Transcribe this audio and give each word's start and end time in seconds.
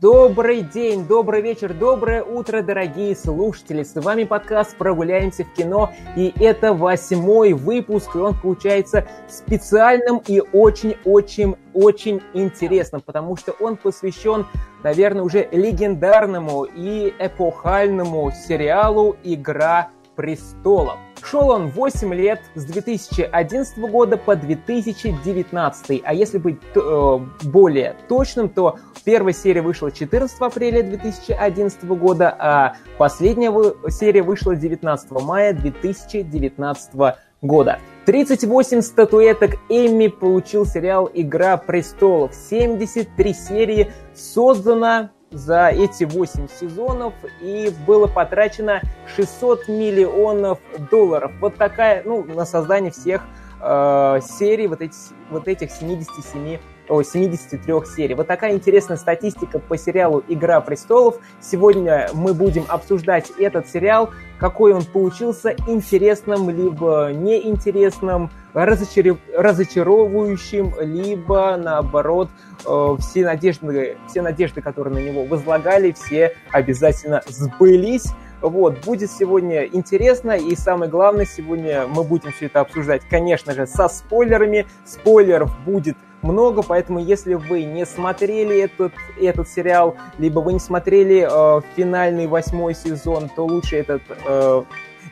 Добрый 0.00 0.62
день, 0.62 1.06
добрый 1.06 1.42
вечер, 1.42 1.74
доброе 1.74 2.22
утро, 2.22 2.62
дорогие 2.62 3.14
слушатели. 3.14 3.82
С 3.82 3.94
вами 4.00 4.24
подкаст 4.24 4.74
«Прогуляемся 4.78 5.44
в 5.44 5.52
кино», 5.52 5.90
и 6.16 6.32
это 6.40 6.72
восьмой 6.72 7.52
выпуск, 7.52 8.16
и 8.16 8.18
он 8.18 8.34
получается 8.34 9.06
специальным 9.28 10.22
и 10.26 10.40
очень-очень-очень 10.40 12.22
интересным, 12.32 13.02
потому 13.02 13.36
что 13.36 13.52
он 13.60 13.76
посвящен, 13.76 14.46
наверное, 14.82 15.22
уже 15.22 15.46
легендарному 15.52 16.64
и 16.64 17.12
эпохальному 17.18 18.32
сериалу 18.32 19.16
«Игра 19.22 19.90
престолов». 20.16 20.96
Шел 21.22 21.50
он 21.50 21.68
8 21.68 22.14
лет 22.14 22.40
с 22.54 22.64
2011 22.64 23.78
года 23.78 24.16
по 24.16 24.36
2019. 24.36 26.02
А 26.04 26.14
если 26.14 26.38
быть 26.38 26.58
э, 26.74 27.18
более 27.42 27.96
точным, 28.08 28.48
то 28.48 28.78
первая 29.04 29.32
серия 29.32 29.62
вышла 29.62 29.90
14 29.90 30.40
апреля 30.40 30.82
2011 30.82 31.84
года, 31.84 32.34
а 32.38 32.76
последняя 32.98 33.52
серия 33.90 34.22
вышла 34.22 34.56
19 34.56 35.10
мая 35.10 35.52
2019 35.52 37.16
года. 37.42 37.78
38 38.06 38.80
статуэток 38.80 39.52
Эмми 39.68 40.08
получил 40.08 40.66
сериал 40.66 41.10
«Игра 41.12 41.56
престолов». 41.56 42.34
73 42.34 43.34
серии 43.34 43.92
создано 44.14 45.10
за 45.30 45.68
эти 45.68 46.04
8 46.04 46.48
сезонов 46.48 47.14
и 47.40 47.72
было 47.86 48.06
потрачено 48.06 48.82
600 49.14 49.68
миллионов 49.68 50.58
долларов. 50.90 51.32
Вот 51.40 51.56
такая, 51.56 52.02
ну, 52.04 52.24
на 52.24 52.44
создание 52.44 52.90
всех 52.90 53.22
э, 53.60 54.20
серий, 54.22 54.66
вот, 54.66 54.80
эти, 54.80 54.96
вот 55.30 55.48
этих 55.48 55.70
77 55.70 56.58
о, 56.90 57.02
73 57.02 57.74
серий. 57.86 58.14
Вот 58.14 58.26
такая 58.26 58.52
интересная 58.52 58.96
статистика 58.96 59.58
по 59.58 59.78
сериалу 59.78 60.22
«Игра 60.28 60.60
престолов». 60.60 61.18
Сегодня 61.40 62.10
мы 62.12 62.34
будем 62.34 62.64
обсуждать 62.68 63.30
этот 63.38 63.68
сериал, 63.68 64.10
какой 64.38 64.74
он 64.74 64.84
получился, 64.84 65.54
интересным 65.66 66.50
либо 66.50 67.10
неинтересным, 67.12 68.30
разочар... 68.52 69.16
разочаровывающим, 69.36 70.74
либо, 70.80 71.56
наоборот, 71.56 72.28
э, 72.66 72.96
все, 72.98 73.24
надежды, 73.24 73.96
все 74.08 74.22
надежды, 74.22 74.60
которые 74.60 74.94
на 74.94 74.98
него 74.98 75.24
возлагали, 75.24 75.92
все 75.92 76.34
обязательно 76.50 77.22
сбылись. 77.28 78.06
Вот, 78.40 78.78
будет 78.86 79.10
сегодня 79.10 79.66
интересно, 79.66 80.32
и 80.32 80.56
самое 80.56 80.90
главное, 80.90 81.26
сегодня 81.26 81.86
мы 81.86 82.02
будем 82.02 82.32
все 82.32 82.46
это 82.46 82.60
обсуждать, 82.60 83.02
конечно 83.08 83.52
же, 83.52 83.66
со 83.66 83.86
спойлерами. 83.88 84.66
Спойлеров 84.86 85.52
будет 85.66 85.96
много, 86.22 86.62
поэтому 86.62 86.98
если 86.98 87.34
вы 87.34 87.64
не 87.64 87.86
смотрели 87.86 88.58
этот, 88.60 88.92
этот 89.20 89.48
сериал, 89.48 89.96
либо 90.18 90.40
вы 90.40 90.54
не 90.54 90.60
смотрели 90.60 91.26
э, 91.28 91.60
финальный 91.76 92.26
восьмой 92.26 92.74
сезон, 92.74 93.30
то 93.34 93.46
лучше 93.46 93.76
этот, 93.76 94.02
э, 94.26 94.62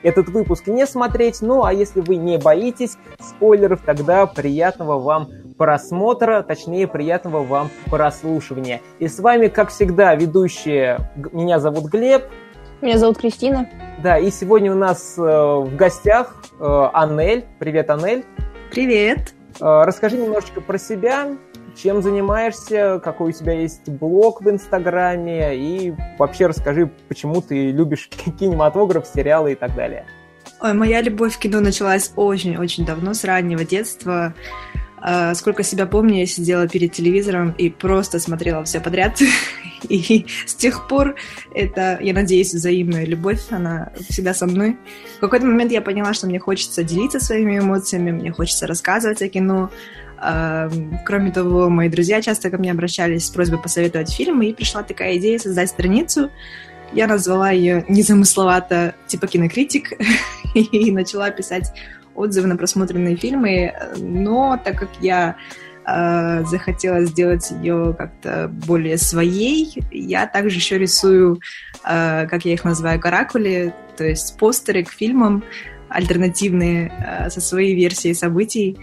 этот 0.02 0.28
выпуск 0.28 0.66
не 0.66 0.86
смотреть. 0.86 1.40
Ну, 1.40 1.64
а 1.64 1.72
если 1.72 2.00
вы 2.00 2.16
не 2.16 2.38
боитесь 2.38 2.96
спойлеров, 3.20 3.80
тогда 3.84 4.26
приятного 4.26 4.98
вам 4.98 5.28
просмотра, 5.56 6.42
точнее, 6.42 6.86
приятного 6.86 7.42
вам 7.42 7.70
прослушивания. 7.90 8.80
И 8.98 9.08
с 9.08 9.18
вами, 9.18 9.48
как 9.48 9.70
всегда, 9.70 10.14
ведущие, 10.14 10.98
меня 11.32 11.58
зовут 11.58 11.86
Глеб. 11.90 12.24
Меня 12.80 12.96
зовут 12.96 13.18
Кристина. 13.18 13.68
Да, 14.02 14.18
и 14.18 14.30
сегодня 14.30 14.72
у 14.72 14.76
нас 14.76 15.18
э, 15.18 15.20
в 15.20 15.74
гостях 15.74 16.36
э, 16.60 16.88
Анель. 16.92 17.44
Привет, 17.58 17.90
Анель. 17.90 18.24
Привет. 18.70 19.37
Э, 19.60 19.82
расскажи 19.84 20.16
немножечко 20.16 20.60
про 20.60 20.78
себя, 20.78 21.36
чем 21.76 22.02
занимаешься, 22.02 23.00
какой 23.02 23.30
у 23.30 23.32
тебя 23.32 23.52
есть 23.52 23.88
блог 23.88 24.42
в 24.42 24.50
Инстаграме, 24.50 25.56
и 25.56 25.94
вообще 26.18 26.46
расскажи, 26.46 26.90
почему 27.08 27.40
ты 27.40 27.70
любишь 27.70 28.08
кинематограф, 28.38 29.06
сериалы 29.06 29.52
и 29.52 29.54
так 29.54 29.74
далее. 29.74 30.06
Ой, 30.60 30.72
моя 30.72 31.00
любовь 31.02 31.36
к 31.36 31.40
кино 31.40 31.60
началась 31.60 32.12
очень-очень 32.16 32.84
давно, 32.84 33.14
с 33.14 33.24
раннего 33.24 33.64
детства. 33.64 34.34
А, 35.00 35.34
сколько 35.34 35.62
себя 35.62 35.86
помню, 35.86 36.18
я 36.20 36.26
сидела 36.26 36.66
перед 36.66 36.92
телевизором 36.92 37.52
и 37.52 37.70
просто 37.70 38.18
смотрела 38.18 38.64
все 38.64 38.80
подряд. 38.80 39.18
И 39.88 40.26
с 40.46 40.54
тех 40.54 40.88
пор 40.88 41.14
это, 41.54 41.98
я 42.00 42.12
надеюсь, 42.12 42.54
взаимная 42.54 43.04
любовь, 43.04 43.40
она 43.50 43.92
всегда 44.08 44.34
со 44.34 44.46
мной. 44.46 44.76
В 45.16 45.20
какой-то 45.20 45.46
момент 45.46 45.72
я 45.72 45.80
поняла, 45.80 46.14
что 46.14 46.26
мне 46.26 46.38
хочется 46.38 46.82
делиться 46.82 47.20
своими 47.20 47.58
эмоциями, 47.58 48.10
мне 48.10 48.32
хочется 48.32 48.66
рассказывать 48.66 49.22
о 49.22 49.28
кино. 49.28 49.70
Кроме 51.04 51.30
того, 51.30 51.68
мои 51.68 51.88
друзья 51.88 52.20
часто 52.20 52.50
ко 52.50 52.58
мне 52.58 52.72
обращались 52.72 53.26
с 53.26 53.30
просьбой 53.30 53.60
посоветовать 53.60 54.12
фильмы, 54.12 54.46
и 54.46 54.54
пришла 54.54 54.82
такая 54.82 55.16
идея 55.18 55.38
создать 55.38 55.70
страницу. 55.70 56.30
Я 56.92 57.06
назвала 57.06 57.50
ее 57.50 57.84
незамысловато 57.88 58.94
типа 59.06 59.26
кинокритик 59.26 59.92
и 60.54 60.90
начала 60.90 61.30
писать 61.30 61.72
отзывы 62.14 62.48
на 62.48 62.56
просмотренные 62.56 63.16
фильмы, 63.16 63.72
но 63.96 64.60
так 64.62 64.76
как 64.76 64.88
я 65.00 65.36
э, 65.88 66.44
захотела 66.44 67.04
сделать 67.04 67.50
ее 67.62 67.94
как-то 67.96 68.48
более 68.66 68.98
своей, 68.98 69.78
я 69.90 70.26
также 70.26 70.56
еще 70.56 70.78
рисую, 70.78 71.40
э, 71.84 72.26
как 72.26 72.44
я 72.44 72.52
их 72.52 72.64
называю, 72.64 73.00
каракули, 73.00 73.74
то 73.96 74.04
есть 74.04 74.36
постеры 74.38 74.84
к 74.84 74.90
фильмам 74.90 75.42
альтернативные 75.88 76.92
э, 76.98 77.30
со 77.30 77.40
своей 77.40 77.74
версией 77.74 78.14
событий. 78.14 78.78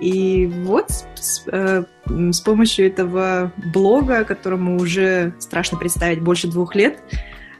И 0.00 0.46
вот 0.64 0.90
с, 1.14 1.42
э, 1.46 1.84
с 2.06 2.40
помощью 2.40 2.86
этого 2.86 3.52
блога, 3.72 4.24
которому 4.24 4.76
уже 4.76 5.34
страшно 5.38 5.78
представить 5.78 6.20
больше 6.20 6.48
двух 6.48 6.74
лет, 6.74 6.98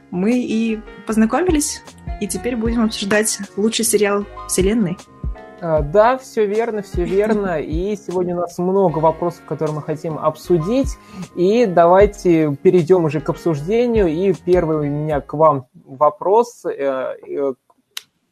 мы 0.09 0.39
и 0.39 0.79
познакомились, 1.05 1.83
и 2.21 2.27
теперь 2.27 2.55
будем 2.55 2.83
обсуждать 2.83 3.39
лучший 3.57 3.85
сериал 3.85 4.25
вселенной. 4.47 4.97
А, 5.59 5.81
да, 5.81 6.17
все 6.17 6.45
верно, 6.45 6.81
все 6.81 7.03
верно. 7.03 7.59
И 7.61 7.95
сегодня 7.95 8.35
у 8.35 8.41
нас 8.41 8.57
много 8.57 8.99
вопросов, 8.99 9.43
которые 9.45 9.75
мы 9.75 9.81
хотим 9.81 10.17
обсудить. 10.17 10.97
И 11.35 11.65
давайте 11.65 12.55
перейдем 12.61 13.05
уже 13.05 13.21
к 13.21 13.29
обсуждению. 13.29 14.07
И 14.07 14.33
первый 14.33 14.77
у 14.77 14.91
меня 14.91 15.21
к 15.21 15.33
вам 15.33 15.67
вопрос. 15.85 16.63
Э, 16.65 17.15
э, 17.27 17.53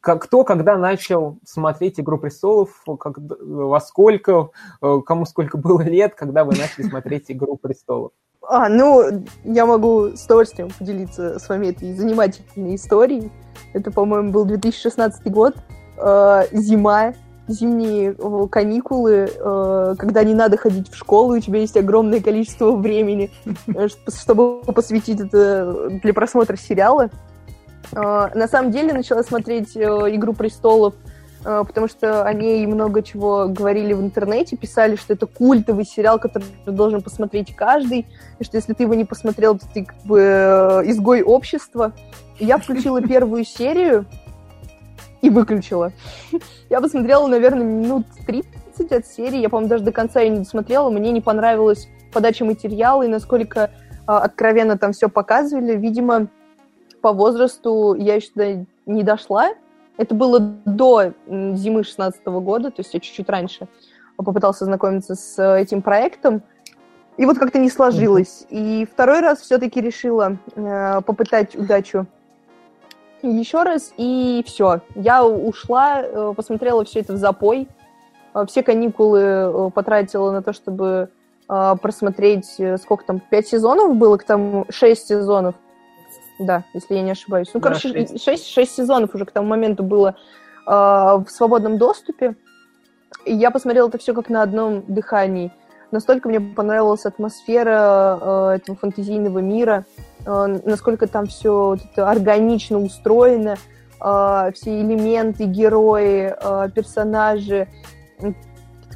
кто 0.01 0.43
когда 0.43 0.77
начал 0.77 1.39
смотреть 1.43 1.99
«Игру 1.99 2.19
престолов», 2.19 2.83
как, 2.99 3.17
во 3.17 3.79
сколько, 3.79 4.51
э, 4.81 4.99
кому 5.03 5.25
сколько 5.25 5.57
было 5.57 5.81
лет, 5.81 6.13
когда 6.13 6.43
вы 6.43 6.55
начали 6.55 6.87
смотреть 6.87 7.31
«Игру 7.31 7.57
престолов»? 7.57 8.11
А, 8.47 8.69
ну, 8.69 9.25
я 9.43 9.65
могу 9.65 10.09
с 10.15 10.25
удовольствием 10.25 10.69
поделиться 10.77 11.39
с 11.39 11.49
вами 11.49 11.67
этой 11.67 11.95
занимательной 11.95 12.75
историей. 12.75 13.31
Это, 13.73 13.89
по-моему, 13.89 14.31
был 14.31 14.45
2016 14.45 15.31
год, 15.31 15.55
э, 15.97 16.43
зима, 16.51 17.13
зимние 17.47 18.15
э, 18.17 18.47
каникулы, 18.49 19.29
э, 19.33 19.95
когда 19.97 20.23
не 20.23 20.33
надо 20.33 20.57
ходить 20.57 20.91
в 20.91 20.95
школу, 20.95 21.35
и 21.35 21.37
у 21.37 21.41
тебя 21.41 21.59
есть 21.59 21.77
огромное 21.77 22.21
количество 22.21 22.71
времени, 22.71 23.31
чтобы 24.07 24.61
посвятить 24.61 25.19
это 25.19 25.89
для 26.01 26.13
просмотра 26.13 26.57
сериала. 26.57 27.09
На 27.91 28.47
самом 28.47 28.71
деле 28.71 28.93
начала 28.93 29.21
смотреть 29.21 29.77
«Игру 29.77 30.33
престолов», 30.33 30.95
потому 31.43 31.87
что 31.87 32.23
о 32.23 32.33
ней 32.33 32.65
много 32.65 33.03
чего 33.03 33.47
говорили 33.47 33.93
в 33.93 34.01
интернете, 34.01 34.57
писали, 34.57 34.95
что 34.95 35.13
это 35.13 35.27
культовый 35.27 35.85
сериал, 35.85 36.17
который 36.17 36.47
должен 36.65 37.03
посмотреть 37.03 37.55
каждый, 37.55 38.07
и 38.39 38.43
что 38.43 38.57
если 38.57 38.73
ты 38.73 38.83
его 38.83 38.95
не 38.95 39.05
посмотрел, 39.05 39.59
то 39.59 39.67
ты 39.71 39.85
как 39.85 40.01
бы 40.03 40.83
изгой 40.87 41.21
общества. 41.21 41.93
Я 42.39 42.57
включила 42.57 42.99
первую 43.07 43.45
серию, 43.45 44.07
и 45.21 45.29
выключила. 45.29 45.91
Я 46.69 46.81
посмотрела, 46.81 47.27
наверное, 47.27 47.63
минут 47.63 48.05
30 48.25 48.91
от 48.91 49.07
серии. 49.07 49.39
Я, 49.39 49.49
по-моему, 49.49 49.69
даже 49.69 49.83
до 49.83 49.91
конца 49.91 50.21
ее 50.21 50.29
не 50.29 50.39
досмотрела. 50.39 50.89
Мне 50.89 51.11
не 51.11 51.21
понравилась 51.21 51.87
подача 52.13 52.45
материала 52.45 53.03
и 53.03 53.07
насколько 53.07 53.59
э, 53.59 53.67
откровенно 54.05 54.77
там 54.77 54.93
все 54.93 55.09
показывали. 55.09 55.75
Видимо, 55.75 56.27
по 57.01 57.11
возрасту 57.13 57.93
я 57.95 58.15
еще 58.15 58.29
туда 58.31 58.65
не 58.85 59.03
дошла. 59.03 59.49
Это 59.97 60.13
было 60.13 60.39
до 60.39 61.13
зимы 61.27 61.83
16 61.83 62.25
года, 62.25 62.69
то 62.69 62.81
есть 62.81 62.93
я 62.93 62.99
чуть-чуть 62.99 63.29
раньше 63.29 63.67
попытался 64.17 64.65
знакомиться 64.65 65.15
с 65.15 65.41
этим 65.41 65.81
проектом. 65.81 66.41
И 67.17 67.25
вот 67.25 67.37
как-то 67.37 67.59
не 67.59 67.69
сложилось. 67.69 68.45
И 68.49 68.87
второй 68.91 69.21
раз 69.21 69.39
все-таки 69.39 69.79
решила 69.79 70.37
э, 70.55 71.01
попытать 71.05 71.55
удачу 71.55 72.07
еще 73.21 73.63
раз, 73.63 73.93
и 73.97 74.43
все. 74.45 74.81
Я 74.95 75.25
ушла, 75.25 76.01
э, 76.01 76.33
посмотрела 76.35 76.85
все 76.85 77.01
это 77.01 77.13
в 77.13 77.17
запой. 77.17 77.67
Э, 78.33 78.45
все 78.47 78.63
каникулы 78.63 79.19
э, 79.19 79.69
потратила 79.73 80.31
на 80.31 80.41
то, 80.41 80.53
чтобы 80.53 81.09
просмотреть, 81.47 82.59
сколько 82.81 83.05
там, 83.05 83.19
пять 83.19 83.47
сезонов 83.47 83.95
было, 83.97 84.17
к 84.17 84.23
тому, 84.23 84.65
шесть 84.69 85.05
сезонов. 85.05 85.53
Да, 86.39 86.63
если 86.73 86.95
я 86.95 87.03
не 87.03 87.11
ошибаюсь. 87.11 87.51
Ну, 87.53 87.59
да, 87.59 87.67
короче, 87.67 87.89
шесть. 87.89 88.51
Шесть, 88.51 88.75
сезонов 88.75 89.13
уже 89.13 89.25
к 89.25 89.31
тому 89.31 89.49
моменту 89.49 89.83
было 89.83 90.15
в 90.65 91.25
свободном 91.27 91.77
доступе. 91.77 92.35
И 93.25 93.33
я 93.33 93.51
посмотрела 93.51 93.87
это 93.87 93.97
все 93.97 94.13
как 94.13 94.29
на 94.29 94.41
одном 94.41 94.83
дыхании. 94.87 95.51
настолько 95.91 96.29
мне 96.29 96.39
понравилась 96.39 97.05
атмосфера 97.05 98.19
э, 98.21 98.49
этого 98.57 98.77
фантазийного 98.77 99.39
мира, 99.39 99.85
насколько 100.25 101.07
там 101.07 101.27
все 101.27 101.51
вот 101.51 101.79
это 101.91 102.09
органично 102.09 102.79
устроено, 102.79 103.55
э, 104.03 104.51
все 104.53 104.81
элементы, 104.81 105.45
герои, 105.45 106.33
э, 106.39 106.69
персонажи, 106.71 107.67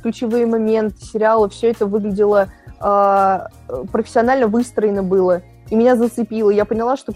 ключевые 0.02 0.46
моменты 0.46 1.04
сериала, 1.04 1.50
все 1.50 1.72
это 1.72 1.86
выглядело 1.86 2.48
э, 2.82 3.40
профессионально 3.92 4.48
выстроено 4.48 5.04
было. 5.04 5.42
И 5.70 5.76
меня 5.76 5.96
зацепило. 5.96 6.50
Я 6.50 6.66
поняла, 6.66 6.98
что 6.98 7.14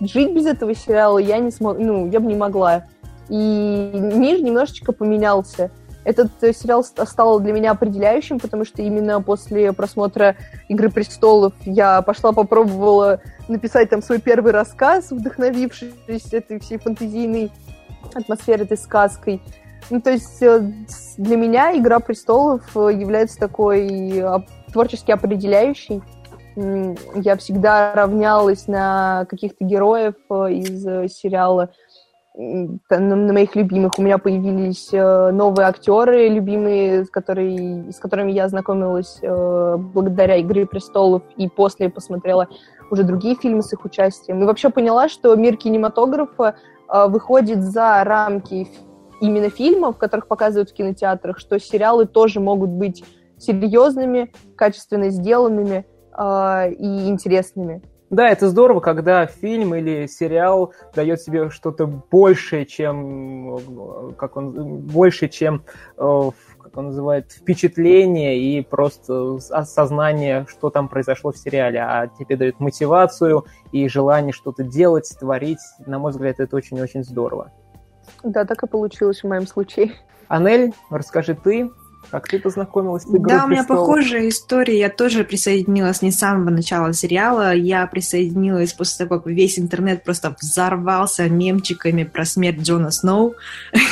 жить 0.00 0.32
без 0.32 0.46
этого 0.46 0.74
сериала 0.74 1.18
я 1.18 1.38
не 1.38 1.50
смог, 1.50 1.78
ну, 1.78 2.08
я 2.10 2.20
бы 2.20 2.26
не 2.26 2.36
могла. 2.36 2.84
И 3.28 3.90
мир 3.94 4.40
немножечко 4.42 4.92
поменялся. 4.92 5.70
Этот 6.06 6.30
э, 6.42 6.52
сериал 6.52 6.84
стал 6.84 7.40
для 7.40 7.52
меня 7.52 7.72
определяющим, 7.72 8.38
потому 8.38 8.64
что 8.64 8.80
именно 8.80 9.20
после 9.20 9.72
просмотра 9.72 10.36
«Игры 10.68 10.88
престолов» 10.88 11.52
я 11.62 12.00
пошла, 12.00 12.30
попробовала 12.30 13.20
написать 13.48 13.90
там 13.90 14.00
свой 14.00 14.20
первый 14.20 14.52
рассказ, 14.52 15.10
вдохновившись 15.10 16.32
этой 16.32 16.60
всей 16.60 16.78
фантазийной 16.78 17.50
атмосферой, 18.14 18.66
этой 18.66 18.78
сказкой. 18.78 19.42
Ну, 19.90 20.00
то 20.00 20.12
есть 20.12 20.40
э, 20.42 20.70
для 21.16 21.36
меня 21.36 21.76
«Игра 21.76 21.98
престолов» 21.98 22.62
э, 22.76 22.92
является 22.92 23.38
такой 23.38 24.22
творчески 24.72 25.10
определяющей. 25.10 26.02
Я 27.16 27.36
всегда 27.36 27.94
равнялась 27.94 28.68
на 28.68 29.26
каких-то 29.28 29.64
героев 29.64 30.14
из 30.30 31.12
сериала 31.12 31.72
на, 32.36 32.98
на 33.16 33.32
моих 33.32 33.56
любимых. 33.56 33.98
У 33.98 34.02
меня 34.02 34.18
появились 34.18 34.90
э, 34.92 35.30
новые 35.30 35.66
актеры 35.66 36.28
любимые, 36.28 37.04
с, 37.04 37.10
которые, 37.10 37.90
с 37.90 37.98
которыми 37.98 38.32
я 38.32 38.48
знакомилась 38.48 39.18
э, 39.22 39.76
благодаря 39.78 40.40
«Игре 40.40 40.66
престолов» 40.66 41.22
и 41.36 41.48
после 41.48 41.88
посмотрела 41.88 42.48
уже 42.90 43.02
другие 43.02 43.36
фильмы 43.36 43.62
с 43.62 43.72
их 43.72 43.84
участием. 43.84 44.42
И 44.42 44.44
вообще 44.44 44.70
поняла, 44.70 45.08
что 45.08 45.34
мир 45.34 45.56
кинематографа 45.56 46.56
э, 46.88 47.06
выходит 47.08 47.62
за 47.62 48.04
рамки 48.04 48.68
именно 49.20 49.48
фильмов, 49.48 49.96
которых 49.96 50.28
показывают 50.28 50.70
в 50.70 50.74
кинотеатрах, 50.74 51.38
что 51.38 51.58
сериалы 51.58 52.06
тоже 52.06 52.40
могут 52.40 52.70
быть 52.70 53.02
серьезными, 53.38 54.32
качественно 54.56 55.08
сделанными 55.08 55.86
э, 56.16 56.72
и 56.72 57.08
интересными. 57.08 57.82
Да, 58.08 58.28
это 58.28 58.48
здорово, 58.48 58.78
когда 58.80 59.26
фильм 59.26 59.74
или 59.74 60.06
сериал 60.06 60.72
дает 60.94 61.20
себе 61.20 61.50
что-то 61.50 61.86
большее, 61.86 62.64
чем, 62.64 64.14
как 64.16 64.36
он, 64.36 64.78
больше, 64.78 65.28
чем, 65.28 65.64
э, 65.96 66.30
как 66.62 66.76
он 66.76 66.86
называет, 66.86 67.32
впечатление 67.32 68.38
и 68.38 68.62
просто 68.62 69.38
осознание, 69.50 70.46
что 70.48 70.70
там 70.70 70.88
произошло 70.88 71.32
в 71.32 71.36
сериале, 71.36 71.80
а 71.80 72.06
тебе 72.06 72.36
дает 72.36 72.60
мотивацию 72.60 73.44
и 73.72 73.88
желание 73.88 74.32
что-то 74.32 74.62
делать, 74.62 75.12
творить. 75.18 75.58
На 75.84 75.98
мой 75.98 76.12
взгляд, 76.12 76.38
это 76.38 76.54
очень-очень 76.54 77.02
здорово. 77.02 77.50
Да, 78.22 78.44
так 78.44 78.62
и 78.62 78.68
получилось 78.68 79.24
в 79.24 79.26
моем 79.26 79.48
случае. 79.48 79.92
Анель, 80.28 80.72
расскажи 80.90 81.34
ты, 81.34 81.70
как 82.10 82.28
ты 82.28 82.38
познакомилась 82.38 83.02
с 83.02 83.06
игрой 83.06 83.28
Да, 83.28 83.44
у 83.44 83.48
меня 83.48 83.64
похожая 83.64 84.28
история. 84.28 84.78
Я 84.78 84.90
тоже 84.90 85.24
присоединилась 85.24 86.02
не 86.02 86.10
с 86.10 86.18
самого 86.18 86.50
начала 86.50 86.92
сериала. 86.92 87.54
Я 87.54 87.86
присоединилась 87.86 88.72
после 88.72 89.06
того, 89.06 89.20
как 89.20 89.32
весь 89.32 89.58
интернет 89.58 90.04
просто 90.04 90.34
взорвался 90.40 91.28
мемчиками 91.28 92.04
про 92.04 92.24
смерть 92.24 92.60
Джона 92.60 92.90
Сноу. 92.90 93.34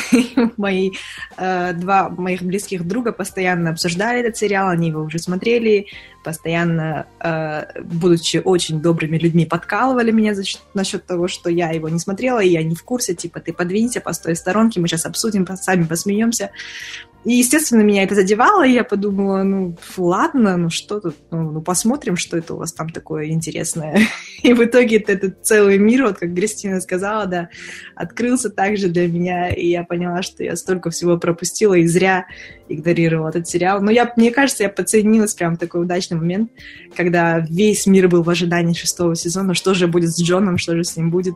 Мои 0.57 0.91
э, 1.37 1.73
два 1.73 2.09
моих 2.09 2.41
близких 2.41 2.87
друга 2.87 3.11
постоянно 3.11 3.71
обсуждали 3.71 4.21
этот 4.21 4.37
сериал, 4.37 4.69
они 4.69 4.89
его 4.89 5.01
уже 5.01 5.19
смотрели, 5.19 5.87
постоянно, 6.23 7.05
э, 7.19 7.81
будучи 7.83 8.41
очень 8.43 8.81
добрыми 8.81 9.17
людьми, 9.17 9.45
подкалывали 9.45 10.11
меня 10.11 10.33
за, 10.33 10.43
насчет 10.73 11.05
того, 11.05 11.27
что 11.27 11.49
я 11.49 11.69
его 11.69 11.87
не 11.89 11.99
смотрела, 11.99 12.39
и 12.39 12.49
я 12.49 12.63
не 12.63 12.75
в 12.75 12.83
курсе, 12.83 13.13
типа, 13.13 13.39
ты 13.39 13.53
подвинься, 13.53 14.01
постой 14.01 14.33
в 14.33 14.37
сторонке, 14.37 14.79
мы 14.79 14.87
сейчас 14.87 15.05
обсудим, 15.05 15.47
сами 15.55 15.83
посмеемся. 15.83 16.49
И, 17.25 17.33
естественно, 17.33 17.81
меня 17.81 18.03
это 18.03 18.13
задевало, 18.13 18.65
и 18.65 18.73
я 18.73 18.83
подумала, 18.83 19.41
ну, 19.41 19.75
ладно, 19.97 20.57
ну 20.57 20.69
что 20.69 20.99
тут, 20.99 21.15
ну, 21.31 21.51
ну 21.51 21.61
посмотрим, 21.61 22.17
что 22.17 22.37
это 22.37 22.53
у 22.53 22.57
вас 22.57 22.71
там 22.71 22.89
такое 22.89 23.29
интересное. 23.29 23.99
И 24.43 24.53
в 24.53 24.63
итоге 24.63 24.97
этот 24.97 25.43
целый 25.43 25.79
мир, 25.79 26.03
вот 26.03 26.19
как 26.19 26.35
Кристина 26.35 26.79
сказала, 26.81 27.25
да, 27.25 27.49
открылся 27.95 28.51
также 28.51 28.89
для 28.89 29.07
меня, 29.07 29.49
и 29.49 29.67
я 29.67 29.83
поняла, 29.83 30.21
что 30.21 30.43
я 30.43 30.55
столько 30.55 30.91
всего 30.91 31.17
пропустила 31.17 31.73
и 31.73 31.87
зря 31.87 32.27
игнорировала 32.69 33.29
этот 33.29 33.47
сериал. 33.47 33.81
Но 33.81 33.89
я, 33.89 34.13
мне 34.17 34.29
кажется, 34.29 34.61
я 34.61 34.69
подсоединилась 34.69 35.33
прям 35.33 35.55
в 35.55 35.59
такой 35.59 35.81
удачный 35.81 36.17
момент, 36.17 36.51
когда 36.95 37.39
весь 37.39 37.87
мир 37.87 38.07
был 38.07 38.21
в 38.21 38.29
ожидании 38.29 38.73
шестого 38.73 39.15
сезона, 39.15 39.55
что 39.55 39.73
же 39.73 39.87
будет 39.87 40.11
с 40.11 40.21
Джоном, 40.21 40.59
что 40.59 40.75
же 40.75 40.83
с 40.83 40.95
ним 40.95 41.09
будет. 41.09 41.35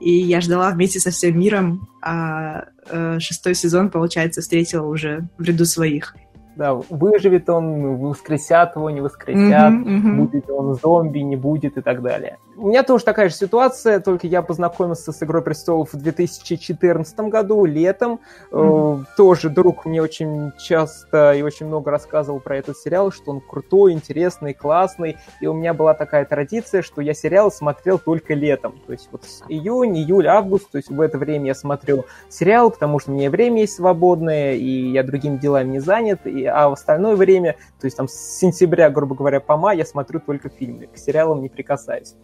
И 0.00 0.10
я 0.10 0.40
ждала 0.40 0.70
вместе 0.70 1.00
со 1.00 1.10
всем 1.10 1.38
миром, 1.38 1.88
а 2.02 2.66
э, 2.88 3.18
шестой 3.18 3.54
сезон, 3.54 3.90
получается, 3.90 4.40
встретила 4.40 4.86
уже 4.86 5.28
в 5.38 5.42
ряду 5.42 5.64
своих. 5.64 6.14
Да, 6.56 6.74
выживет 6.74 7.48
он, 7.48 7.96
воскресят 7.96 8.74
его, 8.74 8.90
не 8.90 9.00
воскресят, 9.00 9.72
uh-huh, 9.72 9.84
uh-huh. 9.84 10.16
будет 10.16 10.50
он 10.50 10.74
зомби, 10.74 11.20
не 11.20 11.36
будет 11.36 11.76
и 11.76 11.80
так 11.80 12.02
далее. 12.02 12.36
У 12.60 12.66
меня 12.66 12.82
тоже 12.82 13.04
такая 13.04 13.28
же 13.28 13.36
ситуация, 13.36 14.00
только 14.00 14.26
я 14.26 14.42
познакомился 14.42 15.12
с 15.12 15.22
«Игрой 15.22 15.42
престолов» 15.42 15.92
в 15.92 15.96
2014 15.96 17.20
году, 17.20 17.64
летом. 17.64 18.18
Mm-hmm. 18.50 19.02
Э, 19.02 19.04
тоже 19.16 19.48
друг 19.48 19.84
мне 19.84 20.02
очень 20.02 20.50
часто 20.58 21.34
и 21.34 21.42
очень 21.42 21.66
много 21.66 21.92
рассказывал 21.92 22.40
про 22.40 22.56
этот 22.56 22.76
сериал, 22.76 23.12
что 23.12 23.30
он 23.30 23.40
крутой, 23.40 23.92
интересный, 23.92 24.54
классный. 24.54 25.18
И 25.40 25.46
у 25.46 25.52
меня 25.52 25.72
была 25.72 25.94
такая 25.94 26.24
традиция, 26.24 26.82
что 26.82 27.00
я 27.00 27.14
сериал 27.14 27.52
смотрел 27.52 27.96
только 27.96 28.34
летом. 28.34 28.80
То 28.86 28.92
есть 28.92 29.08
вот 29.12 29.22
июнь, 29.48 29.96
июль, 29.96 30.26
август, 30.26 30.68
то 30.68 30.78
есть 30.78 30.90
в 30.90 31.00
это 31.00 31.16
время 31.16 31.46
я 31.46 31.54
смотрю 31.54 32.06
сериал, 32.28 32.72
потому 32.72 32.98
что 32.98 33.12
у 33.12 33.14
меня 33.14 33.30
время 33.30 33.60
есть 33.60 33.76
свободное, 33.76 34.54
и 34.54 34.90
я 34.90 35.04
другими 35.04 35.36
делами 35.36 35.68
не 35.68 35.78
занят, 35.78 36.26
и, 36.26 36.44
а 36.44 36.68
в 36.70 36.72
остальное 36.72 37.14
время, 37.14 37.52
то 37.80 37.84
есть 37.84 37.96
там 37.96 38.08
с 38.08 38.14
сентября, 38.14 38.90
грубо 38.90 39.14
говоря, 39.14 39.38
по 39.38 39.56
май 39.56 39.76
я 39.76 39.84
смотрю 39.84 40.18
только 40.18 40.48
фильмы, 40.48 40.88
к 40.88 40.98
сериалам 40.98 41.40
не 41.40 41.48
прикасаюсь 41.48 42.16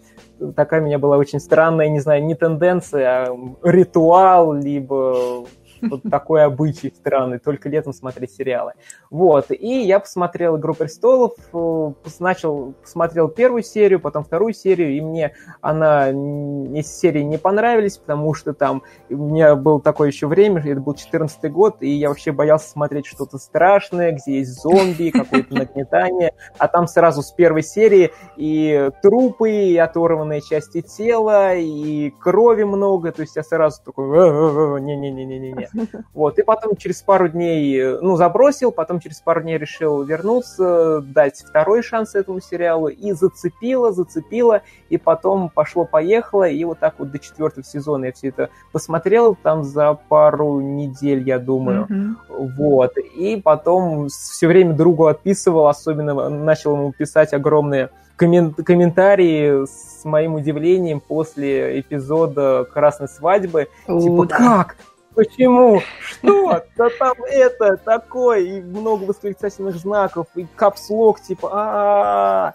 такая 0.57 0.81
у 0.81 0.85
меня 0.85 0.99
была 0.99 1.17
очень 1.17 1.41
странная, 1.41 1.89
не 1.89 2.01
знаю, 2.01 2.25
не 2.25 2.35
тенденция, 2.35 3.27
а 3.27 3.37
ритуал, 3.63 4.53
либо 4.53 5.45
вот 5.91 6.03
такой 6.11 6.45
обычай 6.45 6.93
странный, 6.95 7.39
только 7.39 7.69
летом 7.69 7.93
смотреть 7.93 8.33
сериалы. 8.33 8.73
Вот, 9.11 9.51
и 9.51 9.83
я 9.83 10.01
посмотрел 10.01 10.59
«Игру 10.59 10.75
престолов», 10.75 11.33
э, 11.53 11.93
начал, 12.19 12.75
посмотрел 12.83 13.29
первую 13.29 13.63
серию, 13.63 14.01
потом 14.01 14.25
вторую 14.25 14.53
серию, 14.55 14.97
и 14.97 15.01
мне 15.01 15.35
она, 15.61 16.09
эти 16.09 16.87
серии 16.87 17.23
не 17.23 17.39
понравились, 17.39 17.99
потому 17.99 18.35
что 18.35 18.53
там 18.53 18.83
у 19.11 19.17
меня 19.17 19.55
было 19.57 19.81
такое 19.81 20.09
еще 20.09 20.27
время, 20.27 20.63
это 20.65 20.81
был 20.81 20.95
14 20.95 21.51
год, 21.53 21.77
и 21.81 21.91
я 21.91 22.09
вообще 22.09 22.33
боялся 22.33 22.69
смотреть 22.69 23.07
что-то 23.07 23.39
страшное, 23.39 24.13
где 24.13 24.39
есть 24.39 24.61
зомби, 24.61 25.11
какое-то 25.11 25.55
нагнетание, 25.55 26.35
а 26.59 26.69
там 26.69 26.87
сразу 26.87 27.23
с 27.23 27.31
первой 27.33 27.63
серии 27.63 28.13
и 28.37 28.91
трупы, 29.03 29.51
и 29.51 29.77
оторванные 29.77 30.41
части 30.41 30.81
тела, 30.81 31.55
и 31.55 32.11
крови 32.11 32.65
много, 32.65 33.13
то 33.13 33.23
есть 33.23 33.37
я 33.37 33.43
сразу 33.43 33.83
такой, 33.85 34.81
не-не-не-не-не. 34.81 35.69
Вот, 36.15 36.39
и 36.39 36.43
потом 36.43 36.77
через 36.77 37.03
пару 37.03 37.29
дней, 37.29 37.99
ну, 38.01 38.17
забросил, 38.17 38.71
потом 38.71 39.01
через 39.01 39.21
пару 39.21 39.43
дней 39.43 39.59
решил 39.59 40.03
вернуться, 40.03 41.01
дать 41.01 41.43
второй 41.47 41.83
шанс 41.83 42.15
этому 42.15 42.41
сериалу, 42.41 42.89
и 42.89 43.13
зацепило, 43.13 43.93
зацепило, 43.93 44.63
и 44.89 44.97
потом 44.97 45.49
пошло-поехало, 45.49 46.49
и 46.49 46.65
вот 46.65 46.79
так 46.79 46.95
вот 46.99 47.11
до 47.11 47.19
четвертого 47.19 47.65
сезона 47.65 48.07
я 48.07 48.13
все 48.13 48.29
это 48.29 48.51
посмотрел, 48.73 49.35
там 49.35 49.65
за 49.65 49.95
пару 49.95 50.61
недель, 50.61 51.23
я 51.29 51.39
думаю, 51.39 51.87
mm-hmm. 51.89 52.53
вот, 52.57 52.97
и 52.97 53.41
потом 53.41 54.09
все 54.09 54.47
время 54.47 54.75
другу 54.75 55.07
отписывал, 55.07 55.67
особенно 55.67 56.29
начал 56.29 56.75
ему 56.75 56.93
писать 56.93 57.33
огромные 57.33 57.91
комментарии 58.17 59.67
с 59.67 60.05
моим 60.05 60.35
удивлением 60.35 61.01
после 61.01 61.81
эпизода 61.81 62.65
«Красной 62.73 63.09
свадьбы». 63.09 63.69
О, 63.89 64.01
типа, 64.01 64.27
да. 64.27 64.37
как? 64.37 64.77
Почему? 65.15 65.81
Что? 66.01 66.63
Да 66.77 66.89
там 66.99 67.15
это, 67.25 67.77
такое, 67.77 68.41
и 68.41 68.61
много 68.61 69.05
восклицательных 69.05 69.77
знаков, 69.77 70.27
и 70.35 70.47
капслог, 70.57 71.21
типа, 71.21 71.51
а 71.53 72.55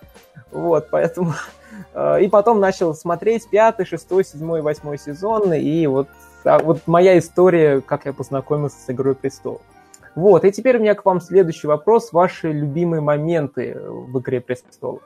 Вот, 0.51 0.89
поэтому... 0.89 1.33
И 2.19 2.27
потом 2.27 2.59
начал 2.59 2.93
смотреть 2.93 3.49
пятый, 3.49 3.85
шестой, 3.85 4.25
седьмой, 4.25 4.61
восьмой 4.61 4.97
сезон, 4.97 5.53
и 5.53 5.87
вот, 5.87 6.07
а, 6.43 6.59
вот 6.59 6.81
моя 6.87 7.17
история, 7.17 7.79
как 7.81 8.05
я 8.05 8.13
познакомился 8.13 8.77
с 8.77 8.89
«Игрой 8.89 9.15
престолов». 9.15 9.61
Вот, 10.15 10.43
и 10.43 10.51
теперь 10.51 10.77
у 10.77 10.81
меня 10.81 10.95
к 10.95 11.05
вам 11.05 11.21
следующий 11.21 11.67
вопрос. 11.67 12.11
Ваши 12.11 12.51
любимые 12.51 13.01
моменты 13.01 13.79
в 13.79 14.19
«Игре 14.19 14.41
престолов»? 14.41 15.01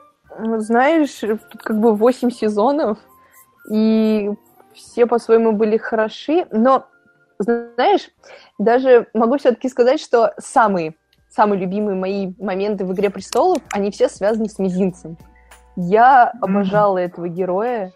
Знаешь, 0.57 1.19
тут 1.19 1.62
как 1.62 1.79
бы 1.79 1.93
восемь 1.93 2.31
сезонов, 2.31 2.98
и 3.69 4.31
все 4.74 5.05
по-своему 5.05 5.51
были 5.51 5.77
хороши, 5.77 6.48
но 6.51 6.88
знаешь, 7.44 8.10
даже 8.58 9.08
могу 9.14 9.38
все-таки 9.38 9.70
сказать, 9.70 10.00
что 10.00 10.34
самый, 10.38 10.98
самые 11.30 11.60
любимые 11.60 11.96
мои 11.96 12.34
моменты 12.40 12.86
в 12.86 12.94
«Игре 12.94 13.10
престолов», 13.10 13.62
они 13.72 13.92
все 13.92 14.10
связаны 14.10 14.48
с 14.48 14.60
мизинцем. 14.60 15.18
Я 15.76 16.32
обожала 16.42 16.98
этого 17.00 17.28
героя, 17.28 17.92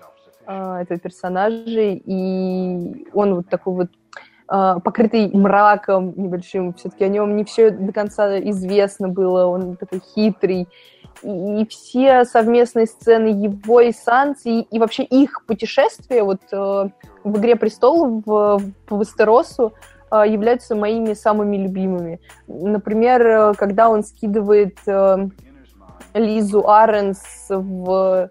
э, 0.45 0.77
этого 0.81 0.99
персонажа, 0.99 1.81
и 1.81 3.07
он 3.13 3.35
вот 3.35 3.49
такой 3.49 3.73
вот 3.73 3.89
покрытый 4.47 5.29
мраком 5.33 6.13
небольшим. 6.15 6.73
Все-таки 6.73 7.03
о 7.03 7.09
нем 7.09 7.35
не 7.35 7.43
все 7.43 7.69
до 7.69 7.91
конца 7.91 8.39
известно 8.39 9.09
было, 9.09 9.45
он 9.45 9.75
такой 9.75 10.01
хитрый. 10.15 10.67
И, 11.23 11.67
все 11.69 12.25
совместные 12.25 12.85
сцены 12.85 13.27
его 13.27 13.81
и 13.81 13.91
Санси, 13.91 14.61
и, 14.61 14.79
вообще 14.79 15.03
их 15.03 15.43
путешествия 15.45 16.23
вот 16.23 16.41
э, 16.51 16.89
в 17.23 17.37
«Игре 17.37 17.55
престолов» 17.55 18.23
в, 18.25 18.61
в 18.89 18.99
Вестеросу, 18.99 19.73
а, 20.09 20.25
являются 20.25 20.75
моими 20.75 21.13
самыми 21.13 21.57
любимыми. 21.57 22.21
Например, 22.47 23.21
э, 23.27 23.53
когда 23.55 23.89
он 23.89 24.03
скидывает 24.03 24.77
э, 24.85 25.27
Лизу 26.13 26.69
Аренс 26.69 27.21
в 27.49 28.29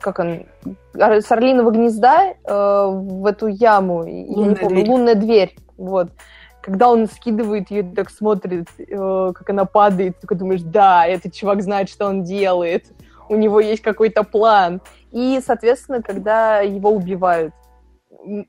как 0.00 0.18
он, 0.18 0.46
с 0.94 1.30
Орлиного 1.30 1.70
гнезда 1.70 2.34
в 2.44 3.26
эту 3.26 3.46
яму, 3.46 3.98
лунная 3.98 4.24
я 4.28 4.46
не 4.46 4.54
помню, 4.54 4.76
дверь. 4.76 4.88
лунная 4.88 5.14
дверь, 5.14 5.56
вот. 5.76 6.08
Когда 6.62 6.90
он 6.90 7.06
скидывает 7.06 7.70
ее, 7.70 7.82
так 7.84 8.10
смотрит, 8.10 8.66
как 8.76 9.50
она 9.50 9.64
падает, 9.64 10.18
ты 10.20 10.34
думаешь, 10.34 10.62
да, 10.62 11.06
этот 11.06 11.32
чувак 11.32 11.62
знает, 11.62 11.88
что 11.88 12.06
он 12.06 12.24
делает, 12.24 12.86
у 13.28 13.36
него 13.36 13.60
есть 13.60 13.82
какой-то 13.82 14.24
план. 14.24 14.80
И, 15.12 15.40
соответственно, 15.44 16.02
когда 16.02 16.60
его 16.60 16.90
убивают, 16.90 17.54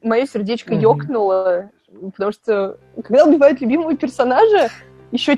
мое 0.01 0.25
сердечко 0.25 0.73
mm-hmm. 0.73 0.81
ёкнуло, 0.81 1.69
Потому 2.13 2.31
что 2.31 2.77
когда 3.03 3.25
убивают 3.25 3.61
любимого 3.61 3.95
персонажа, 3.95 4.69
еще 5.11 5.37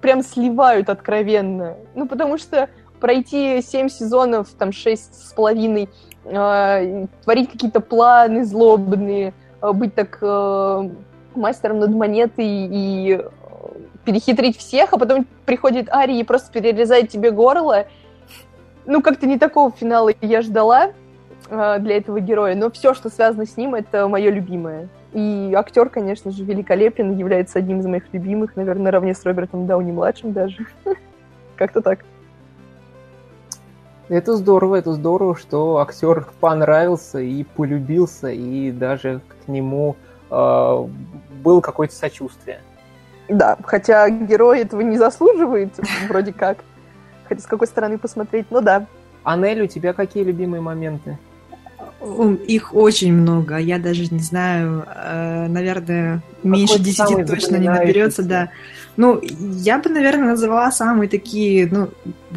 прям 0.00 0.22
сливают 0.22 0.90
откровенно. 0.90 1.76
Ну, 1.94 2.06
потому 2.06 2.36
что 2.36 2.68
пройти 3.04 3.60
семь 3.60 3.90
сезонов, 3.90 4.48
там, 4.58 4.72
шесть 4.72 5.28
с 5.28 5.34
половиной, 5.34 5.90
э, 6.24 7.06
творить 7.22 7.52
какие-то 7.52 7.80
планы 7.80 8.46
злобные, 8.46 9.34
э, 9.60 9.72
быть 9.72 9.94
так 9.94 10.16
э, 10.22 10.90
мастером 11.34 11.80
над 11.80 11.90
монетой 11.90 12.46
и 12.46 13.20
перехитрить 14.06 14.56
всех, 14.56 14.94
а 14.94 14.98
потом 14.98 15.26
приходит 15.44 15.90
Ари 15.90 16.18
и 16.18 16.24
просто 16.24 16.50
перерезает 16.50 17.10
тебе 17.10 17.30
горло. 17.30 17.88
Ну, 18.86 19.02
как-то 19.02 19.26
не 19.26 19.38
такого 19.38 19.70
финала 19.70 20.10
я 20.22 20.40
ждала 20.40 20.92
для 21.50 21.98
этого 21.98 22.20
героя, 22.20 22.54
но 22.54 22.70
все, 22.70 22.94
что 22.94 23.10
связано 23.10 23.44
с 23.44 23.58
ним, 23.58 23.74
это 23.74 24.08
мое 24.08 24.30
любимое. 24.30 24.88
И 25.12 25.52
актер, 25.54 25.90
конечно 25.90 26.30
же, 26.30 26.42
великолепен, 26.42 27.18
является 27.18 27.58
одним 27.58 27.80
из 27.80 27.86
моих 27.86 28.04
любимых, 28.14 28.56
наверное, 28.56 28.84
наравне 28.84 29.12
с 29.14 29.22
Робертом 29.26 29.66
Дауни-младшим 29.66 30.32
даже. 30.32 30.66
Как-то 31.56 31.82
так. 31.82 31.98
Это 34.08 34.36
здорово, 34.36 34.76
это 34.76 34.92
здорово, 34.92 35.36
что 35.36 35.78
актер 35.78 36.26
понравился 36.40 37.20
и 37.20 37.44
полюбился, 37.44 38.28
и 38.28 38.70
даже 38.70 39.20
к 39.28 39.48
нему 39.48 39.96
э, 40.30 40.86
было 41.42 41.60
какое-то 41.60 41.94
сочувствие. 41.94 42.60
Да, 43.28 43.56
хотя 43.64 44.08
герой 44.10 44.60
этого 44.60 44.82
не 44.82 44.98
заслуживает, 44.98 45.70
вроде 46.08 46.32
как. 46.32 46.58
Хотя 47.28 47.40
с 47.40 47.46
какой 47.46 47.66
стороны 47.66 47.96
посмотреть, 47.96 48.46
ну 48.50 48.60
да. 48.60 48.86
Анель, 49.22 49.62
у 49.62 49.66
тебя 49.66 49.94
какие 49.94 50.22
любимые 50.22 50.60
моменты? 50.60 51.18
Их 52.46 52.74
очень 52.74 53.14
много. 53.14 53.56
Я 53.56 53.78
даже 53.78 54.12
не 54.12 54.18
знаю, 54.18 54.84
э, 54.86 55.46
наверное, 55.48 56.20
меньше 56.42 56.78
десяти 56.78 57.24
точно 57.24 57.56
не 57.56 57.68
наберется, 57.68 58.22
да. 58.22 58.50
Ну, 58.96 59.20
я 59.22 59.78
бы, 59.78 59.90
наверное, 59.90 60.30
называла 60.30 60.70
самые 60.70 61.08
такие, 61.08 61.68
ну, 61.70 61.90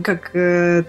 как 0.04 0.36
э, 0.36 0.84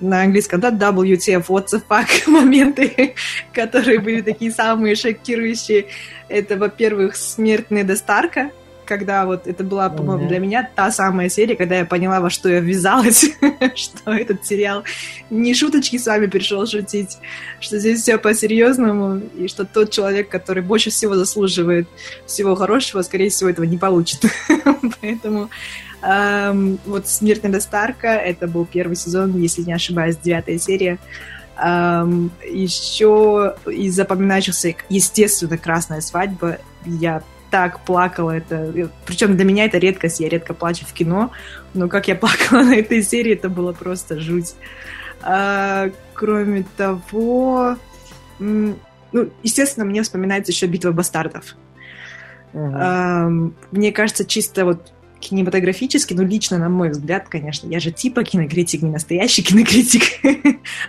на 0.00 0.22
английском, 0.22 0.60
да, 0.60 0.70
WTF, 0.70 1.46
what 1.48 1.66
the 1.66 1.82
fuck 1.88 2.08
моменты, 2.26 3.14
которые 3.52 4.00
были 4.00 4.22
такие 4.22 4.50
самые 4.50 4.94
шокирующие. 4.94 5.86
Это, 6.28 6.56
во-первых, 6.56 7.16
смерть 7.16 7.70
Неда 7.70 7.96
Старка, 7.96 8.50
когда 8.90 9.24
вот 9.24 9.46
это 9.46 9.62
была, 9.62 9.88
по-моему, 9.88 10.26
для 10.26 10.40
меня 10.40 10.68
та 10.74 10.90
самая 10.90 11.28
серия, 11.28 11.54
когда 11.54 11.76
я 11.76 11.84
поняла, 11.84 12.20
во 12.20 12.28
что 12.28 12.48
я 12.48 12.58
ввязалась, 12.58 13.24
что 13.76 14.10
этот 14.10 14.44
сериал 14.44 14.82
не 15.30 15.54
шуточки 15.54 15.96
с 15.96 16.06
вами 16.06 16.26
пришел 16.26 16.66
шутить, 16.66 17.18
что 17.60 17.78
здесь 17.78 18.02
все 18.02 18.18
по-серьезному, 18.18 19.22
и 19.38 19.46
что 19.46 19.64
тот 19.64 19.92
человек, 19.92 20.28
который 20.28 20.64
больше 20.64 20.90
всего 20.90 21.14
заслуживает 21.14 21.86
всего 22.26 22.56
хорошего, 22.56 23.02
скорее 23.02 23.30
всего, 23.30 23.48
этого 23.48 23.64
не 23.64 23.78
получит. 23.78 24.24
Поэтому 25.00 25.50
эм, 26.02 26.80
вот 26.84 27.06
«Смерть 27.06 27.44
Неда 27.44 27.60
Старка»— 27.60 28.16
это 28.16 28.48
был 28.48 28.66
первый 28.66 28.96
сезон, 28.96 29.40
если 29.40 29.62
не 29.62 29.72
ошибаюсь, 29.72 30.16
девятая 30.16 30.58
серия. 30.58 30.98
Um, 31.62 32.30
еще 32.50 33.54
из 33.70 33.94
запоминающихся, 33.94 34.74
естественно, 34.88 35.58
«Красная 35.58 36.00
свадьба». 36.00 36.58
Я 36.86 37.22
так 37.50 37.80
плакала. 37.80 38.30
Это... 38.30 38.90
Причем 39.04 39.36
для 39.36 39.44
меня 39.44 39.64
это 39.64 39.78
редкость, 39.78 40.20
я 40.20 40.28
редко 40.28 40.54
плачу 40.54 40.84
в 40.86 40.92
кино, 40.92 41.30
но 41.74 41.88
как 41.88 42.08
я 42.08 42.14
плакала 42.16 42.62
на 42.62 42.76
этой 42.76 43.02
серии, 43.02 43.32
это 43.32 43.48
было 43.48 43.72
просто 43.72 44.20
жуть. 44.20 44.54
А, 45.22 45.90
кроме 46.14 46.64
того, 46.76 47.76
ну, 48.38 49.30
естественно, 49.42 49.84
мне 49.84 50.02
вспоминается 50.02 50.52
еще 50.52 50.66
«Битва 50.66 50.92
бастардов». 50.92 51.56
Угу. 52.52 52.72
А, 52.74 53.28
мне 53.70 53.92
кажется, 53.92 54.24
чисто 54.24 54.64
вот 54.64 54.92
кинематографически, 55.20 56.14
ну, 56.14 56.22
лично, 56.22 56.58
на 56.58 56.68
мой 56.68 56.90
взгляд, 56.90 57.28
конечно, 57.28 57.68
я 57.68 57.78
же 57.78 57.92
типа 57.92 58.24
кинокритик, 58.24 58.82
не 58.82 58.90
настоящий 58.90 59.42
кинокритик. 59.46 60.02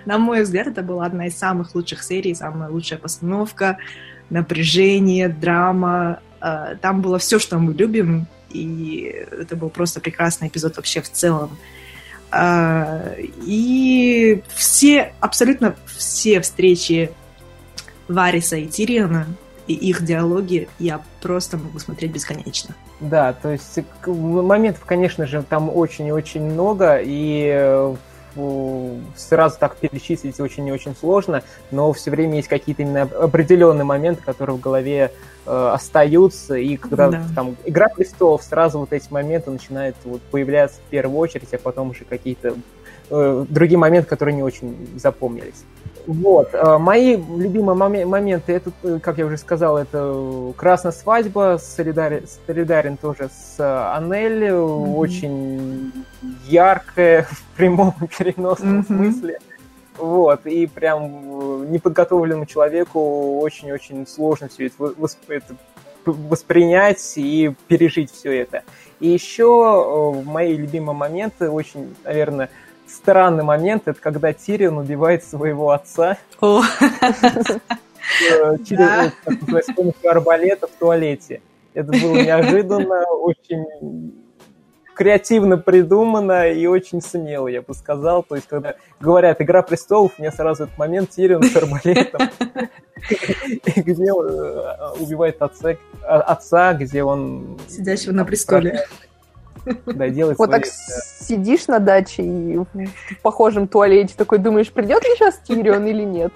на 0.05 0.17
мой 0.17 0.43
взгляд, 0.43 0.67
это 0.67 0.81
была 0.81 1.05
одна 1.05 1.27
из 1.27 1.37
самых 1.37 1.75
лучших 1.75 2.01
серий, 2.03 2.33
самая 2.33 2.69
лучшая 2.69 2.97
постановка, 2.97 3.77
напряжение, 4.29 5.27
драма, 5.27 6.21
там 6.81 7.01
было 7.01 7.19
все, 7.19 7.39
что 7.39 7.57
мы 7.59 7.73
любим, 7.73 8.27
и 8.49 9.25
это 9.31 9.55
был 9.55 9.69
просто 9.69 9.99
прекрасный 9.99 10.47
эпизод 10.47 10.75
вообще 10.77 11.01
в 11.01 11.11
целом. 11.11 11.57
Э, 12.31 13.15
и 13.45 14.41
все, 14.53 15.13
абсолютно 15.19 15.75
все 15.85 16.41
встречи 16.41 17.11
Вариса 18.07 18.57
и 18.57 18.67
Тириона 18.67 19.27
и 19.67 19.73
их 19.73 20.03
диалоги 20.03 20.67
я 20.79 21.01
просто 21.21 21.57
могу 21.57 21.79
смотреть 21.79 22.11
бесконечно. 22.11 22.75
Да, 22.99 23.33
то 23.33 23.49
есть 23.49 23.79
моментов, 24.05 24.83
конечно 24.85 25.25
же, 25.25 25.43
там 25.43 25.69
очень 25.69 26.07
и 26.07 26.11
очень 26.11 26.43
много, 26.43 26.99
и 27.01 27.49
э, 27.53 27.95
сразу 29.15 29.57
так 29.59 29.77
перечислить 29.77 30.39
очень 30.39 30.67
и 30.67 30.71
очень 30.71 30.95
сложно, 30.95 31.43
но 31.71 31.93
все 31.93 32.11
время 32.11 32.37
есть 32.37 32.47
какие-то 32.47 32.81
именно 32.81 33.03
определенные 33.03 33.85
моменты, 33.85 34.21
которые 34.23 34.57
в 34.57 34.59
голове 34.59 35.11
э, 35.11 35.30
остаются, 35.45 36.55
и 36.55 36.77
когда 36.77 37.09
да. 37.09 37.23
там 37.35 37.55
Игра 37.65 37.89
престолов, 37.89 38.43
сразу 38.43 38.79
вот 38.79 38.93
эти 38.93 39.11
моменты 39.11 39.49
начинают 39.51 39.95
вот, 40.03 40.21
появляться 40.21 40.79
в 40.79 40.89
первую 40.89 41.17
очередь, 41.17 41.53
а 41.53 41.57
потом 41.57 41.91
уже 41.91 42.05
какие-то 42.05 42.55
э, 43.09 43.45
другие 43.49 43.77
моменты, 43.77 44.07
которые 44.07 44.35
не 44.35 44.43
очень 44.43 44.89
запомнились. 44.97 45.63
Вот. 46.07 46.49
Э, 46.53 46.77
мои 46.77 47.15
любимые 47.15 47.75
моменты, 48.05 48.53
это, 48.53 48.71
э, 48.83 48.99
как 49.01 49.17
я 49.17 49.25
уже 49.25 49.37
сказал, 49.37 49.77
это 49.77 50.53
«Красная 50.55 50.91
свадьба», 50.91 51.59
солидарен, 51.61 52.25
солидарен 52.45 52.97
тоже 52.97 53.29
с 53.29 53.59
э, 53.59 53.95
Анель, 53.95 54.45
mm-hmm. 54.45 54.95
очень 54.95 55.91
яркая 56.47 57.23
в 57.29 57.43
прямом 57.57 57.93
переносном 58.17 58.79
mm-hmm. 58.79 58.85
смысле. 58.85 59.39
Вот, 60.01 60.47
и 60.47 60.65
прям 60.65 61.71
неподготовленному 61.71 62.47
человеку 62.47 63.39
очень-очень 63.39 64.07
сложно 64.07 64.49
все 64.49 64.65
это, 64.65 64.95
это 65.27 65.55
воспринять 66.05 67.13
и 67.17 67.53
пережить 67.67 68.11
все 68.11 68.41
это. 68.41 68.63
И 68.99 69.09
еще 69.09 70.23
мои 70.25 70.57
любимые 70.57 70.95
моменты, 70.95 71.51
очень, 71.51 71.95
наверное, 72.03 72.49
странный 72.87 73.43
момент, 73.43 73.83
это 73.85 74.01
когда 74.01 74.33
Тирион 74.33 74.79
убивает 74.79 75.23
своего 75.23 75.69
отца. 75.69 76.17
Э, 76.41 76.61
через 78.67 79.11
с 79.47 79.73
помощью 79.75 80.09
арбалета 80.09 80.65
в 80.65 80.71
туалете. 80.71 81.43
Это 81.75 81.91
было 81.91 82.15
неожиданно, 82.15 83.05
очень 83.11 84.20
креативно 84.95 85.57
придумано 85.57 86.49
и 86.49 86.65
очень 86.65 87.01
смело, 87.01 87.47
я 87.47 87.61
бы 87.61 87.73
сказал. 87.73 88.23
То 88.23 88.35
есть, 88.35 88.47
когда 88.47 88.75
говорят 88.99 89.41
«Игра 89.41 89.61
престолов», 89.61 90.17
мне 90.17 90.31
сразу 90.31 90.63
этот 90.63 90.77
момент 90.77 91.09
Тирион 91.09 91.43
с 91.43 91.55
арбалетом, 91.55 92.29
где 93.75 94.05
э, 94.05 94.91
убивает 94.99 95.41
отца, 95.41 96.73
где 96.73 97.03
он... 97.03 97.59
Сидящего 97.67 98.13
на 98.13 98.25
престоле. 98.25 98.85
Да, 99.85 100.09
делать 100.09 100.39
Вот 100.39 100.49
так 100.49 100.65
сидишь 100.65 101.67
на 101.67 101.79
даче 101.79 102.23
и 102.23 102.57
в 102.57 102.65
похожем 103.21 103.67
туалете 103.67 104.15
такой 104.17 104.39
думаешь, 104.39 104.71
придет 104.71 105.03
ли 105.03 105.11
сейчас 105.15 105.39
Тирион 105.39 105.85
или 105.85 106.03
нет? 106.03 106.33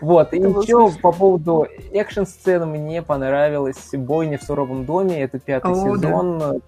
Вот, 0.00 0.34
и 0.34 0.38
еще 0.38 0.90
по 1.00 1.12
поводу 1.12 1.66
экшн-сцены 1.92 2.66
мне 2.66 3.02
понравилась 3.02 3.90
«Бойня 3.92 4.38
в 4.38 4.42
суровом 4.42 4.84
доме», 4.84 5.22
это 5.22 5.38
пятый 5.38 5.74
сезон. 5.74 6.60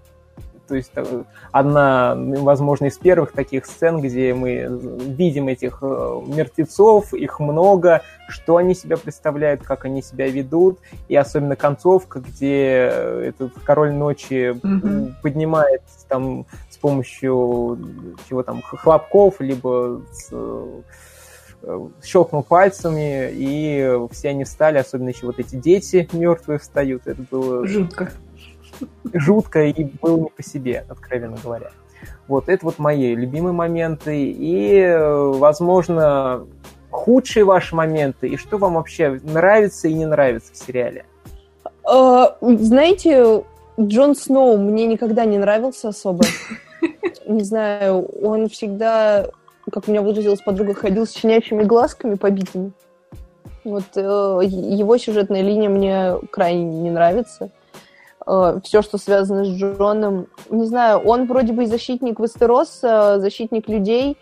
То 0.72 0.76
есть 0.76 0.92
э, 0.94 1.24
одна, 1.50 2.14
возможно, 2.16 2.86
из 2.86 2.96
первых 2.96 3.32
таких 3.32 3.66
сцен, 3.66 4.00
где 4.00 4.32
мы 4.32 4.66
видим 5.04 5.48
этих 5.48 5.80
э, 5.82 6.20
мертвецов, 6.26 7.12
их 7.12 7.40
много, 7.40 8.00
что 8.26 8.56
они 8.56 8.74
себя 8.74 8.96
представляют, 8.96 9.62
как 9.62 9.84
они 9.84 10.00
себя 10.00 10.30
ведут, 10.30 10.78
и 11.08 11.14
особенно 11.14 11.56
концовка, 11.56 12.20
где 12.20 12.84
этот 13.22 13.52
король 13.64 13.92
ночи 13.92 14.56
mm-hmm. 14.56 15.12
поднимает 15.20 15.82
там 16.08 16.46
с 16.70 16.78
помощью 16.78 17.78
чего 18.26 18.42
там 18.42 18.62
хлопков, 18.62 19.42
либо 19.42 20.00
с, 20.10 20.32
щелкнул 22.02 22.42
пальцами, 22.42 23.30
и 23.30 23.98
все 24.10 24.30
они 24.30 24.44
встали, 24.44 24.78
особенно 24.78 25.10
еще 25.10 25.26
вот 25.26 25.38
эти 25.38 25.56
дети 25.56 26.08
мертвые 26.14 26.58
встают. 26.58 27.06
Это 27.06 27.22
было... 27.30 27.66
Жутко. 27.66 28.10
Жутко 29.12 29.64
и 29.64 29.84
было 30.00 30.16
не 30.16 30.30
по 30.30 30.42
себе, 30.42 30.84
откровенно 30.88 31.36
говоря. 31.42 31.70
Вот, 32.28 32.48
это 32.48 32.64
вот 32.64 32.78
мои 32.78 33.14
любимые 33.14 33.52
моменты. 33.52 34.32
И, 34.36 34.96
возможно, 34.98 36.46
худшие 36.90 37.44
ваши 37.44 37.74
моменты. 37.74 38.28
И 38.28 38.36
что 38.36 38.58
вам 38.58 38.74
вообще 38.74 39.20
нравится 39.22 39.88
и 39.88 39.94
не 39.94 40.06
нравится 40.06 40.52
в 40.52 40.56
сериале? 40.56 41.04
А, 41.84 42.36
знаете, 42.40 43.44
Джон 43.80 44.14
Сноу 44.14 44.56
мне 44.56 44.86
никогда 44.86 45.24
не 45.24 45.38
нравился 45.38 45.88
особо. 45.88 46.24
Не 47.26 47.44
знаю, 47.44 48.04
он 48.20 48.48
всегда 48.48 49.30
как 49.70 49.88
у 49.88 49.90
меня 49.90 50.02
выразилась 50.02 50.40
подруга, 50.40 50.74
ходил 50.74 51.06
с 51.06 51.14
щенячьими 51.14 51.62
глазками 51.62 52.14
побитыми. 52.14 52.72
Вот 53.64 53.84
э, 53.94 54.00
его 54.00 54.98
сюжетная 54.98 55.42
линия 55.42 55.68
мне 55.68 56.16
крайне 56.30 56.64
не 56.64 56.90
нравится. 56.90 57.50
Э, 58.26 58.60
все, 58.64 58.82
что 58.82 58.98
связано 58.98 59.44
с 59.44 59.48
Джоном, 59.48 60.26
не 60.50 60.66
знаю, 60.66 60.98
он 60.98 61.26
вроде 61.26 61.52
бы 61.52 61.64
и 61.64 61.66
защитник 61.66 62.20
Вестероса, 62.20 63.18
защитник 63.18 63.68
людей, 63.68 64.16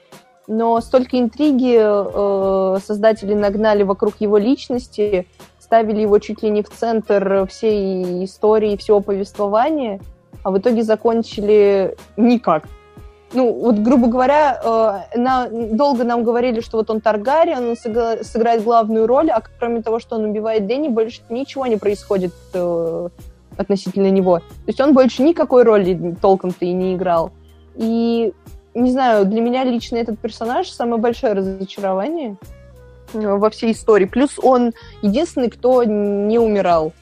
но 0.47 0.81
столько 0.81 1.19
интриги 1.19 1.79
э, 1.79 2.79
создатели 2.81 3.35
нагнали 3.35 3.83
вокруг 3.83 4.15
его 4.21 4.39
личности, 4.39 5.27
ставили 5.59 6.01
его 6.01 6.19
чуть 6.19 6.43
ли 6.43 6.51
не 6.51 6.63
в 6.63 6.71
центр 6.71 7.47
всей 7.49 8.25
истории, 8.25 8.77
всего 8.77 9.01
повествования, 9.01 10.01
а 10.43 10.51
в 10.51 10.59
итоге 10.59 10.83
закончили 10.83 11.97
никак. 12.17 12.65
Ну, 13.33 13.53
вот, 13.53 13.77
грубо 13.79 14.09
говоря, 14.09 14.61
э, 15.15 15.19
на, 15.19 15.49
долго 15.49 16.03
нам 16.03 16.25
говорили, 16.25 16.61
что 16.61 16.79
вот 16.79 16.91
он 16.91 17.01
Таргариен, 17.01 17.69
он 17.69 17.77
сыгра, 17.77 18.25
сыграет 18.25 18.65
главную 18.65 19.07
роль, 19.07 19.31
а 19.31 19.41
кроме 19.61 19.83
того, 19.83 20.01
что 20.01 20.17
он 20.17 20.25
убивает 20.25 20.67
Дэнни, 20.67 20.89
больше 20.89 21.21
ничего 21.29 21.67
не 21.67 21.77
происходит 21.77 22.33
э, 22.55 23.09
относительно 23.61 24.11
него. 24.11 24.39
То 24.39 24.69
есть 24.69 24.81
он 24.81 24.95
больше 24.95 25.23
никакой 25.23 25.63
роли 25.65 26.17
толком-то 26.21 26.65
и 26.65 26.73
не 26.73 26.95
играл. 26.95 27.31
И, 27.77 28.33
не 28.75 28.91
знаю, 28.91 29.27
для 29.27 29.41
меня 29.41 29.65
лично 29.65 29.97
этот 29.97 30.19
персонаж 30.19 30.69
самое 30.69 31.01
большое 31.01 31.35
разочарование 31.35 32.37
э, 33.13 33.37
во 33.37 33.51
всей 33.51 33.73
истории. 33.73 34.07
Плюс 34.07 34.39
он 34.43 34.73
единственный, 35.03 35.51
кто 35.51 35.85
не 35.85 36.39
умирал, 36.39 36.93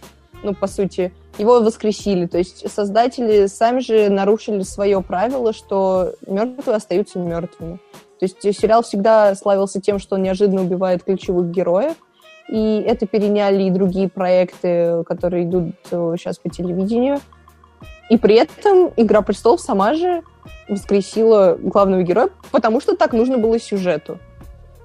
ну, 0.43 0.55
по 0.55 0.67
сути 0.67 1.13
его 1.39 1.61
воскресили. 1.61 2.27
То 2.27 2.39
есть 2.39 2.71
создатели 2.71 3.47
сами 3.47 3.81
же 3.81 4.09
нарушили 4.09 4.63
свое 4.63 5.01
правило, 5.01 5.53
что 5.53 6.13
мертвые 6.27 6.77
остаются 6.77 7.19
мертвыми. 7.19 7.79
То 8.19 8.25
есть 8.25 8.43
сериал 8.59 8.83
всегда 8.83 9.35
славился 9.37 9.81
тем, 9.81 9.99
что 9.99 10.17
он 10.17 10.23
неожиданно 10.23 10.63
убивает 10.63 11.05
ключевых 11.05 11.51
героев. 11.51 11.95
И 12.49 12.81
это 12.81 13.07
переняли 13.07 13.65
и 13.65 13.71
другие 13.71 14.09
проекты, 14.09 15.05
которые 15.05 15.45
идут 15.45 15.75
сейчас 15.91 16.39
по 16.39 16.49
телевидению. 16.49 17.21
И 18.11 18.17
при 18.17 18.37
этом 18.37 18.91
«Игра 18.97 19.21
престолов» 19.23 19.61
сама 19.61 19.95
же 19.95 20.23
воскресила 20.69 21.57
главного 21.61 22.03
героя, 22.03 22.31
потому 22.51 22.81
что 22.81 22.97
так 22.97 23.13
нужно 23.13 23.39
было 23.39 23.59
сюжету. 23.59 24.19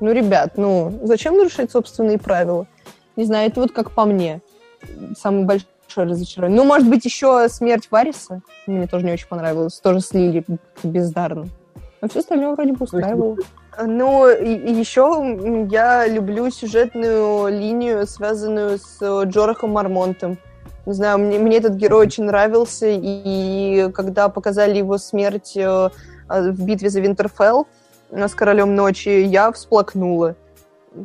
Ну, 0.02 0.12
ребят, 0.12 0.58
ну, 0.58 1.00
зачем 1.04 1.38
нарушать 1.38 1.72
собственные 1.72 2.18
правила? 2.18 2.68
Не 3.16 3.24
знаю, 3.24 3.48
это 3.50 3.62
вот 3.62 3.72
как 3.72 3.92
по 3.92 4.06
мне. 4.06 4.42
Самый 5.18 5.46
большой 5.46 5.70
большое 5.94 6.08
разочарование. 6.08 6.62
Ну, 6.62 6.68
может 6.68 6.90
быть, 6.90 7.06
еще 7.06 7.48
смерть 7.50 7.88
Вариса. 7.92 8.42
Мне 8.66 8.88
тоже 8.88 9.06
не 9.06 9.12
очень 9.12 9.28
понравилось. 9.28 9.80
Тоже 9.80 10.00
слили 10.00 10.44
бездарно. 10.84 11.48
А 12.02 12.10
все 12.10 12.20
остальное 12.20 12.54
вроде 12.54 12.74
бы 12.74 12.84
устраивало. 12.84 13.38
Ну, 13.82 14.30
и 14.30 14.72
еще 14.74 15.68
я 15.72 16.08
люблю 16.08 16.50
сюжетную 16.52 17.48
линию, 17.50 18.06
связанную 18.06 18.78
с 18.78 19.24
Джорахом 19.26 19.72
Мармонтом. 19.72 20.38
Не 20.86 20.94
знаю, 20.94 21.18
мне, 21.20 21.40
мне 21.40 21.58
этот 21.58 21.76
герой 21.76 22.08
очень 22.08 22.26
нравился, 22.26 22.88
и 22.90 23.90
когда 23.94 24.28
показали 24.28 24.78
его 24.78 24.98
смерть 24.98 25.54
э, 25.56 25.90
в 26.28 26.66
битве 26.66 26.90
за 26.90 27.00
Винтерфелл 27.00 27.68
э, 28.12 28.28
с 28.28 28.36
Королем 28.36 28.76
Ночи, 28.76 29.10
я 29.10 29.52
всплакнула. 29.54 30.36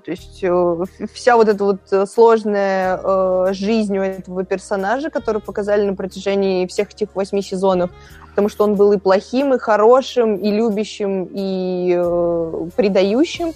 То 0.04 0.10
есть 0.10 0.40
э, 0.42 0.84
вся 1.14 1.36
вот 1.36 1.48
эта 1.48 1.64
вот 1.64 1.80
э, 1.92 2.06
сложная 2.06 3.00
э, 3.02 3.52
жизнь 3.52 3.96
у 3.96 4.02
этого 4.02 4.44
персонажа, 4.44 5.10
которую 5.10 5.42
показали 5.42 5.86
на 5.86 5.94
протяжении 5.94 6.66
всех 6.66 6.92
этих 6.92 7.14
восьми 7.14 7.40
сезонов, 7.40 7.90
потому 8.38 8.50
что 8.50 8.62
он 8.62 8.76
был 8.76 8.92
и 8.92 8.98
плохим, 8.98 9.52
и 9.52 9.58
хорошим, 9.58 10.36
и 10.36 10.52
любящим, 10.52 11.28
и 11.32 11.92
э, 11.98 12.68
предающим. 12.76 13.50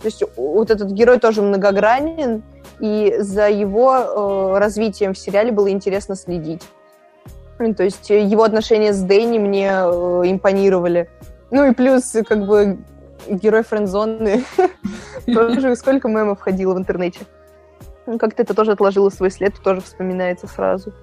То 0.00 0.04
есть 0.04 0.22
вот 0.36 0.70
этот 0.70 0.92
герой 0.92 1.18
тоже 1.18 1.42
многогранен, 1.42 2.44
и 2.78 3.16
за 3.18 3.48
его 3.48 3.96
э, 3.96 4.58
развитием 4.58 5.12
в 5.12 5.18
сериале 5.18 5.50
было 5.50 5.68
интересно 5.72 6.14
следить. 6.14 6.62
То 7.58 7.82
есть 7.82 8.10
его 8.10 8.44
отношения 8.44 8.92
с 8.92 9.00
Дэнни 9.00 9.40
мне 9.40 9.72
э, 9.72 10.22
импонировали. 10.26 11.10
Ну 11.50 11.68
и 11.68 11.74
плюс, 11.74 12.14
как 12.24 12.46
бы, 12.46 12.78
герой 13.28 13.64
френдзоны. 13.64 14.44
Тоже 15.26 15.74
сколько 15.74 16.06
мемов 16.06 16.38
ходило 16.38 16.74
в 16.74 16.78
интернете. 16.78 17.26
Как-то 18.06 18.42
это 18.42 18.54
тоже 18.54 18.70
отложило 18.70 19.10
свой 19.10 19.32
след, 19.32 19.54
тоже 19.64 19.80
вспоминается 19.80 20.46
сразу. 20.46 20.94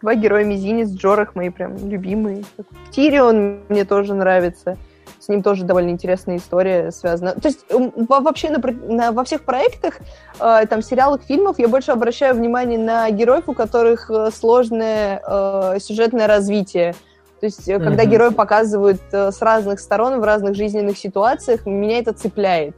Два 0.00 0.14
героя 0.14 0.44
Мизинец, 0.44 0.90
Джорах 0.90 1.34
мои 1.34 1.50
прям 1.50 1.76
любимые. 1.88 2.44
Тирион 2.90 3.60
мне 3.68 3.84
тоже 3.84 4.14
нравится. 4.14 4.76
С 5.18 5.28
ним 5.28 5.42
тоже 5.42 5.64
довольно 5.64 5.88
интересная 5.88 6.36
история 6.36 6.90
связана. 6.90 7.32
То 7.32 7.48
есть 7.48 7.64
вообще 7.70 8.50
на, 8.50 8.58
на, 8.58 9.12
во 9.12 9.24
всех 9.24 9.44
проектах, 9.44 10.00
э, 10.38 10.66
там, 10.68 10.82
сериалах, 10.82 11.22
фильмах 11.22 11.58
я 11.58 11.68
больше 11.68 11.92
обращаю 11.92 12.34
внимание 12.34 12.78
на 12.78 13.10
героев, 13.10 13.44
у 13.48 13.54
которых 13.54 14.10
э, 14.10 14.30
сложное 14.30 15.22
э, 15.26 15.78
сюжетное 15.80 16.26
развитие. 16.26 16.94
То 17.40 17.46
есть, 17.46 17.68
mm-hmm. 17.68 17.84
когда 17.84 18.04
герои 18.04 18.30
показывают 18.30 19.00
э, 19.12 19.30
с 19.30 19.40
разных 19.40 19.80
сторон, 19.80 20.20
в 20.20 20.24
разных 20.24 20.54
жизненных 20.56 20.98
ситуациях, 20.98 21.64
меня 21.64 21.98
это 21.98 22.12
цепляет. 22.12 22.74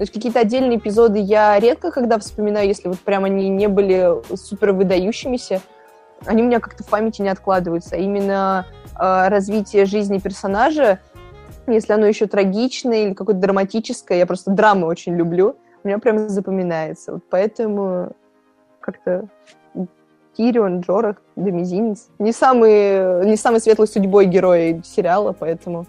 То 0.00 0.04
есть 0.04 0.12
какие-то 0.14 0.40
отдельные 0.40 0.78
эпизоды 0.78 1.18
я 1.18 1.60
редко 1.60 1.90
когда 1.90 2.18
вспоминаю, 2.18 2.66
если 2.66 2.88
вот 2.88 2.98
прям 3.00 3.24
они 3.24 3.50
не 3.50 3.68
были 3.68 4.10
супер 4.34 4.72
выдающимися, 4.72 5.60
они 6.26 6.42
у 6.42 6.46
меня 6.46 6.60
как-то 6.60 6.82
в 6.84 6.88
памяти 6.88 7.22
не 7.22 7.28
откладываются. 7.28 7.96
А 7.96 7.98
именно 7.98 8.66
э, 8.98 9.28
развитие 9.28 9.84
жизни 9.86 10.18
персонажа, 10.18 11.00
если 11.66 11.92
оно 11.92 12.06
еще 12.06 12.26
трагичное 12.26 13.04
или 13.04 13.14
какое-то 13.14 13.40
драматическое, 13.40 14.18
я 14.18 14.26
просто 14.26 14.50
драмы 14.50 14.86
очень 14.86 15.14
люблю, 15.14 15.56
у 15.82 15.88
меня 15.88 15.98
прям 15.98 16.28
запоминается. 16.28 17.14
Вот 17.14 17.22
поэтому 17.30 18.12
как-то 18.80 19.28
Тирион, 20.36 20.80
Джорах, 20.80 21.16
Демизинец. 21.36 22.08
Не 22.18 22.32
самый, 22.32 23.26
не 23.26 23.36
самый 23.36 23.60
светлой 23.60 23.88
судьбой 23.88 24.26
герои 24.26 24.80
сериала, 24.84 25.34
поэтому 25.38 25.86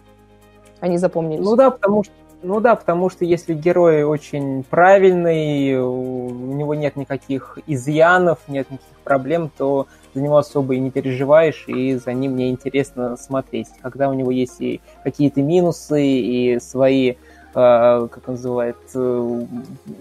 они 0.79 0.97
запомнились. 0.97 1.45
Ну 1.45 1.55
да, 1.55 1.71
потому 1.71 2.03
что 2.03 2.13
ну 2.43 2.59
да, 2.59 2.75
потому 2.75 3.09
что 3.09 3.25
если 3.25 3.53
герой 3.53 4.03
очень 4.03 4.63
правильный, 4.63 5.79
у 5.79 6.29
него 6.29 6.75
нет 6.75 6.95
никаких 6.95 7.59
изъянов, 7.67 8.39
нет 8.47 8.69
никаких 8.69 8.97
проблем, 9.03 9.51
то 9.55 9.87
за 10.13 10.21
него 10.21 10.37
особо 10.37 10.75
и 10.75 10.79
не 10.79 10.91
переживаешь, 10.91 11.65
и 11.67 11.95
за 11.95 12.13
ним 12.13 12.33
мне 12.33 12.49
интересно 12.49 13.15
смотреть. 13.17 13.67
Когда 13.81 14.09
у 14.09 14.13
него 14.13 14.31
есть 14.31 14.59
и 14.59 14.81
какие-то 15.03 15.41
минусы, 15.41 16.03
и 16.03 16.59
свои 16.59 17.15
как 17.53 18.27
он 18.27 18.35
называет, 18.35 18.77
э, 18.95 19.41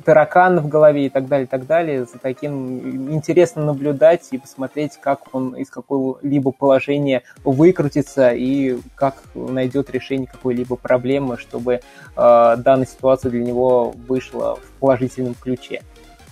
таракан 0.05 0.61
в 0.61 0.69
голове 0.69 1.07
и 1.07 1.09
так 1.09 1.27
далее, 1.27 1.47
и 1.47 1.49
так 1.49 1.67
далее. 1.67 2.05
За 2.05 2.19
таким 2.19 3.11
интересно 3.13 3.65
наблюдать 3.65 4.29
и 4.31 4.39
посмотреть, 4.39 4.99
как 5.01 5.35
он 5.35 5.55
из 5.57 5.69
какого-либо 5.71 6.53
положения 6.53 7.23
выкрутится 7.45 8.31
и 8.31 8.79
как 8.95 9.23
найдет 9.35 9.91
решение 9.91 10.27
какой-либо 10.27 10.77
проблемы, 10.77 11.39
чтобы 11.39 11.75
э, 11.75 11.81
данная 12.17 12.87
ситуация 12.87 13.31
для 13.31 13.43
него 13.43 13.95
вышла 14.07 14.57
в 14.57 14.81
положительном 14.81 15.35
ключе. 15.35 15.83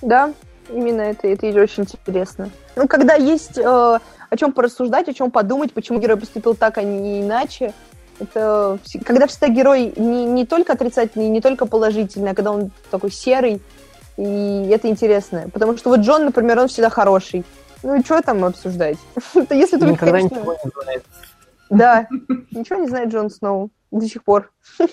Да, 0.03 0.33
именно 0.71 1.01
это, 1.01 1.27
это 1.27 1.47
очень 1.61 1.83
интересно. 1.83 2.51
Ну, 2.77 2.87
когда 2.87 3.15
есть 3.15 3.59
э, 3.59 3.63
о 4.31 4.37
чем 4.37 4.53
порассуждать, 4.53 5.09
о 5.09 5.15
чем 5.15 5.31
подумать, 5.31 5.73
почему 5.73 5.99
герой 5.99 6.17
поступил 6.17 6.55
так, 6.55 6.79
а 6.79 6.83
не 6.83 7.23
иначе, 7.23 7.73
это 8.19 8.79
когда 9.05 9.27
всегда 9.27 9.49
герой 9.49 9.93
не, 9.97 10.25
не 10.25 10.47
только 10.47 10.73
отрицательный, 10.73 11.29
не 11.29 11.41
только 11.41 11.67
положительный, 11.67 12.33
а 12.33 12.35
когда 12.35 12.53
он 12.53 12.71
такой 12.91 13.11
серый, 13.11 13.61
и 14.17 14.69
это 14.73 14.89
интересно. 14.89 15.49
Потому 15.53 15.77
что 15.77 15.91
вот 15.91 16.01
Джон, 16.01 16.25
например, 16.25 16.59
он 16.59 16.69
всегда 16.69 16.91
хороший. 16.91 17.45
Ну 17.83 17.95
и 17.95 18.05
что 18.05 18.21
там 18.23 18.45
обсуждать? 18.45 18.99
Если 19.51 19.79
только, 19.79 19.93
Никогда 19.93 20.13
конечно... 20.13 20.35
ничего 20.35 20.57
не 20.65 20.83
знает. 20.83 21.05
Да, 21.71 22.09
ничего 22.51 22.81
не 22.81 22.89
знает 22.89 23.11
Джон 23.11 23.31
Сноу 23.31 23.71
до 23.91 24.07
сих 24.07 24.25
пор. 24.25 24.51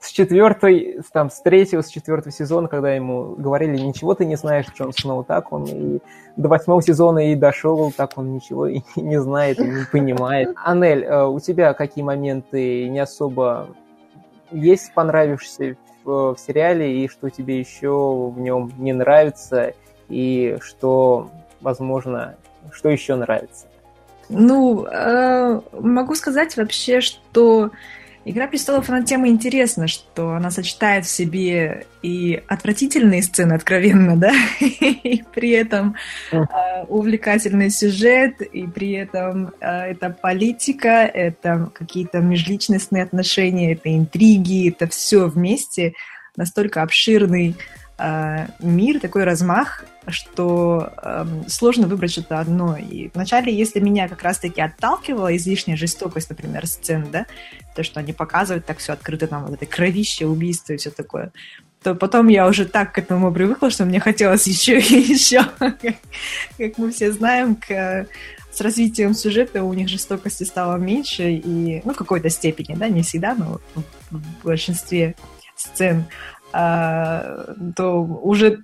С 0.00 0.10
четвертой, 0.10 1.00
там, 1.12 1.30
с 1.30 1.40
третьего, 1.40 1.80
с 1.80 1.88
четвертого 1.88 2.30
сезона, 2.30 2.68
когда 2.68 2.92
ему 2.92 3.34
говорили, 3.36 3.78
ничего 3.78 4.14
ты 4.14 4.26
не 4.26 4.36
знаешь, 4.36 4.66
Джон 4.74 4.92
Сноу, 4.92 5.24
так 5.24 5.50
он 5.50 5.64
и 5.64 6.00
до 6.36 6.48
восьмого 6.48 6.82
сезона 6.82 7.32
и 7.32 7.34
дошел, 7.34 7.90
так 7.90 8.18
он 8.18 8.34
ничего 8.34 8.66
и 8.66 8.80
не 8.96 9.20
знает, 9.20 9.58
и 9.58 9.64
не 9.64 9.84
понимает. 9.90 10.54
Анель, 10.62 11.04
э, 11.04 11.24
у 11.24 11.40
тебя 11.40 11.72
какие 11.72 12.04
моменты 12.04 12.88
не 12.88 12.98
особо 12.98 13.68
есть 14.50 14.92
понравившиеся 14.92 15.76
в, 16.04 16.34
в 16.34 16.38
сериале, 16.38 17.04
и 17.04 17.08
что 17.08 17.30
тебе 17.30 17.58
еще 17.58 18.30
в 18.34 18.38
нем 18.38 18.70
не 18.76 18.92
нравится, 18.92 19.72
и 20.08 20.58
что, 20.60 21.30
возможно, 21.62 22.36
что 22.72 22.90
еще 22.90 23.14
нравится? 23.14 23.66
Ну, 24.28 24.84
э, 24.84 25.60
могу 25.72 26.14
сказать 26.14 26.56
вообще, 26.56 27.00
что 27.00 27.70
Игра 28.24 28.46
престолов, 28.46 28.88
она 28.88 29.02
тема 29.02 29.28
интересна, 29.28 29.88
что 29.88 30.34
она 30.34 30.52
сочетает 30.52 31.06
в 31.06 31.10
себе 31.10 31.86
и 32.02 32.40
отвратительные 32.46 33.20
сцены, 33.20 33.54
откровенно, 33.54 34.16
да, 34.16 34.32
и 34.60 35.24
при 35.34 35.50
этом 35.50 35.96
э, 36.30 36.38
увлекательный 36.88 37.70
сюжет, 37.70 38.40
и 38.40 38.68
при 38.68 38.92
этом 38.92 39.52
э, 39.60 39.90
это 39.90 40.10
политика, 40.10 41.02
это 41.02 41.70
какие-то 41.74 42.20
межличностные 42.20 43.02
отношения, 43.02 43.72
это 43.72 43.92
интриги, 43.92 44.68
это 44.68 44.86
все 44.86 45.26
вместе. 45.26 45.94
Настолько 46.36 46.82
обширный 46.82 47.56
э, 47.98 48.46
мир, 48.60 49.00
такой 49.00 49.24
размах, 49.24 49.84
что 50.08 50.92
э, 51.02 51.24
сложно 51.48 51.86
выбрать 51.86 52.12
что-то 52.12 52.40
одно. 52.40 52.76
И 52.76 53.10
вначале, 53.14 53.54
если 53.54 53.80
меня 53.80 54.08
как 54.08 54.22
раз-таки 54.22 54.60
отталкивала 54.60 55.36
излишняя 55.36 55.76
жестокость, 55.76 56.30
например, 56.30 56.66
сцен, 56.66 57.08
да, 57.12 57.26
то, 57.74 57.82
что 57.82 58.00
они 58.00 58.12
показывают 58.12 58.66
так 58.66 58.78
все 58.78 58.92
открыто, 58.92 59.26
там, 59.26 59.44
вот 59.44 59.54
это 59.54 59.66
кровище, 59.66 60.26
убийство 60.26 60.72
и 60.72 60.76
все 60.76 60.90
такое, 60.90 61.32
то 61.82 61.94
потом 61.94 62.28
я 62.28 62.46
уже 62.46 62.64
так 62.64 62.92
к 62.92 62.98
этому 62.98 63.32
привыкла, 63.32 63.70
что 63.70 63.84
мне 63.84 64.00
хотелось 64.00 64.46
еще 64.46 64.78
и 64.78 65.00
еще. 65.00 65.44
Как 65.58 66.78
мы 66.78 66.90
все 66.90 67.12
знаем, 67.12 67.56
к, 67.56 68.06
с 68.52 68.60
развитием 68.60 69.14
сюжета 69.14 69.64
у 69.64 69.72
них 69.72 69.88
жестокости 69.88 70.44
стало 70.44 70.76
меньше, 70.76 71.30
и, 71.32 71.80
ну, 71.84 71.92
в 71.92 71.96
какой-то 71.96 72.28
степени, 72.28 72.74
да, 72.74 72.88
не 72.88 73.02
всегда, 73.02 73.34
но 73.34 73.60
в 74.10 74.44
большинстве 74.44 75.14
сцен. 75.56 76.06
А, 76.52 77.54
то 77.76 78.02
уже 78.02 78.62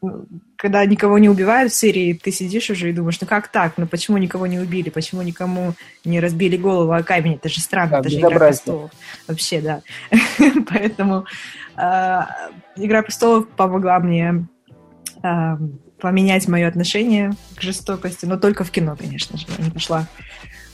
когда 0.59 0.85
никого 0.85 1.18
не 1.18 1.29
убивают 1.29 1.73
в 1.73 1.77
серии, 1.77 2.12
ты 2.12 2.33
сидишь 2.33 2.68
уже 2.68 2.90
и 2.90 2.92
думаешь, 2.92 3.21
ну 3.21 3.29
как 3.29 3.47
так? 3.47 3.75
Ну 3.77 3.87
почему 3.87 4.18
никого 4.18 4.49
не 4.49 4.59
убили? 4.59 4.90
Почему 4.90 5.23
никому 5.23 5.75
не 6.05 6.18
разбили 6.18 6.57
голову 6.57 6.92
о 6.92 7.05
камень? 7.05 7.35
Это 7.35 7.49
же 7.49 7.61
странно, 7.61 7.90
да, 7.92 7.99
это 8.01 8.11
же 8.11 8.18
Игра 8.18 8.49
престолов. 8.49 8.90
Вообще, 9.29 9.61
да. 9.61 9.83
Поэтому 10.68 11.27
э, 11.77 12.21
Игра 12.75 13.03
престолов 13.03 13.49
помогла 13.51 14.01
мне 14.01 14.49
э, 15.23 15.57
поменять 16.01 16.49
мое 16.49 16.66
отношение 16.66 17.31
к 17.57 17.62
жестокости, 17.62 18.27
но 18.27 18.37
только 18.37 18.64
в 18.64 18.73
кино, 18.73 18.97
конечно 18.97 19.38
же. 19.38 19.47
Я 19.59 19.64
не 19.64 19.71
пошла 19.71 20.09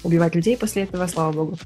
убивать 0.03 0.35
людей 0.35 0.57
после 0.57 0.85
этого, 0.85 1.07
слава 1.09 1.33
богу. 1.33 1.59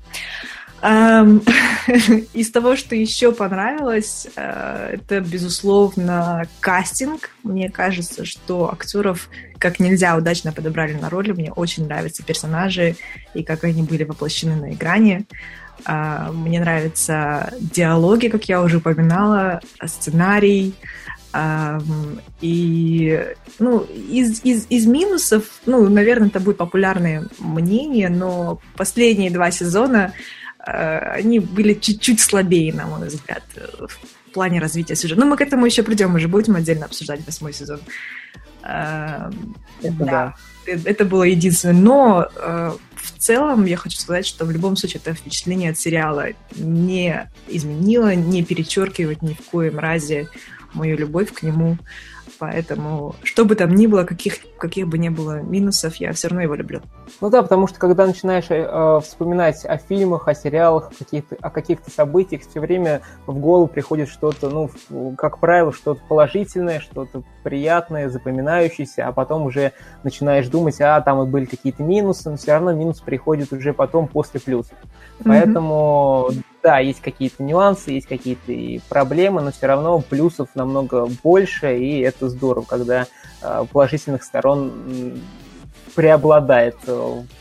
Из 2.34 2.50
того, 2.50 2.76
что 2.76 2.94
еще 2.94 3.32
понравилось, 3.32 4.28
э, 4.36 4.90
это, 4.94 5.20
безусловно, 5.20 6.46
кастинг. 6.60 7.30
Мне 7.42 7.68
кажется, 7.68 8.24
что 8.24 8.72
актеров 8.72 9.28
как 9.58 9.80
нельзя 9.80 10.16
удачно 10.16 10.52
подобрали 10.52 10.94
на 10.94 11.10
роли. 11.10 11.32
Мне 11.32 11.52
очень 11.52 11.86
нравятся 11.86 12.22
персонажи 12.22 12.96
и 13.34 13.42
как 13.42 13.64
они 13.64 13.82
были 13.82 14.04
воплощены 14.04 14.54
на 14.54 14.72
экране. 14.72 15.24
А, 15.84 16.30
мне 16.32 16.60
нравятся 16.60 17.52
диалоги, 17.60 18.28
как 18.28 18.44
я 18.48 18.62
уже 18.62 18.78
упоминала, 18.78 19.60
сценарий. 19.84 20.74
И 22.40 23.26
ну, 23.58 23.80
из, 23.80 24.40
из, 24.44 24.66
из 24.70 24.86
минусов, 24.86 25.44
ну, 25.66 25.88
наверное, 25.88 26.28
это 26.28 26.40
будет 26.40 26.56
популярное 26.56 27.26
мнение, 27.38 28.08
но 28.08 28.60
последние 28.76 29.30
два 29.30 29.50
сезона 29.50 30.14
Э, 30.14 30.14
они 30.70 31.38
были 31.40 31.74
чуть-чуть 31.74 32.20
слабее, 32.20 32.72
на 32.72 32.87
мой 32.87 33.09
взгляд, 33.09 33.42
в 33.57 34.31
плане 34.33 34.61
развития 34.61 34.96
сюжета. 34.96 35.20
Но 35.20 35.26
мы 35.26 35.37
к 35.37 35.40
этому 35.40 35.66
еще 35.66 35.83
придем, 35.83 36.14
уже 36.14 36.28
будем 36.28 36.57
отдельно 36.57 36.87
обсуждать 36.87 37.24
восьмой 37.26 37.52
сезон. 37.52 37.81
Э, 38.62 39.31
это, 39.83 39.96
да. 39.98 40.04
да. 40.04 40.35
Э, 40.66 40.78
это 40.85 41.04
было 41.04 41.22
единственное. 41.24 41.74
Но 41.74 42.28
в 42.94 43.18
целом 43.18 43.64
я 43.64 43.76
хочу 43.76 43.98
сказать, 43.98 44.26
что 44.26 44.44
в 44.44 44.50
любом 44.50 44.76
случае 44.76 45.00
это 45.04 45.14
впечатление 45.14 45.70
от 45.70 45.78
сериала 45.78 46.26
не 46.57 47.31
изменило, 47.48 48.14
не 48.14 48.44
перечеркивает 48.44 49.22
ни 49.22 49.35
в 49.35 49.40
коем 49.50 49.78
разе 49.78 50.28
мою 50.74 50.96
любовь 50.96 51.33
к 51.33 51.42
нему. 51.42 51.78
Поэтому, 52.38 53.14
что 53.24 53.44
бы 53.44 53.57
там 53.57 53.74
ни 53.74 53.87
было, 53.87 54.05
каких, 54.05 54.37
каких 54.59 54.87
бы 54.87 54.98
ни 54.98 55.09
было 55.09 55.40
минусов, 55.40 55.96
я 55.96 56.12
все 56.12 56.29
равно 56.29 56.42
его 56.42 56.55
люблю. 56.55 56.81
Ну 57.20 57.31
да, 57.31 57.42
потому 57.42 57.66
что 57.66 57.79
когда 57.79 58.07
начинаешь 58.07 58.46
э, 58.48 59.01
вспоминать 59.03 59.64
о 59.64 59.77
фильмах, 59.79 60.29
о 60.29 60.35
сериалах, 60.35 60.92
каких-то, 60.96 61.37
о 61.40 61.51
каких-то 61.51 61.90
событиях, 61.90 62.42
все 62.42 62.61
время 62.61 63.01
в 63.27 63.37
голову 63.38 63.66
приходит 63.66 64.09
что-то, 64.09 64.51
ну, 64.51 64.70
как 65.16 65.38
правило, 65.38 65.72
что-то 65.72 66.01
положительное, 66.09 66.81
что-то 66.81 67.22
приятное, 67.42 68.09
запоминающееся, 68.09 69.09
а 69.09 69.12
потом 69.12 69.46
уже 69.46 69.72
начинаешь 70.05 70.46
думать, 70.48 70.81
а 70.81 71.01
там 71.01 71.22
и 71.22 71.27
были 71.27 71.46
какие-то 71.46 71.83
минусы, 71.83 72.31
но 72.31 72.37
все 72.37 72.53
равно 72.53 72.72
минус 72.72 73.01
приходит 73.01 73.53
уже 73.53 73.72
потом 73.72 74.07
после 74.07 74.38
плюсов. 74.38 74.79
Mm-hmm. 75.20 76.42
Да, 76.68 76.81
есть 76.81 77.00
какие-то 77.00 77.42
нюансы, 77.42 77.92
есть 77.92 78.07
какие-то 78.07 78.85
проблемы, 78.90 79.40
но 79.40 79.52
все 79.52 79.68
равно 79.68 80.00
плюсов 80.00 80.50
намного 80.54 81.09
больше, 81.22 81.78
и 81.78 82.00
это 82.00 82.28
здорово, 82.28 82.66
когда 82.68 83.07
э, 83.40 83.64
положительных 83.72 84.22
сторон 84.22 85.18
преобладает 85.94 86.76
э, 86.87 86.92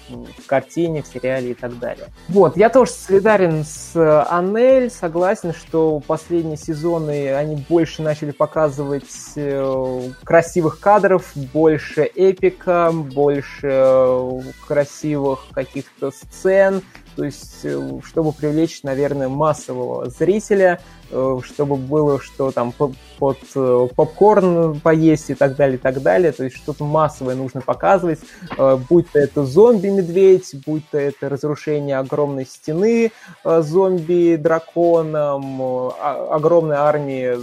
в 0.08 0.46
картине, 0.46 1.02
в 1.02 1.08
сериале 1.08 1.52
и 1.52 1.54
так 1.56 1.78
далее. 1.78 2.06
Вот, 2.30 2.56
я 2.56 2.70
тоже 2.70 2.92
солидарен 2.92 3.66
с 3.66 3.98
Анель, 4.32 4.90
согласен, 4.90 5.54
что 5.54 6.02
последние 6.08 6.56
сезоны 6.56 7.34
они 7.34 7.58
больше 7.68 8.04
начали 8.04 8.32
показывать 8.32 9.04
э, 9.36 10.02
красивых 10.24 10.80
кадров, 10.80 11.34
больше 11.36 12.10
эпика, 12.16 12.94
больше 12.94 14.42
красивых 14.66 15.48
каких-то 15.52 16.12
сцен, 16.12 16.82
то 17.17 17.25
есть, 17.25 17.60
э, 17.63 17.99
чтобы 18.06 18.32
привлечь, 18.32 18.84
наверное, 18.84 19.27
массового 19.27 20.08
зрителя, 20.08 20.80
э, 21.10 21.39
чтобы 21.43 21.75
было 21.75 22.21
что 22.21 22.51
там 22.51 22.71
под 22.71 22.93
э, 23.56 23.88
попкорн 23.95 24.80
поесть 24.80 25.32
и 25.32 25.34
так 25.34 25.56
далее, 25.56 25.77
и 25.77 25.80
так 25.80 26.03
далее. 26.03 26.32
То 26.32 26.43
есть 26.43 26.58
что-то 26.58 26.84
массовое 26.84 27.34
нужно 27.34 27.62
показывать, 27.62 28.19
будь 28.88 29.10
то 29.10 29.17
это 29.17 29.45
зомби-медведь, 29.45 30.53
будь 30.67 30.88
то 30.91 30.99
это 30.99 31.27
разрушение 31.27 31.97
огромной 31.97 32.45
стены 32.45 33.12
зомби-драконом, 33.43 35.62
а, 35.99 36.36
огромная 36.36 36.82
армия 36.82 37.39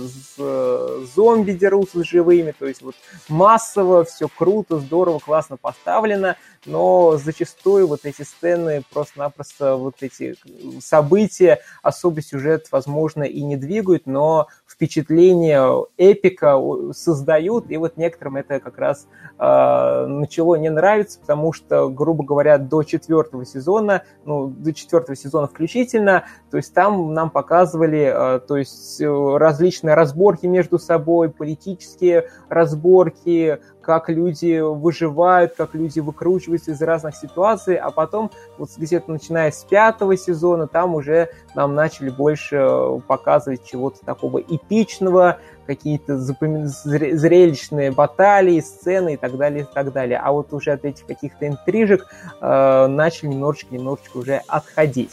зомби 1.16 1.50
дерутся 1.50 2.04
с 2.04 2.06
живыми. 2.06 2.54
То 2.56 2.66
есть 2.66 2.82
вот 2.82 2.94
массово, 3.28 4.04
все 4.04 4.28
круто, 4.28 4.78
здорово, 4.78 5.18
классно 5.18 5.56
поставлено 5.56 6.36
но 6.66 7.16
зачастую 7.16 7.86
вот 7.86 8.00
эти 8.04 8.22
сцены 8.22 8.82
просто-напросто 8.92 9.76
вот 9.76 9.96
эти 10.00 10.34
события 10.80 11.60
особый 11.82 12.22
сюжет, 12.22 12.68
возможно, 12.70 13.22
и 13.22 13.42
не 13.42 13.56
двигают, 13.56 14.06
но 14.06 14.48
впечатление 14.66 15.86
эпика 15.96 16.60
создают, 16.92 17.70
и 17.70 17.76
вот 17.76 17.96
некоторым 17.96 18.36
это 18.36 18.60
как 18.60 18.78
раз 18.78 19.06
э, 19.38 20.06
начало 20.06 20.56
не 20.56 20.70
нравиться, 20.70 21.20
потому 21.20 21.52
что, 21.52 21.88
грубо 21.88 22.24
говоря, 22.24 22.58
до 22.58 22.82
четвертого 22.82 23.44
сезона, 23.44 24.02
ну, 24.24 24.48
до 24.48 24.72
четвертого 24.72 25.16
сезона 25.16 25.46
включительно, 25.46 26.24
то 26.50 26.56
есть 26.56 26.74
там 26.74 27.12
нам 27.12 27.30
показывали, 27.30 28.36
э, 28.36 28.40
то 28.40 28.56
есть 28.56 29.00
э, 29.00 29.36
различные 29.36 29.94
разборки 29.94 30.46
между 30.46 30.78
собой, 30.78 31.30
политические 31.30 32.30
разборки, 32.48 33.60
как 33.84 34.08
люди 34.08 34.60
выживают, 34.60 35.54
как 35.56 35.74
люди 35.74 36.00
выкручиваются 36.00 36.72
из 36.72 36.82
разных 36.82 37.14
ситуаций, 37.16 37.76
а 37.76 37.90
потом 37.90 38.30
вот 38.58 38.70
где-то 38.76 39.10
начиная 39.10 39.50
с 39.50 39.64
пятого 39.64 40.16
сезона 40.16 40.66
там 40.66 40.94
уже 40.94 41.28
нам 41.54 41.74
начали 41.74 42.10
больше 42.10 42.56
э, 42.56 43.00
показывать 43.06 43.64
чего-то 43.64 44.04
такого 44.04 44.38
эпичного, 44.38 45.38
какие-то 45.66 46.18
зрелищные 46.18 47.90
баталии, 47.90 48.60
сцены 48.60 49.14
и 49.14 49.16
так 49.16 49.36
далее, 49.36 49.62
и 49.62 49.74
так 49.74 49.92
далее. 49.92 50.20
А 50.22 50.32
вот 50.32 50.52
уже 50.52 50.72
от 50.72 50.84
этих 50.84 51.06
каких-то 51.06 51.46
интрижек 51.46 52.06
э, 52.40 52.86
начали 52.86 53.28
немножечко-немножечко 53.28 54.18
уже 54.18 54.42
отходить. 54.48 55.12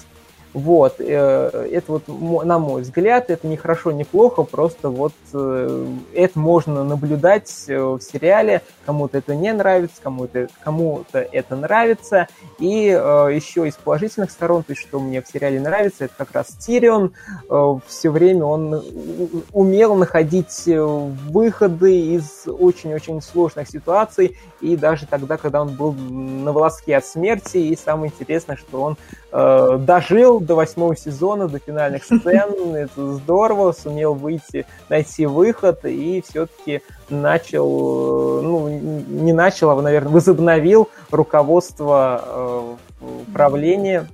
Вот, 0.54 0.96
э, 1.00 1.68
это 1.72 1.94
вот, 1.94 2.08
на 2.46 2.60
мой 2.60 2.82
взгляд, 2.82 3.30
это 3.30 3.48
не 3.48 3.56
хорошо, 3.56 3.94
не 3.94 4.04
плохо, 4.04 4.44
просто 4.44 4.90
вот 4.90 5.14
э, 5.34 5.88
это 6.14 6.38
можно 6.38 6.84
наблюдать 6.84 7.64
э, 7.70 7.82
в 7.82 8.02
сериале, 8.02 8.62
кому-то 8.86 9.18
это 9.18 9.34
не 9.34 9.54
нравится, 9.54 9.96
кому-то 10.04 10.50
кому 10.62 11.06
это 11.14 11.56
нравится, 11.56 12.28
и 12.60 12.68
еще 12.68 13.66
из 13.68 13.76
положительных 13.76 14.30
сторон, 14.32 14.64
то 14.64 14.74
есть 14.74 14.82
что 14.82 15.00
мне 15.00 15.22
в 15.22 15.28
сериале 15.28 15.60
нравится, 15.62 16.06
это 16.06 16.14
как 16.18 16.34
раз 16.34 16.48
Тирион, 16.48 17.14
все 17.88 18.10
время 18.10 18.44
он 18.46 18.84
умел 19.54 19.96
находить 19.96 20.66
выходы 20.66 22.16
из 22.16 22.46
очень-очень 22.46 23.22
сложных 23.22 23.70
ситуаций, 23.70 24.38
и 24.60 24.76
даже 24.76 25.08
тогда, 25.08 25.38
когда 25.38 25.62
он 25.62 25.76
был 25.76 25.94
на 25.94 26.52
волоске 26.52 26.98
от 26.98 27.06
смерти, 27.06 27.58
и 27.58 27.78
самое 27.78 28.12
интересное, 28.12 28.58
что 28.58 28.82
он 28.82 28.98
дожил 29.86 30.41
до 30.46 30.56
восьмого 30.56 30.96
сезона, 30.96 31.48
до 31.48 31.60
финальных 31.60 32.04
сцен. 32.04 32.76
Это 32.76 33.14
здорово, 33.14 33.72
сумел 33.72 34.14
выйти, 34.14 34.66
найти 34.90 35.26
выход 35.26 35.86
и 35.86 36.24
все-таки 36.28 36.82
начал, 37.10 38.42
ну, 38.42 38.70
не 38.70 39.34
начал, 39.34 39.72
а, 39.72 39.82
наверное, 39.82 40.12
возобновил 40.12 40.90
руководство 41.12 42.24
э, 42.26 42.76
правления 43.34 44.08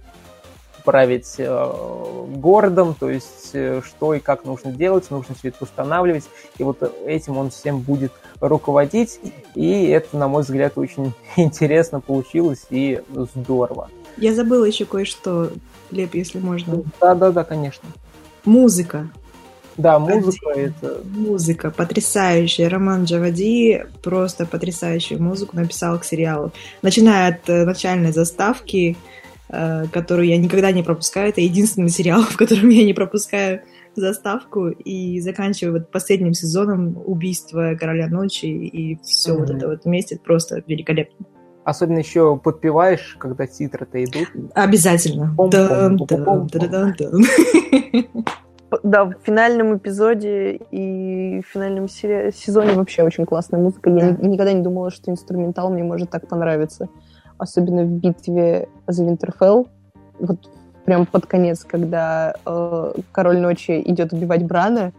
править 0.88 1.36
э, 1.38 2.24
городом, 2.38 2.96
то 2.98 3.10
есть 3.10 3.50
э, 3.52 3.82
что 3.84 4.13
и 4.13 4.20
как 4.20 4.46
нужно 4.46 4.72
делать, 4.72 5.12
нужно 5.12 5.36
все 5.36 5.50
это 5.50 5.58
устанавливать, 5.66 6.24
и 6.58 6.63
вот 6.63 6.82
этим 7.06 7.38
он 7.38 7.50
всем 7.50 7.80
будет 7.80 8.13
руководить, 8.40 9.20
и 9.54 9.88
это, 9.88 10.16
на 10.16 10.30
мой 10.30 10.44
взгляд, 10.44 10.78
очень 10.78 11.13
интересно 11.36 12.00
получилось 12.00 12.68
и 12.70 13.02
здорово. 13.36 13.90
Я 14.17 14.34
забыла 14.34 14.65
еще 14.65 14.86
кое-что, 14.86 15.51
Леп, 15.91 16.15
если 16.15 16.39
можно. 16.39 16.84
Да, 16.99 17.15
да, 17.15 17.32
да, 17.32 17.43
конечно. 17.43 17.88
Музыка. 18.45 19.10
Да, 19.77 19.99
музыка 19.99 20.49
это... 20.49 21.01
Музыка 21.06 21.69
потрясающая. 21.69 22.67
Роман 22.67 23.03
Джавади 23.03 23.86
просто 24.01 24.45
потрясающую 24.45 25.21
музыку 25.21 25.56
написал 25.56 25.99
к 25.99 26.06
сериалу. 26.06 26.51
Начиная 26.82 27.30
от 27.30 27.47
э, 27.47 27.63
начальной 27.63 28.12
заставки, 28.12 28.97
э, 29.49 29.86
которую 29.93 30.27
я 30.27 30.38
никогда 30.38 30.71
не 30.71 30.82
пропускаю. 30.82 31.30
Это 31.30 31.41
единственный 31.41 31.89
сериал, 31.89 32.21
в 32.30 32.38
котором 32.38 32.69
я 32.69 32.84
не 32.84 32.93
пропускаю 32.93 33.62
заставку. 33.95 34.69
И 34.69 35.19
заканчивая 35.19 35.73
вот 35.73 35.91
последним 35.91 36.34
сезоном 36.34 36.97
убийства 37.06 37.75
Короля 37.80 38.08
Ночи 38.08 38.45
и 38.45 38.97
все 39.03 39.32
mm-hmm. 39.32 39.38
вот 39.38 39.49
это 39.51 39.67
вот 39.67 39.86
вместе 39.86 40.17
просто 40.17 40.63
великолепно. 40.65 41.27
Особенно 41.67 41.97
еще 41.97 42.38
подпеваешь, 42.38 43.17
когда 43.19 43.45
титры-то 43.45 44.01
идут. 44.01 44.30
Обязательно. 44.53 45.36
Да, 48.84 49.03
в 49.03 49.15
финальном 49.23 49.75
эпизоде 49.75 50.62
и 50.71 51.41
в 51.41 51.51
финальном 51.51 51.89
сезоне 51.89 52.71
вообще 52.71 53.03
очень 53.03 53.25
классная 53.25 53.60
музыка. 53.60 53.89
Я 53.89 54.12
никогда 54.12 54.53
не 54.53 54.62
думала, 54.62 54.91
что 54.91 55.12
инструментал 55.12 55.69
мне 55.69 55.84
может 55.84 56.10
так 56.10 56.30
понравиться. 56.30 56.88
Особенно 57.38 57.84
в 57.84 57.91
битве 57.91 58.69
за 58.88 59.03
Винтерфелл. 59.03 59.67
Вот 60.19 60.49
прям 60.86 61.06
под 61.06 61.25
конец, 61.25 61.65
когда 61.65 62.34
э, 62.45 62.93
Король 63.12 63.39
Ночи 63.39 63.82
идет 63.86 64.13
убивать 64.13 64.45
Брана, 64.45 64.93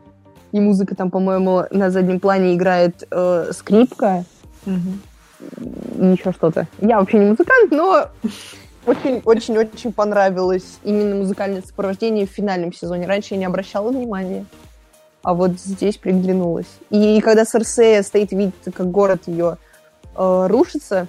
и 0.52 0.60
музыка 0.60 0.94
там, 0.94 1.10
по-моему, 1.10 1.62
на 1.70 1.90
заднем 1.90 2.20
плане 2.20 2.54
играет 2.54 3.08
э, 3.10 3.52
скрипка. 3.52 4.24
Угу 4.66 4.98
и 5.98 6.12
еще 6.12 6.32
что-то. 6.32 6.66
Я 6.80 7.00
вообще 7.00 7.18
не 7.18 7.26
музыкант, 7.26 7.70
но 7.70 8.08
очень-очень-очень 8.86 9.92
понравилось 9.92 10.78
именно 10.84 11.16
музыкальное 11.16 11.62
сопровождение 11.62 12.26
в 12.26 12.30
финальном 12.30 12.72
сезоне. 12.72 13.06
Раньше 13.06 13.34
я 13.34 13.40
не 13.40 13.44
обращала 13.44 13.90
внимания, 13.90 14.46
а 15.22 15.34
вот 15.34 15.52
здесь 15.52 15.98
приглянулась. 15.98 16.68
И 16.90 17.20
когда 17.20 17.44
Серсея 17.44 18.02
стоит, 18.02 18.32
видит, 18.32 18.54
как 18.74 18.90
город 18.90 19.22
ее 19.26 19.58
э, 20.16 20.46
рушится, 20.48 21.08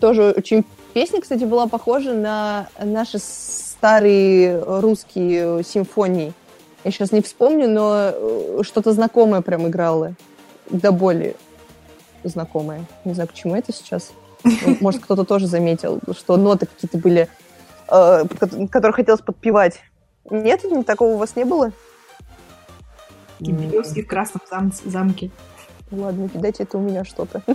тоже 0.00 0.34
очень... 0.36 0.64
Песня, 0.94 1.20
кстати, 1.20 1.42
была 1.42 1.66
похожа 1.66 2.14
на 2.14 2.68
наши 2.80 3.18
старые 3.18 4.62
русские 4.64 5.64
симфонии. 5.64 6.32
Я 6.84 6.90
сейчас 6.92 7.10
не 7.10 7.20
вспомню, 7.20 7.68
но 7.68 8.12
э, 8.12 8.60
что-то 8.62 8.92
знакомое 8.92 9.40
прям 9.40 9.66
играло 9.66 10.14
до 10.70 10.92
боли 10.92 11.34
знакомые. 12.28 12.84
Не 13.04 13.14
знаю, 13.14 13.28
почему 13.28 13.54
это 13.54 13.72
сейчас. 13.72 14.12
Может, 14.80 15.02
кто-то 15.02 15.24
тоже 15.24 15.46
заметил, 15.46 16.00
что 16.16 16.36
ноты 16.36 16.66
какие-то 16.66 16.98
были, 16.98 17.28
э, 17.88 18.24
которые 18.70 18.92
хотелось 18.92 19.20
подпевать. 19.20 19.80
Нет, 20.30 20.64
такого 20.86 21.14
у 21.14 21.16
вас 21.18 21.36
не 21.36 21.44
было? 21.44 21.72
Кипелевский 23.38 24.02
в 24.02 24.06
красном 24.06 24.42
зам 24.50 24.72
замке. 24.84 25.30
Ладно, 25.90 26.28
видать, 26.32 26.60
это 26.60 26.78
у 26.78 26.80
меня 26.80 27.04
что-то. 27.04 27.42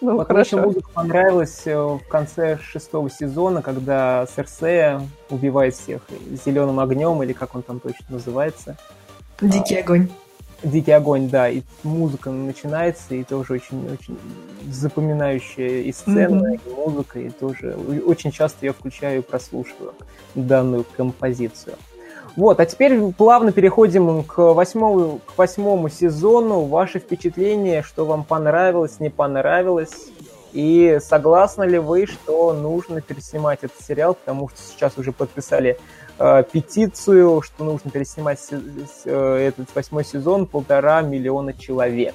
Ну, 0.00 0.16
вот 0.16 0.26
хорошо. 0.26 0.58
музыка 0.58 0.90
понравилась 0.92 1.62
э, 1.64 1.74
в 1.78 2.02
конце 2.10 2.58
шестого 2.58 3.08
сезона, 3.08 3.62
когда 3.62 4.26
Серсея 4.36 5.00
убивает 5.30 5.74
всех 5.74 6.02
зеленым 6.44 6.78
огнем, 6.78 7.22
или 7.22 7.32
как 7.32 7.54
он 7.54 7.62
там 7.62 7.80
точно 7.80 8.04
называется. 8.10 8.76
Дикий 9.40 9.76
огонь. 9.76 10.10
Дикий 10.64 10.92
огонь, 10.92 11.28
да, 11.28 11.50
и 11.50 11.62
музыка 11.82 12.30
начинается, 12.30 13.14
и 13.14 13.22
тоже 13.22 13.52
очень-очень 13.52 14.18
запоминающая 14.70 15.82
и 15.82 15.92
сцена, 15.92 16.54
mm-hmm. 16.54 16.60
и 16.64 16.74
музыка, 16.74 17.18
и 17.20 17.28
тоже 17.28 17.76
очень 18.06 18.30
часто 18.30 18.64
я 18.64 18.72
включаю 18.72 19.18
и 19.18 19.22
прослушиваю 19.22 19.92
данную 20.34 20.86
композицию. 20.96 21.76
Вот, 22.36 22.58
а 22.60 22.66
теперь 22.66 23.12
плавно 23.12 23.52
переходим 23.52 24.24
к 24.24 24.38
восьмому, 24.54 25.20
к 25.26 25.36
восьмому 25.36 25.88
сезону. 25.88 26.62
Ваши 26.62 26.98
впечатления, 26.98 27.82
что 27.82 28.06
вам 28.06 28.24
понравилось, 28.24 28.98
не 28.98 29.10
понравилось? 29.10 30.08
И 30.52 30.98
согласны 31.00 31.64
ли 31.64 31.78
вы, 31.78 32.06
что 32.06 32.52
нужно 32.54 33.00
переснимать 33.00 33.60
этот 33.62 33.80
сериал, 33.80 34.14
потому 34.14 34.48
что 34.48 34.58
сейчас 34.58 34.96
уже 34.96 35.12
подписали 35.12 35.78
петицию, 36.18 37.42
что 37.42 37.64
нужно 37.64 37.90
переснимать 37.90 38.38
э, 38.50 39.36
этот 39.48 39.74
восьмой 39.74 40.04
сезон 40.04 40.46
полтора 40.46 41.02
миллиона 41.02 41.52
человек 41.52 42.14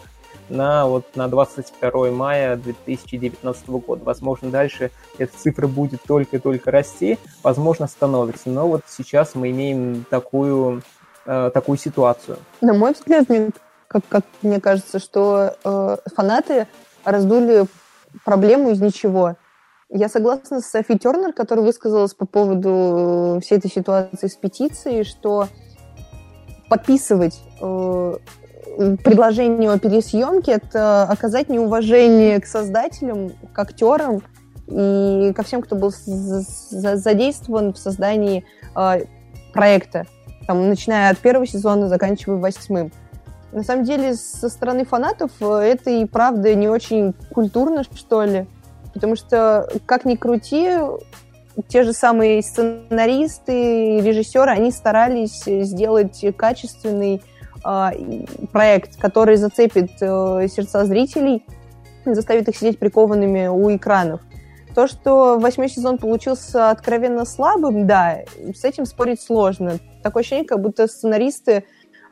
на, 0.49 0.87
вот, 0.87 1.15
на 1.15 1.27
22 1.27 2.11
мая 2.11 2.55
2019 2.57 3.69
года. 3.69 4.03
Возможно, 4.03 4.49
дальше 4.49 4.91
эта 5.17 5.37
цифра 5.37 5.67
будет 5.67 6.01
только-только 6.03 6.71
расти, 6.71 7.17
возможно, 7.43 7.87
становится. 7.87 8.49
Но 8.49 8.67
вот 8.67 8.81
сейчас 8.87 9.35
мы 9.35 9.51
имеем 9.51 10.05
такую, 10.09 10.81
э, 11.25 11.51
такую 11.53 11.77
ситуацию. 11.77 12.37
На 12.61 12.73
мой 12.73 12.93
взгляд, 12.93 13.29
мне, 13.29 13.49
как, 13.87 14.03
как 14.09 14.25
мне 14.41 14.59
кажется, 14.59 14.99
что 14.99 15.55
э, 15.63 15.97
фанаты 16.15 16.67
раздули 17.03 17.65
проблему 18.25 18.71
из 18.71 18.81
ничего. 18.81 19.35
Я 19.91 20.07
согласна 20.07 20.61
с 20.61 20.69
Софи 20.69 20.99
Тернер, 20.99 21.33
которая 21.33 21.65
высказалась 21.65 22.13
по 22.13 22.27
поводу 22.27 23.37
э, 23.37 23.39
всей 23.41 23.57
этой 23.57 23.71
ситуации 23.71 24.27
с 24.27 24.35
петицией, 24.35 25.03
что 25.03 25.47
подписывать 26.69 27.39
э, 27.59 28.17
предложение 29.03 29.71
о 29.71 29.79
пересъемке– 29.79 30.51
это 30.53 31.03
оказать 31.03 31.49
неуважение 31.49 32.39
к 32.39 32.45
создателям, 32.45 33.31
к 33.51 33.57
актерам 33.57 34.21
и 34.67 35.33
ко 35.35 35.41
всем, 35.41 35.63
кто 35.63 35.75
был 35.75 35.91
задействован 35.91 37.73
в 37.73 37.79
создании 37.79 38.45
э, 38.75 39.05
проекта, 39.53 40.05
там, 40.45 40.69
начиная 40.69 41.09
от 41.09 41.17
первого 41.17 41.47
сезона, 41.47 41.87
заканчивая 41.87 42.37
восьмым. 42.37 42.91
На 43.51 43.63
самом 43.63 43.85
деле, 43.85 44.13
со 44.13 44.49
стороны 44.49 44.85
фанатов 44.85 45.31
э, 45.41 45.45
это 45.61 45.89
и 45.89 46.05
правда 46.05 46.53
не 46.53 46.69
очень 46.69 47.15
культурно, 47.33 47.83
что 47.95 48.23
ли. 48.23 48.45
Потому 48.93 49.15
что, 49.15 49.67
как 49.85 50.05
ни 50.05 50.15
крути, 50.15 50.77
те 51.67 51.83
же 51.83 51.93
самые 51.93 52.41
сценаристы 52.41 53.99
режиссеры, 54.01 54.51
они 54.51 54.71
старались 54.71 55.43
сделать 55.43 56.23
качественный 56.37 57.21
э, 57.65 57.89
проект, 58.51 58.97
который 58.97 59.35
зацепит 59.35 59.91
э, 60.01 60.47
сердца 60.47 60.85
зрителей, 60.85 61.45
заставит 62.05 62.47
их 62.47 62.55
сидеть 62.55 62.79
прикованными 62.79 63.47
у 63.47 63.75
экранов. 63.75 64.21
То, 64.75 64.87
что 64.87 65.37
восьмой 65.39 65.67
сезон 65.67 65.97
получился 65.97 66.69
откровенно 66.69 67.25
слабым, 67.25 67.87
да, 67.87 68.19
с 68.55 68.63
этим 68.63 68.85
спорить 68.85 69.21
сложно. 69.21 69.79
Такое 70.03 70.21
ощущение, 70.21 70.45
как 70.45 70.61
будто 70.61 70.87
сценаристы 70.87 71.65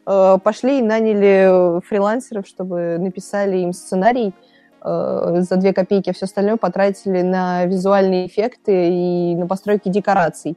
э, 0.06 0.38
пошли 0.44 0.80
и 0.80 0.84
наняли 0.84 1.80
фрилансеров, 1.82 2.48
чтобы 2.48 2.98
написали 3.00 3.58
им 3.58 3.74
сценарий, 3.74 4.34
за 4.82 5.56
две 5.58 5.74
копейки, 5.74 6.14
все 6.14 6.26
остальное 6.26 6.58
потратили 6.58 7.22
на 7.22 7.66
визуальные 7.66 8.28
эффекты 8.28 8.90
и 8.90 9.36
на 9.36 9.48
постройки 9.48 9.90
декораций. 9.90 10.56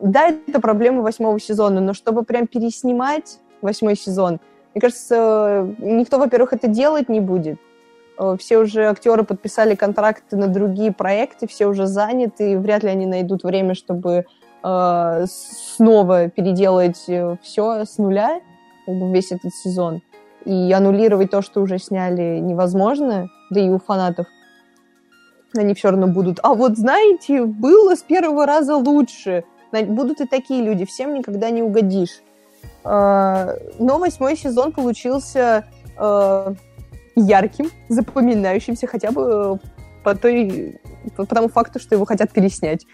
Да, 0.00 0.28
это 0.28 0.60
проблема 0.60 1.02
восьмого 1.02 1.38
сезона, 1.40 1.80
но 1.80 1.92
чтобы 1.94 2.22
прям 2.24 2.46
переснимать 2.46 3.38
восьмой 3.60 3.96
сезон, 3.96 4.40
мне 4.74 4.80
кажется, 4.80 5.74
никто, 5.78 6.18
во-первых, 6.18 6.52
это 6.52 6.68
делать 6.68 7.08
не 7.08 7.20
будет. 7.20 7.58
Э, 8.18 8.36
все 8.38 8.58
уже 8.58 8.84
актеры 8.84 9.24
подписали 9.24 9.74
контракты 9.74 10.36
на 10.36 10.46
другие 10.46 10.92
проекты, 10.92 11.48
все 11.48 11.66
уже 11.66 11.86
заняты, 11.86 12.52
и 12.52 12.56
вряд 12.56 12.84
ли 12.84 12.90
они 12.90 13.06
найдут 13.06 13.42
время, 13.42 13.74
чтобы 13.74 14.26
э, 14.62 15.24
снова 15.26 16.28
переделать 16.28 16.96
все 17.42 17.84
с 17.84 17.98
нуля, 17.98 18.40
весь 18.86 19.32
этот 19.32 19.54
сезон, 19.54 20.02
и 20.44 20.72
аннулировать 20.72 21.30
то, 21.30 21.42
что 21.42 21.60
уже 21.60 21.78
сняли, 21.78 22.38
невозможно, 22.38 23.28
да 23.50 23.60
и 23.60 23.68
у 23.68 23.78
фанатов 23.78 24.26
они 25.56 25.74
все 25.74 25.90
равно 25.90 26.06
будут. 26.06 26.38
А 26.42 26.54
вот 26.54 26.76
знаете, 26.76 27.44
было 27.44 27.96
с 27.96 28.02
первого 28.02 28.46
раза 28.46 28.76
лучше. 28.76 29.44
Будут 29.72 30.20
и 30.20 30.26
такие 30.26 30.62
люди, 30.62 30.84
всем 30.84 31.14
никогда 31.14 31.50
не 31.50 31.62
угодишь. 31.62 32.22
А, 32.84 33.54
но 33.78 33.98
восьмой 33.98 34.36
сезон 34.36 34.72
получился 34.72 35.66
а, 35.96 36.54
ярким, 37.14 37.70
запоминающимся 37.88 38.86
хотя 38.86 39.10
бы 39.10 39.60
по, 40.02 40.14
той, 40.14 40.80
по 41.16 41.26
тому 41.26 41.48
факту, 41.48 41.78
что 41.78 41.94
его 41.94 42.04
хотят 42.04 42.32
переснять. 42.32 42.86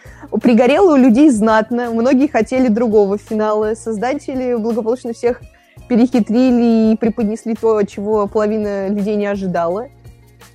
Пригорело 0.42 0.94
у 0.94 0.96
людей 0.96 1.30
знатно, 1.30 1.90
многие 1.90 2.26
хотели 2.26 2.68
другого 2.68 3.16
финала. 3.16 3.74
Создатели 3.74 4.54
благополучно 4.54 5.12
всех 5.12 5.40
перехитрили 5.88 6.92
и 6.92 6.96
преподнесли 6.96 7.54
то, 7.54 7.82
чего 7.82 8.26
половина 8.26 8.88
людей 8.88 9.16
не 9.16 9.26
ожидала. 9.26 9.88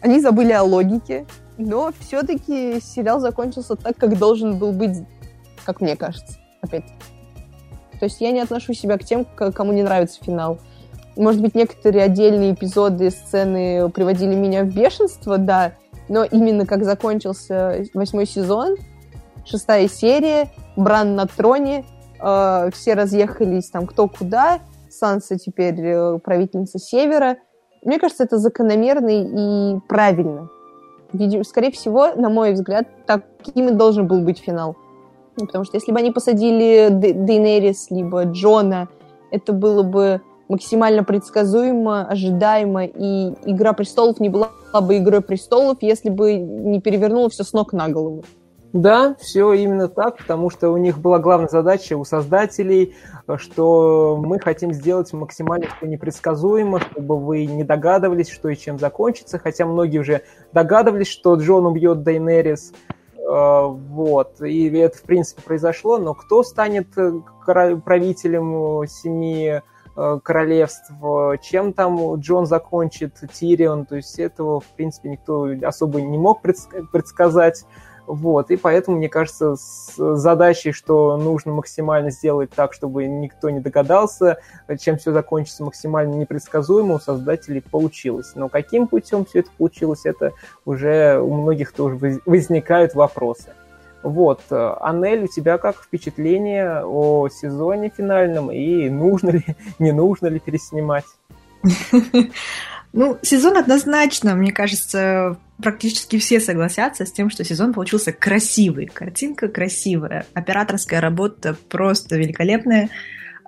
Они 0.02 0.20
забыли 0.20 0.52
о 0.52 0.64
логике, 0.64 1.26
но 1.58 1.92
все-таки 2.00 2.80
сериал 2.82 3.20
закончился 3.20 3.76
так, 3.76 3.98
как 3.98 4.18
должен 4.18 4.58
был 4.58 4.72
быть, 4.72 4.98
как 5.66 5.82
мне 5.82 5.96
кажется, 5.96 6.38
опять. 6.62 6.86
То 8.00 8.06
есть 8.06 8.20
я 8.20 8.32
не 8.32 8.40
отношу 8.40 8.74
себя 8.74 8.98
к 8.98 9.04
тем, 9.04 9.26
кому 9.26 9.74
не 9.74 9.84
нравится 9.84 10.20
финал. 10.24 10.60
Может 11.16 11.42
быть, 11.42 11.56
некоторые 11.56 12.06
отдельные 12.06 12.54
эпизоды, 12.54 13.12
сцены 13.12 13.90
приводили 13.90 14.34
меня 14.34 14.64
в 14.64 14.74
бешенство, 14.74 15.38
да, 15.38 15.74
но 16.10 16.24
именно 16.24 16.66
как 16.66 16.84
закончился 16.84 17.86
восьмой 17.94 18.26
сезон, 18.26 18.76
шестая 19.46 19.88
серия, 19.88 20.50
Бран 20.76 21.16
на 21.16 21.28
троне, 21.28 21.86
э, 22.20 22.70
все 22.74 22.94
разъехались 22.94 23.70
там 23.70 23.86
кто 23.86 24.08
куда, 24.08 24.60
Санса 25.02 25.38
теперь 25.38 25.82
э, 25.82 26.20
правительница 26.20 26.78
Севера. 26.78 27.38
Мне 27.84 27.98
кажется, 27.98 28.24
это 28.24 28.38
закономерно 28.38 29.10
и 29.10 29.80
правильно. 29.90 30.48
Видимо, 31.12 31.44
скорее 31.44 31.72
всего, 31.72 32.14
на 32.16 32.30
мой 32.30 32.54
взгляд, 32.54 32.88
таким 33.08 33.70
и 33.70 33.72
должен 33.72 34.08
был 34.08 34.22
быть 34.22 34.38
финал. 34.38 34.76
Ну, 35.38 35.48
потому 35.48 35.66
что 35.66 35.78
если 35.78 35.92
бы 35.92 35.98
они 35.98 36.12
посадили 36.12 36.90
Дейнерис 36.92 37.90
либо 37.90 38.26
Джона, 38.26 38.90
это 39.32 39.54
было 39.54 39.82
бы 39.82 40.22
максимально 40.50 41.04
предсказуемо, 41.04 42.06
ожидаемо, 42.06 42.86
и 42.86 43.34
«Игра 43.46 43.74
престолов» 43.74 44.20
не 44.20 44.30
была 44.30 44.50
бы 44.82 44.98
«Игрой 44.98 45.22
престолов», 45.22 45.78
если 45.82 46.10
бы 46.10 46.36
не 46.36 46.80
перевернуло 46.80 47.30
все 47.30 47.44
с 47.44 47.54
ног 47.54 47.74
на 47.74 47.88
голову. 47.90 48.24
Да, 48.74 49.16
все 49.20 49.52
именно 49.52 49.90
так, 49.90 50.18
потому 50.18 50.50
что 50.50 50.70
у 50.70 50.78
них 50.78 50.98
была 50.98 51.20
главная 51.20 51.50
задача 51.50 51.98
у 51.98 52.06
создателей, 52.06 52.96
что 53.36 54.18
мы 54.24 54.40
хотим 54.40 54.72
сделать 54.72 55.12
максимально 55.12 55.68
все 55.76 55.88
непредсказуемо, 55.88 56.80
чтобы 56.80 57.20
вы 57.20 57.46
не 57.46 57.66
догадывались, 57.66 58.30
что 58.30 58.48
и 58.48 58.56
чем 58.56 58.80
закончится, 58.80 59.40
хотя 59.40 59.66
многие 59.66 59.98
уже 59.98 60.22
догадывались, 60.54 61.10
что 61.10 61.36
Джон 61.36 61.66
убьет 61.66 62.04
Дейнерис, 62.04 62.72
э, 63.18 63.22
вот, 63.28 64.42
и 64.42 64.70
это, 64.78 64.98
в 64.98 65.04
принципе, 65.04 65.42
произошло, 65.42 65.98
но 65.98 66.14
кто 66.14 66.42
станет 66.42 66.98
э, 66.98 67.12
правителем 67.46 68.88
семи 68.88 69.60
э, 69.98 70.20
королевств, 70.24 70.94
чем 71.42 71.74
там 71.74 72.16
Джон 72.16 72.46
закончит, 72.46 73.16
Тирион, 73.34 73.86
то 73.86 73.98
есть 73.98 74.18
этого, 74.18 74.62
в 74.62 74.68
принципе, 74.78 75.10
никто 75.10 75.50
особо 75.62 76.02
не 76.02 76.18
мог 76.18 76.42
предсказать, 76.42 77.66
вот, 78.08 78.52
и 78.52 78.58
поэтому, 78.58 78.98
мне 78.98 79.10
кажется, 79.10 79.56
с 79.56 79.96
задачей, 80.16 80.72
что 80.72 81.18
нужно 81.18 81.54
максимально 81.54 82.12
сделать 82.12 82.50
так, 82.50 82.74
чтобы 82.74 83.06
никто 83.06 83.50
не 83.50 83.60
догадался, 83.60 84.38
чем 84.80 84.98
все 84.98 85.12
закончится 85.12 85.64
максимально 85.64 86.16
непредсказуемо, 86.16 86.96
у 86.96 87.00
создателей 87.00 87.62
получилось. 87.62 88.34
Но 88.36 88.50
каким 88.50 88.88
путем 88.88 89.26
все 89.26 89.40
это 89.40 89.50
получилось, 89.58 90.06
это 90.06 90.34
уже 90.66 91.20
у 91.20 91.34
многих 91.34 91.72
тоже 91.74 92.20
возникают 92.26 92.96
вопросы. 92.96 93.54
Вот, 94.04 94.42
Анель, 94.50 95.26
у 95.26 95.28
тебя 95.28 95.58
как 95.60 95.76
впечатление 95.76 96.84
о 96.84 97.30
сезоне 97.30 97.92
финальном 97.96 98.52
и 98.52 98.90
нужно 98.90 99.30
ли, 99.30 99.46
не 99.80 99.92
нужно 99.92 100.28
ли 100.28 100.40
переснимать? 100.40 101.06
Ну, 102.94 103.18
сезон 103.22 103.58
однозначно, 103.58 104.36
мне 104.36 104.52
кажется, 104.52 105.38
практически 105.62 106.18
все 106.20 106.40
согласятся 106.40 107.06
с 107.06 107.12
тем, 107.12 107.30
что 107.30 107.44
сезон 107.44 107.74
получился 107.74 108.12
красивый. 108.12 108.88
Картинка 108.88 109.48
красивая, 109.48 110.26
операторская 110.34 111.00
работа 111.00 111.56
просто 111.70 112.18
великолепная. 112.18 112.90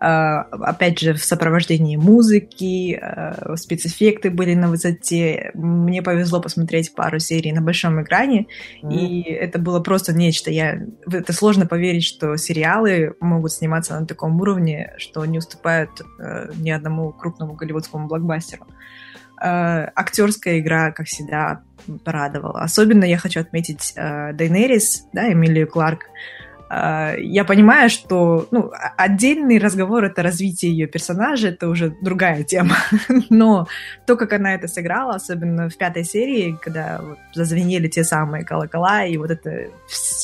А, 0.05 0.41
опять 0.41 0.99
же, 0.99 1.13
в 1.13 1.23
сопровождении 1.23 1.95
музыки, 1.95 2.93
а, 2.93 3.55
спецэффекты 3.55 4.31
были 4.31 4.53
на 4.53 4.69
высоте. 4.69 5.51
Мне 5.53 6.01
повезло 6.01 6.41
посмотреть 6.41 6.93
пару 6.93 7.19
серий 7.19 7.53
на 7.53 7.61
большом 7.61 8.01
экране, 8.01 8.47
mm. 8.81 8.93
и 8.93 9.21
это 9.31 9.59
было 9.59 9.79
просто 9.79 10.13
нечто. 10.13 10.51
Я... 10.51 10.81
Это 11.09 11.31
сложно 11.31 11.67
поверить, 11.67 12.03
что 12.03 12.35
сериалы 12.37 13.15
могут 13.19 13.53
сниматься 13.53 13.97
на 13.97 14.05
таком 14.05 14.39
уровне, 14.41 14.93
что 14.97 15.23
не 15.25 15.37
уступают 15.37 15.91
э, 16.19 16.51
ни 16.55 16.69
одному 16.69 17.13
крупному 17.13 17.53
голливудскому 17.53 18.07
блокбастеру. 18.07 18.65
Э, 18.65 18.82
актерская 19.39 20.59
игра, 20.59 20.91
как 20.91 21.07
всегда, 21.07 21.61
порадовала. 22.03 22.61
Особенно 22.61 23.03
я 23.03 23.17
хочу 23.17 23.39
отметить 23.39 23.93
э, 23.95 24.33
Дейнерис, 24.33 25.05
да, 25.13 25.31
Эмилию 25.31 25.67
Кларк. 25.67 26.05
Э, 26.69 27.15
я 27.19 27.43
понимаю, 27.43 27.89
что 27.89 28.47
ну, 28.51 28.71
отдельный 28.97 29.57
разговор 29.57 30.05
это 30.05 30.23
развитие 30.23 30.71
ее 30.71 30.87
персонажа, 30.87 31.49
это 31.49 31.67
уже 31.67 31.95
другая 32.01 32.43
тема. 32.43 32.77
Но 33.29 33.67
то, 34.05 34.15
как 34.15 34.33
она 34.33 34.53
это 34.55 34.67
сыграла, 34.67 35.15
особенно 35.15 35.69
в 35.69 35.77
пятой 35.77 36.03
серии, 36.03 36.57
когда 36.61 36.99
вот 37.01 37.17
зазвенели 37.33 37.87
те 37.87 38.03
самые 38.03 38.45
колокола, 38.45 39.05
и 39.05 39.17
вот 39.17 39.31
это 39.31 39.67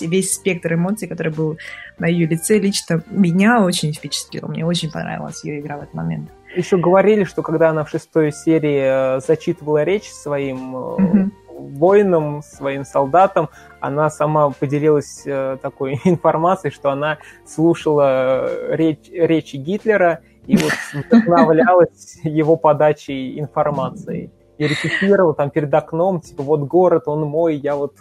весь 0.01 0.33
спектр 0.33 0.73
эмоций, 0.73 1.07
который 1.07 1.31
был 1.31 1.57
на 1.97 2.07
ее 2.07 2.25
лице, 2.25 2.59
лично 2.59 3.03
меня 3.09 3.61
очень 3.61 3.93
впечатлил. 3.93 4.47
Мне 4.47 4.65
очень 4.65 4.91
понравилась 4.91 5.43
ее 5.43 5.59
игра 5.59 5.77
в 5.77 5.81
этот 5.81 5.93
момент. 5.93 6.29
Еще 6.55 6.77
говорили, 6.77 7.23
что 7.25 7.43
когда 7.43 7.69
она 7.69 7.83
в 7.83 7.89
шестой 7.89 8.31
серии 8.31 9.17
э, 9.17 9.19
зачитывала 9.19 9.83
речь 9.83 10.09
своим 10.09 10.75
mm-hmm. 10.75 11.31
воинам, 11.77 12.41
своим 12.41 12.85
солдатам, 12.85 13.49
она 13.79 14.09
сама 14.09 14.49
поделилась 14.49 15.23
э, 15.25 15.57
такой 15.61 15.99
информацией, 16.05 16.73
что 16.73 16.89
она 16.89 17.19
слушала 17.45 18.73
речь, 18.73 19.09
речи 19.11 19.57
Гитлера 19.57 20.21
и 20.47 20.57
вот 20.57 20.73
вдохновлялась 20.93 22.19
его 22.23 22.55
подачей 22.55 23.39
информации. 23.39 24.31
И 24.57 24.67
репетировала 24.67 25.33
там 25.33 25.51
перед 25.51 25.73
окном, 25.73 26.19
типа, 26.19 26.43
вот 26.43 26.61
город, 26.61 27.03
он 27.05 27.21
мой, 27.21 27.55
я 27.55 27.75
вот 27.75 27.93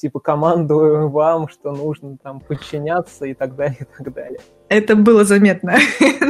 типа 0.00 0.20
командую 0.20 1.10
вам, 1.10 1.48
что 1.48 1.72
нужно 1.72 2.16
там 2.16 2.40
подчиняться 2.40 3.26
и 3.26 3.34
так 3.34 3.54
далее, 3.54 3.78
и 3.80 3.84
так 3.84 4.12
далее. 4.12 4.40
Это 4.68 4.96
было 4.96 5.24
заметно. 5.24 5.76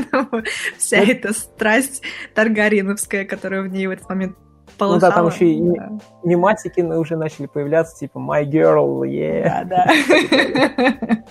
Вся 0.76 0.98
эта 0.98 1.32
страсть 1.32 2.02
таргариновская, 2.34 3.24
которая 3.24 3.62
в 3.62 3.68
ней 3.68 3.86
в 3.86 3.90
этот 3.90 4.08
момент 4.08 4.36
полыхала. 4.80 4.94
Ну 4.94 5.00
да, 5.00 5.10
там 5.10 5.26
еще 5.28 5.52
и 5.52 5.60
да. 5.62 5.90
мемасики 6.24 6.80
уже 6.80 7.16
начали 7.16 7.46
появляться, 7.46 7.96
типа 7.98 8.18
My 8.18 8.44
Girl, 8.44 9.02
yeah. 9.02 9.64
Да, 9.64 9.86
да. 9.86 11.18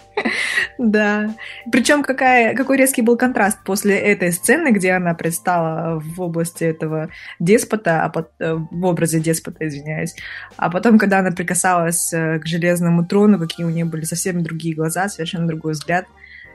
Да. 0.77 1.35
Причем 1.71 2.03
какая, 2.03 2.55
какой 2.55 2.77
резкий 2.77 3.01
был 3.01 3.17
контраст 3.17 3.57
после 3.65 3.97
этой 3.97 4.31
сцены, 4.31 4.71
где 4.71 4.93
она 4.93 5.13
предстала 5.13 5.99
в 5.99 6.21
области 6.21 6.63
этого 6.63 7.09
деспота, 7.37 8.05
а 8.05 8.09
под, 8.09 8.29
э, 8.39 8.53
в 8.53 8.85
образе 8.85 9.19
деспота, 9.19 9.67
извиняюсь. 9.67 10.15
А 10.55 10.69
потом, 10.69 10.97
когда 10.97 11.19
она 11.19 11.31
прикасалась 11.31 12.13
э, 12.13 12.39
к 12.39 12.45
железному 12.45 13.05
трону, 13.05 13.37
какие 13.37 13.65
у 13.65 13.69
нее 13.69 13.83
были 13.83 14.05
совсем 14.05 14.41
другие 14.41 14.73
глаза, 14.73 15.09
совершенно 15.09 15.47
другой 15.47 15.73
взгляд, 15.73 16.05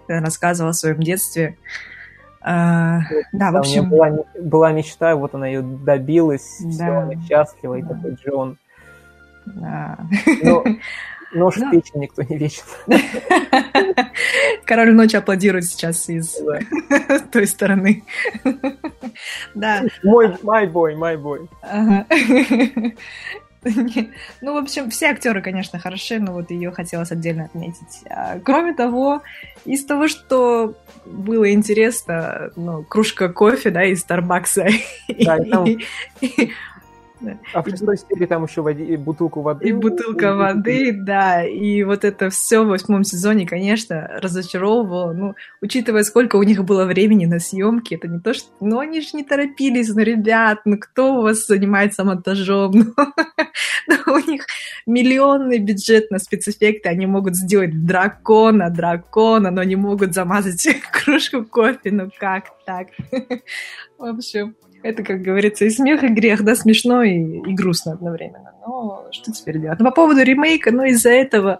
она 0.09 0.21
рассказывала 0.21 0.71
о 0.71 0.75
своем 0.75 1.01
детстве. 1.01 1.57
А, 2.47 3.01
да, 3.33 3.51
в 3.51 3.57
общем... 3.57 3.89
Была, 3.89 4.11
была 4.39 4.73
мечта, 4.73 5.17
вот 5.17 5.35
она 5.35 5.47
ее 5.47 5.63
добилась, 5.63 6.61
да. 6.61 6.71
все, 6.71 6.85
она 6.85 7.23
счастлива, 7.23 7.75
да. 7.75 7.79
и 7.79 7.83
такой 7.83 8.15
Джон. 8.17 8.59
Да. 9.47 9.99
Но, 10.43 10.63
нож 11.33 11.57
в 11.57 11.71
печень 11.71 12.01
никто 12.01 12.23
не 12.23 12.37
вечит. 12.37 12.65
Король 14.67 14.93
ночи 14.93 15.17
аплодирует 15.17 15.65
сейчас 15.65 16.07
из 16.11 16.39
той 17.33 17.47
стороны. 17.47 18.05
Да. 19.55 19.83
Мой, 20.03 20.37
мой 20.43 20.67
бой, 20.67 20.97
мой 20.97 21.17
бой. 21.17 21.49
Ну, 24.41 24.55
в 24.55 24.57
общем, 24.57 24.91
все 24.91 25.07
актеры, 25.07 25.43
конечно, 25.43 25.79
хороши, 25.79 26.19
но 26.19 26.33
вот 26.33 26.51
ее 26.51 26.71
хотелось 26.71 27.11
отдельно 27.11 27.45
отметить. 27.45 28.03
А, 28.09 28.39
кроме 28.39 28.75
того, 28.75 29.23
из 29.65 29.85
того, 29.85 30.09
что 30.09 30.75
было 31.07 31.53
интересно, 31.53 32.51
ну, 32.57 32.83
кружка 32.83 33.29
кофе, 33.29 33.71
да, 33.71 33.85
из 33.85 34.01
Старбакса. 34.01 34.67
Да, 35.09 35.37
и 35.37 35.51
там... 35.51 35.67
А 37.53 37.63
в 37.63 37.69
шестой 37.69 37.97
серии 37.97 38.27
там 38.27 38.45
еще 38.45 38.63
води... 38.63 38.97
бутылку 38.97 39.43
воды. 39.43 39.69
И 39.69 39.73
бутылка 39.73 40.35
воды, 40.35 40.93
да. 40.93 41.45
И 41.45 41.83
вот 41.83 42.05
это 42.05 42.31
все 42.31 42.63
в 42.65 42.69
восьмом 42.69 43.05
сезоне, 43.05 43.47
конечно, 43.47 44.11
разочаровывало. 44.21 45.13
Ну, 45.13 45.35
учитывая, 45.61 46.03
сколько 46.05 46.37
у 46.37 46.43
них 46.43 46.65
было 46.65 46.85
времени 46.85 47.27
на 47.27 47.39
съемки, 47.39 47.95
это 47.95 48.09
не 48.09 48.21
то, 48.21 48.35
что... 48.35 48.49
Ну, 48.61 48.79
они 48.79 49.01
же 49.01 49.09
не 49.15 49.25
торопились, 49.25 49.95
ну, 49.95 50.03
ребят, 50.03 50.61
ну, 50.65 50.79
кто 50.79 51.17
у 51.19 51.23
вас 51.23 51.47
занимается 51.47 52.05
монтажом? 52.05 52.95
Ну, 53.87 54.15
у 54.15 54.19
них 54.19 54.47
миллионный 54.87 55.59
бюджет 55.59 56.11
на 56.11 56.19
спецэффекты, 56.19 56.89
они 56.89 57.07
могут 57.07 57.37
сделать 57.37 57.85
дракона, 57.85 58.71
дракона, 58.71 59.51
но 59.51 59.63
не 59.63 59.77
могут 59.77 60.15
замазать 60.15 60.67
кружку 60.93 61.45
кофе, 61.45 61.91
ну 61.91 62.11
как 62.19 62.45
так? 62.65 62.89
В 63.99 64.05
общем, 64.05 64.57
это, 64.85 65.03
как 65.03 65.23
говорится, 65.23 65.65
и 65.65 65.71
смех, 65.71 66.05
и 66.05 66.09
грех, 66.09 66.45
да, 66.45 66.55
смешно 66.55 67.03
и, 67.03 67.15
и 67.15 67.55
грустно 67.55 67.93
одновременно. 67.93 68.53
Но 68.67 69.09
что 69.13 69.33
теперь 69.33 69.59
делать? 69.59 69.79
Но 69.79 69.87
по 69.87 69.93
поводу 69.93 70.23
ремейка, 70.23 70.73
ну, 70.73 70.85
из-за 70.85 71.09
этого, 71.09 71.59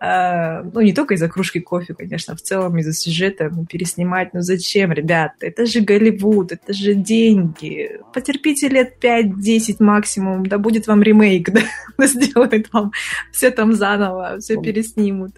э, 0.00 0.62
ну, 0.62 0.80
не 0.80 0.92
только 0.92 1.14
из-за 1.14 1.28
кружки 1.28 1.58
кофе, 1.58 1.94
конечно, 1.94 2.34
а 2.34 2.36
в 2.36 2.40
целом 2.40 2.78
из-за 2.78 2.92
сюжета 2.92 3.50
ну, 3.52 3.66
переснимать, 3.66 4.32
ну, 4.32 4.42
зачем, 4.42 4.92
ребят? 4.92 5.32
Это 5.40 5.66
же 5.66 5.80
Голливуд, 5.80 6.52
это 6.52 6.72
же 6.72 6.94
деньги. 6.94 7.98
Потерпите 8.14 8.68
лет 8.68 8.94
5-10 9.02 9.76
максимум, 9.80 10.46
да 10.46 10.58
будет 10.58 10.86
вам 10.86 11.02
ремейк, 11.02 11.50
да, 11.98 12.06
сделают 12.06 12.72
вам 12.72 12.92
все 13.32 13.50
там 13.50 13.72
заново, 13.72 14.38
все 14.38 14.56
переснимут. 14.62 15.32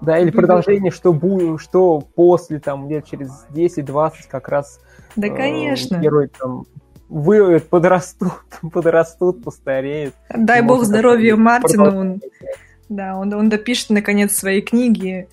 Да, 0.00 0.18
или 0.18 0.30
продолжение, 0.30 0.90
что, 0.90 1.12
будет, 1.12 1.60
что 1.60 2.00
после, 2.00 2.60
там, 2.60 2.88
лет 2.88 3.06
через 3.06 3.46
10-20 3.54 4.12
как 4.30 4.48
раз 4.48 4.80
да, 5.16 5.28
э, 5.28 5.36
конечно. 5.36 5.96
Герой 5.98 6.28
там 6.28 6.64
вы 7.08 7.60
подрастут, 7.70 8.32
подрастут, 8.72 9.42
постареют. 9.42 10.14
Дай 10.34 10.62
бог 10.62 10.84
здоровья 10.84 11.36
Мартину. 11.36 11.98
Он, 11.98 12.20
да, 12.88 13.16
он, 13.16 13.32
он 13.32 13.48
допишет 13.48 13.90
наконец 13.90 14.34
свои 14.34 14.60
книги. 14.60 15.28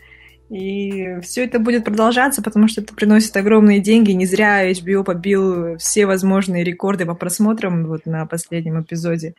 И 0.50 1.20
все 1.22 1.46
это 1.46 1.58
будет 1.58 1.84
продолжаться, 1.84 2.44
потому 2.44 2.68
что 2.68 2.82
это 2.82 2.94
приносит 2.94 3.36
огромные 3.38 3.80
деньги. 3.80 4.12
Не 4.12 4.26
зря 4.26 4.70
HBO 4.72 5.04
побил 5.04 5.78
все 5.78 6.06
возможные 6.06 6.64
рекорды 6.64 7.06
по 7.06 7.16
просмотрам 7.16 7.86
вот 7.86 8.06
на 8.06 8.28
последнем 8.28 8.82
эпизоде. 8.82 9.34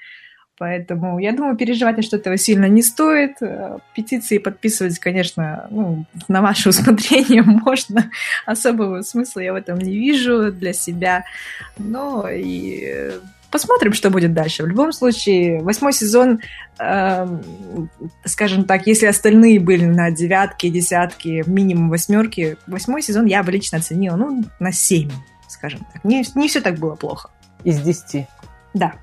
Поэтому 0.56 1.18
я 1.18 1.32
думаю, 1.32 1.56
переживать 1.56 1.96
на 1.96 2.02
что-то 2.02 2.36
сильно 2.36 2.66
не 2.66 2.82
стоит. 2.82 3.42
Э, 3.42 3.78
петиции 3.94 4.38
подписывать, 4.38 4.98
конечно, 5.00 5.66
ну, 5.70 6.04
на 6.28 6.42
ваше 6.42 6.68
усмотрение 6.70 7.42
можно. 7.42 8.10
Особого 8.46 9.02
смысла 9.02 9.40
я 9.40 9.52
в 9.52 9.56
этом 9.56 9.78
не 9.78 9.96
вижу 9.96 10.52
для 10.52 10.72
себя. 10.72 11.24
Но 11.76 12.28
и 12.28 13.12
посмотрим, 13.50 13.92
что 13.92 14.10
будет 14.10 14.32
дальше. 14.32 14.62
В 14.62 14.66
любом 14.66 14.92
случае, 14.92 15.60
восьмой 15.62 15.92
сезон, 15.92 16.40
э, 16.78 17.26
скажем 18.24 18.64
так, 18.64 18.86
если 18.86 19.06
остальные 19.06 19.58
были 19.58 19.84
на 19.84 20.12
девятке, 20.12 20.70
десятке, 20.70 21.42
минимум 21.46 21.88
восьмерки, 21.88 22.56
восьмой 22.68 23.02
сезон 23.02 23.26
я 23.26 23.42
бы 23.42 23.50
лично 23.50 23.78
оценила, 23.78 24.16
ну, 24.16 24.44
на 24.60 24.72
семь, 24.72 25.10
скажем 25.48 25.86
так. 25.92 26.04
Не, 26.04 26.24
не 26.36 26.48
все 26.48 26.60
так 26.60 26.78
было 26.78 26.94
плохо. 26.94 27.30
Из 27.64 27.80
десяти? 27.80 28.26
Да. 28.72 28.94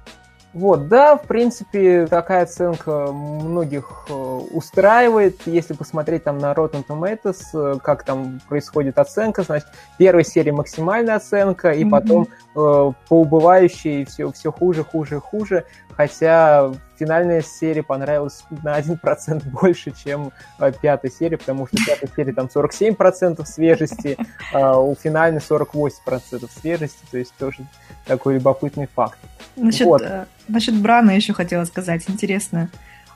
Вот, 0.54 0.90
да, 0.90 1.16
в 1.16 1.28
принципе, 1.28 2.08
такая 2.08 2.44
оценка 2.44 3.08
многих 3.12 4.06
э, 4.10 4.14
устраивает. 4.14 5.40
Если 5.46 5.74
посмотреть 5.74 6.26
там 6.26 6.40
на 6.40 6.52
Rotten 6.52 6.86
Tomatoes, 6.86 7.42
э, 7.54 7.80
как 7.82 8.04
там 8.04 8.42
происходит 8.50 9.00
оценка, 9.00 9.44
значит, 9.44 9.70
первой 9.98 10.26
серии 10.26 10.52
максимальная 10.52 11.16
оценка, 11.16 11.72
и 11.72 11.86
mm-hmm. 11.86 11.90
потом 11.90 12.24
э, 12.24 12.28
по 12.56 12.94
убывающей 13.10 14.04
все, 14.04 14.30
все 14.34 14.52
хуже, 14.52 14.84
хуже, 14.84 15.22
хуже. 15.22 15.64
Хотя 15.96 16.72
финальная 17.02 17.42
серия 17.42 17.82
понравилась 17.82 18.44
на 18.64 18.80
1% 18.80 19.50
больше, 19.50 19.92
чем 20.04 20.32
э, 20.60 20.72
пятая 20.80 21.12
серия, 21.12 21.38
потому 21.38 21.66
что 21.66 21.78
в 21.78 21.86
пятой 21.86 22.10
серии 22.16 22.32
там 22.32 22.48
47% 22.54 23.44
свежести, 23.46 24.18
а 24.54 24.80
у 24.80 24.94
финальной 24.94 25.40
48% 25.42 26.48
свежести, 26.62 27.00
то 27.10 27.18
есть 27.18 27.34
тоже 27.40 27.66
такой 28.06 28.36
любопытный 28.36 28.88
факт. 28.94 29.18
Насчет, 29.56 29.88
вот. 29.88 30.02
Э, 30.04 30.26
насчет 30.48 30.76
Брана 30.76 31.12
еще 31.12 31.34
хотела 31.34 31.66
сказать, 31.66 32.04
интересно. 32.08 32.70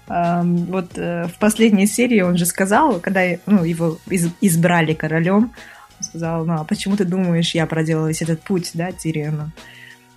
Эм, 0.07 0.65
вот 0.65 0.97
э, 0.97 1.27
в 1.27 1.37
последней 1.37 1.85
серии 1.85 2.21
он 2.21 2.37
же 2.37 2.47
сказал, 2.47 2.99
когда 2.99 3.21
ну, 3.45 3.63
его 3.63 3.99
из, 4.07 4.31
избрали 4.41 4.95
королем, 4.95 5.53
он 5.99 6.03
сказал, 6.03 6.43
ну 6.45 6.53
а 6.53 6.63
почему 6.63 6.97
ты 6.97 7.05
думаешь, 7.05 7.53
я 7.53 7.67
проделал 7.67 8.07
весь 8.07 8.23
этот 8.23 8.41
путь, 8.41 8.71
да, 8.73 8.91
Тириона? 8.91 9.51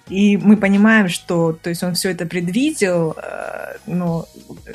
И 0.08 0.36
мы 0.36 0.56
понимаем, 0.56 1.08
что, 1.08 1.52
то 1.52 1.70
есть 1.70 1.82
он 1.82 1.94
все 1.94 2.10
это 2.10 2.26
предвидел, 2.26 3.16
э, 3.16 3.76
но 3.86 4.26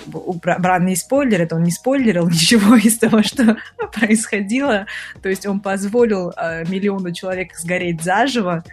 Бран 0.06 0.86
не 0.86 0.96
спойлерит, 0.96 1.54
он 1.54 1.64
не 1.64 1.72
спойлерил 1.72 2.30
ничего 2.30 2.76
из 2.76 2.98
того, 2.98 3.24
что 3.24 3.58
происходило. 3.94 4.86
То 5.22 5.30
есть 5.30 5.46
он 5.46 5.60
позволил 5.60 6.34
миллиону 6.68 7.12
человек 7.12 7.56
сгореть 7.56 8.02
заживо, 8.02 8.64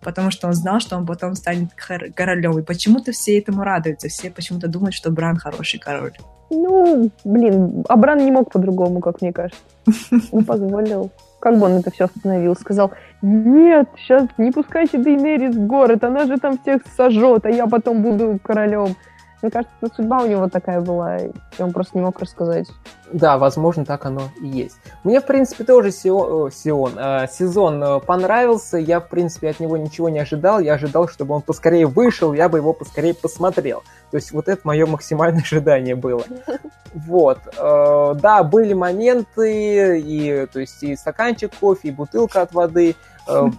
потому 0.00 0.30
что 0.30 0.48
он 0.48 0.54
знал, 0.54 0.80
что 0.80 0.96
он 0.96 1.06
потом 1.06 1.34
станет 1.34 1.70
королем. 1.74 2.58
И 2.58 2.62
почему-то 2.62 3.12
все 3.12 3.38
этому 3.38 3.62
радуются, 3.62 4.08
все 4.08 4.30
почему-то 4.30 4.68
думают, 4.68 4.94
что 4.94 5.10
Бран 5.10 5.36
хороший 5.36 5.78
король. 5.78 6.12
Ну, 6.50 7.10
блин, 7.24 7.84
а 7.88 7.96
Бран 7.96 8.24
не 8.24 8.32
мог 8.32 8.52
по-другому, 8.52 9.00
как 9.00 9.22
мне 9.22 9.32
кажется. 9.32 9.62
Он 10.32 10.44
позволил. 10.44 11.12
Как 11.40 11.58
бы 11.58 11.66
он 11.66 11.72
это 11.72 11.90
все 11.90 12.04
остановил? 12.04 12.54
Сказал, 12.54 12.92
нет, 13.22 13.88
сейчас 13.96 14.28
не 14.38 14.50
пускайте 14.50 14.98
Дейнерис 14.98 15.54
в 15.54 15.66
город, 15.66 16.04
она 16.04 16.26
же 16.26 16.38
там 16.38 16.58
всех 16.58 16.82
сожжет, 16.96 17.46
а 17.46 17.50
я 17.50 17.66
потом 17.66 18.02
буду 18.02 18.38
королем. 18.42 18.94
Мне 19.42 19.50
кажется, 19.50 19.74
судьба 19.96 20.22
у 20.22 20.26
него 20.26 20.48
такая 20.48 20.80
была, 20.80 21.18
и 21.18 21.32
он 21.58 21.72
просто 21.72 21.96
не 21.96 22.04
мог 22.04 22.18
рассказать. 22.20 22.68
Да, 23.12 23.38
возможно, 23.38 23.84
так 23.84 24.04
оно 24.06 24.22
и 24.40 24.46
есть. 24.46 24.76
Мне, 25.02 25.20
в 25.20 25.26
принципе, 25.26 25.64
тоже 25.64 25.90
Сион, 25.90 26.52
Сион, 26.52 26.92
э, 26.96 27.26
сезон 27.28 28.00
понравился. 28.02 28.78
Я, 28.78 29.00
в 29.00 29.08
принципе, 29.08 29.50
от 29.50 29.58
него 29.58 29.76
ничего 29.76 30.08
не 30.08 30.20
ожидал. 30.20 30.60
Я 30.60 30.74
ожидал, 30.74 31.08
чтобы 31.08 31.34
он 31.34 31.42
поскорее 31.42 31.86
вышел, 31.86 32.32
я 32.34 32.48
бы 32.48 32.58
его 32.58 32.72
поскорее 32.72 33.14
посмотрел. 33.14 33.82
То 34.10 34.16
есть 34.16 34.30
вот 34.32 34.48
это 34.48 34.60
мое 34.64 34.86
максимальное 34.86 35.42
ожидание 35.42 35.96
было. 35.96 36.22
Вот. 36.94 37.38
Э, 37.58 38.14
да, 38.20 38.44
были 38.44 38.74
моменты, 38.74 40.00
и, 40.00 40.46
то 40.52 40.60
есть 40.60 40.82
и 40.82 40.94
стаканчик 40.94 41.52
кофе, 41.58 41.88
и 41.88 41.92
бутылка 41.92 42.42
от 42.42 42.52
воды– 42.52 42.94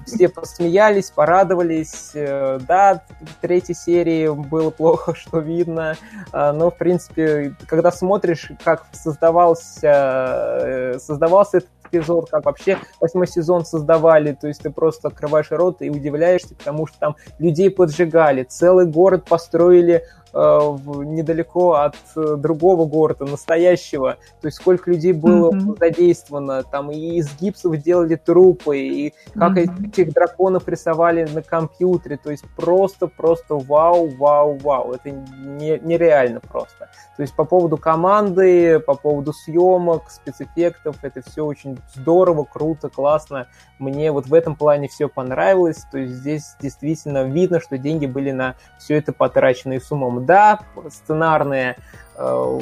все 0.05 0.29
посмеялись, 0.29 1.11
порадовались. 1.11 2.11
Э, 2.13 2.59
да, 2.67 3.03
в 3.21 3.41
третьей 3.41 3.75
серии 3.75 4.29
было 4.29 4.69
плохо, 4.69 5.15
что 5.19 5.39
видно, 5.39 5.95
э, 6.33 6.51
но, 6.51 6.71
в 6.71 6.77
принципе, 6.77 7.55
когда 7.67 7.91
смотришь, 7.91 8.51
как 8.63 8.85
создавался, 8.91 10.97
создавался 10.99 11.57
этот 11.57 11.69
эпизод, 11.91 12.29
как 12.29 12.45
вообще 12.45 12.77
восьмой 12.99 13.27
сезон 13.27 13.65
создавали, 13.65 14.33
то 14.33 14.47
есть 14.47 14.61
ты 14.61 14.69
просто 14.69 15.09
открываешь 15.09 15.51
рот 15.51 15.81
и 15.81 15.89
удивляешься, 15.89 16.55
потому 16.55 16.87
что 16.87 16.97
там 16.99 17.15
людей 17.37 17.69
поджигали, 17.69 18.43
целый 18.43 18.85
город 18.85 19.25
построили 19.25 19.95
Э, 19.95 20.20
недалеко 20.33 21.73
от 21.73 21.95
э, 22.15 22.35
другого 22.37 22.85
города, 22.85 23.25
настоящего. 23.25 24.17
То 24.39 24.47
есть 24.47 24.57
сколько 24.57 24.89
людей 24.89 25.11
было 25.11 25.51
mm-hmm. 25.51 25.77
задействовано, 25.79 26.63
там 26.63 26.89
и 26.91 27.17
из 27.17 27.29
гипсов 27.39 27.77
делали 27.77 28.15
трупы, 28.15 28.77
и 28.77 29.13
как 29.33 29.57
mm-hmm. 29.57 29.87
этих 29.87 30.13
драконов 30.13 30.67
рисовали 30.67 31.25
на 31.25 31.41
компьютере. 31.41 32.17
То 32.17 32.31
есть 32.31 32.45
просто-просто 32.55 33.55
вау, 33.55 34.09
вау, 34.17 34.57
вау. 34.57 34.93
Это 34.93 35.11
не, 35.11 35.79
нереально 35.79 36.39
просто. 36.39 36.89
То 37.17 37.23
есть 37.23 37.35
по 37.35 37.43
поводу 37.43 37.77
команды, 37.77 38.79
по 38.79 38.95
поводу 38.95 39.33
съемок, 39.33 40.09
спецэффектов, 40.09 41.03
это 41.03 41.21
все 41.21 41.45
очень 41.45 41.77
здорово, 41.93 42.45
круто, 42.45 42.89
классно. 42.89 43.47
Мне 43.79 44.11
вот 44.11 44.27
в 44.27 44.33
этом 44.33 44.55
плане 44.55 44.87
все 44.87 45.09
понравилось. 45.09 45.85
То 45.91 45.97
есть 45.97 46.13
здесь 46.13 46.55
действительно 46.61 47.23
видно, 47.23 47.59
что 47.59 47.77
деньги 47.77 48.05
были 48.05 48.31
на 48.31 48.55
все 48.79 48.95
это 48.95 49.11
потрачены 49.11 49.79
с 49.81 49.91
умом. 49.91 50.20
Да, 50.25 50.59
сценарные 50.89 51.77
э, 52.15 52.59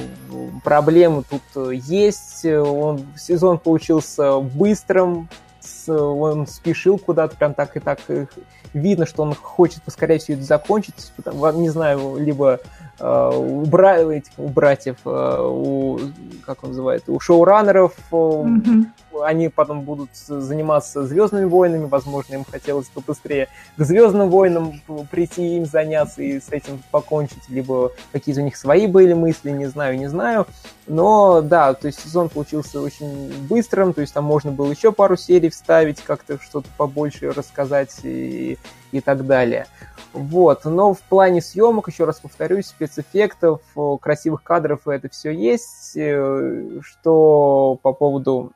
проблемы 0.63 1.23
тут 1.23 1.71
есть. 1.71 2.45
Он, 2.45 3.05
сезон 3.17 3.59
получился 3.59 4.39
быстрым, 4.39 5.29
он 5.87 6.47
спешил 6.47 6.97
куда-то, 6.97 7.35
прям 7.35 7.53
так 7.53 7.75
и 7.77 7.79
так 7.79 7.99
видно, 8.73 9.05
что 9.05 9.23
он 9.23 9.33
хочет 9.33 9.83
поскорее 9.83 10.19
все 10.19 10.33
это 10.33 10.43
закончить, 10.43 11.11
не 11.55 11.69
знаю, 11.69 12.17
либо 12.17 12.55
э, 12.55 12.59
у, 13.01 13.65
бра... 13.65 13.97
этих, 13.97 14.31
у 14.37 14.47
братьев, 14.47 14.97
э, 15.05 15.41
у, 15.41 15.99
как 16.45 16.63
он 16.63 16.69
называет, 16.69 17.03
у 17.07 17.19
шоураннеров 17.19 17.93
mm-hmm. 18.11 18.85
они 19.23 19.49
потом 19.49 19.81
будут 19.81 20.09
заниматься 20.15 21.05
Звездными 21.05 21.45
войнами, 21.45 21.85
возможно, 21.85 22.35
им 22.35 22.45
хотелось 22.45 22.87
побыстрее 22.87 23.47
к 23.77 23.83
Звездным 23.83 24.29
войнам 24.29 24.81
прийти 25.11 25.57
им 25.57 25.65
заняться 25.65 26.21
и 26.21 26.39
с 26.39 26.49
этим 26.49 26.81
покончить, 26.91 27.49
либо 27.49 27.91
какие-то 28.11 28.41
у 28.41 28.43
них 28.43 28.57
свои 28.57 28.87
были 28.87 29.13
мысли, 29.13 29.51
не 29.51 29.67
знаю, 29.67 29.97
не 29.97 30.07
знаю. 30.07 30.47
Но 30.87 31.41
да, 31.41 31.73
то 31.73 31.87
есть 31.87 31.99
сезон 32.01 32.29
получился 32.29 32.81
очень 32.81 33.31
быстрым, 33.47 33.93
то 33.93 34.01
есть 34.01 34.13
там 34.13 34.23
можно 34.23 34.51
было 34.51 34.71
еще 34.71 34.91
пару 34.91 35.15
серий 35.15 35.49
вставить, 35.49 36.01
как-то 36.01 36.39
что-то 36.41 36.67
побольше 36.77 37.31
рассказать 37.31 37.95
и, 38.03 38.57
и 38.91 39.01
так 39.01 39.25
далее. 39.25 39.67
Вот, 40.13 40.65
но 40.65 40.93
в 40.93 41.01
плане 41.01 41.41
съемок, 41.41 41.87
еще 41.87 42.05
раз 42.05 42.19
повторюсь, 42.19 42.67
спецэффектов, 42.67 43.61
красивых 44.01 44.43
кадров 44.43 44.87
это 44.87 45.09
все 45.09 45.31
есть. 45.31 45.95
Э, 45.95 46.79
что 46.81 47.79
по 47.81 47.93
поводу 47.93 48.53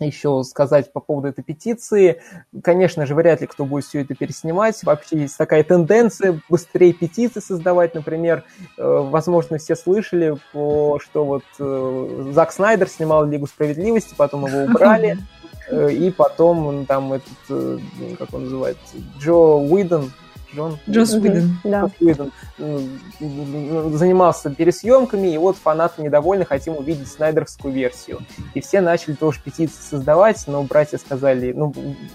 еще 0.00 0.42
сказать 0.44 0.92
по 0.92 1.00
поводу 1.00 1.28
этой 1.28 1.42
петиции. 1.42 2.22
Конечно 2.62 3.06
же, 3.06 3.14
вряд 3.14 3.40
ли 3.40 3.46
кто 3.46 3.64
будет 3.64 3.84
все 3.84 4.02
это 4.02 4.14
переснимать. 4.14 4.82
Вообще 4.84 5.22
есть 5.22 5.36
такая 5.36 5.64
тенденция 5.64 6.40
быстрее 6.48 6.92
петиции 6.92 7.40
создавать. 7.40 7.94
Например, 7.94 8.44
э, 8.76 8.82
возможно, 8.82 9.58
все 9.58 9.76
слышали, 9.76 10.36
что 10.52 11.24
вот 11.24 11.44
э, 11.58 12.30
Зак 12.32 12.52
Снайдер 12.52 12.88
снимал 12.88 13.24
Лигу 13.24 13.46
Справедливости, 13.46 14.14
потом 14.16 14.46
его 14.46 14.64
убрали. 14.64 15.18
И 15.70 16.10
потом 16.10 16.86
там 16.86 17.12
этот, 17.12 18.18
как 18.18 18.32
он 18.32 18.44
называется, 18.44 18.96
Джо 19.18 19.32
Уидон, 19.32 20.12
Джон, 20.54 20.78
Джос 20.88 21.12
Уидон. 21.12 21.58
Да. 21.62 21.90
Уидон 22.00 22.32
занимался 23.96 24.50
пересъемками, 24.50 25.28
и 25.28 25.36
вот 25.36 25.56
фанаты 25.56 26.02
недовольны, 26.02 26.46
хотим 26.46 26.76
увидеть 26.76 27.08
снайдерскую 27.08 27.74
версию. 27.74 28.20
И 28.54 28.60
все 28.60 28.80
начали 28.80 29.14
тоже 29.14 29.40
петиции 29.44 29.80
создавать, 29.80 30.42
но 30.46 30.62
братья 30.62 30.96
сказали, 30.96 31.52
ну, 31.52 31.74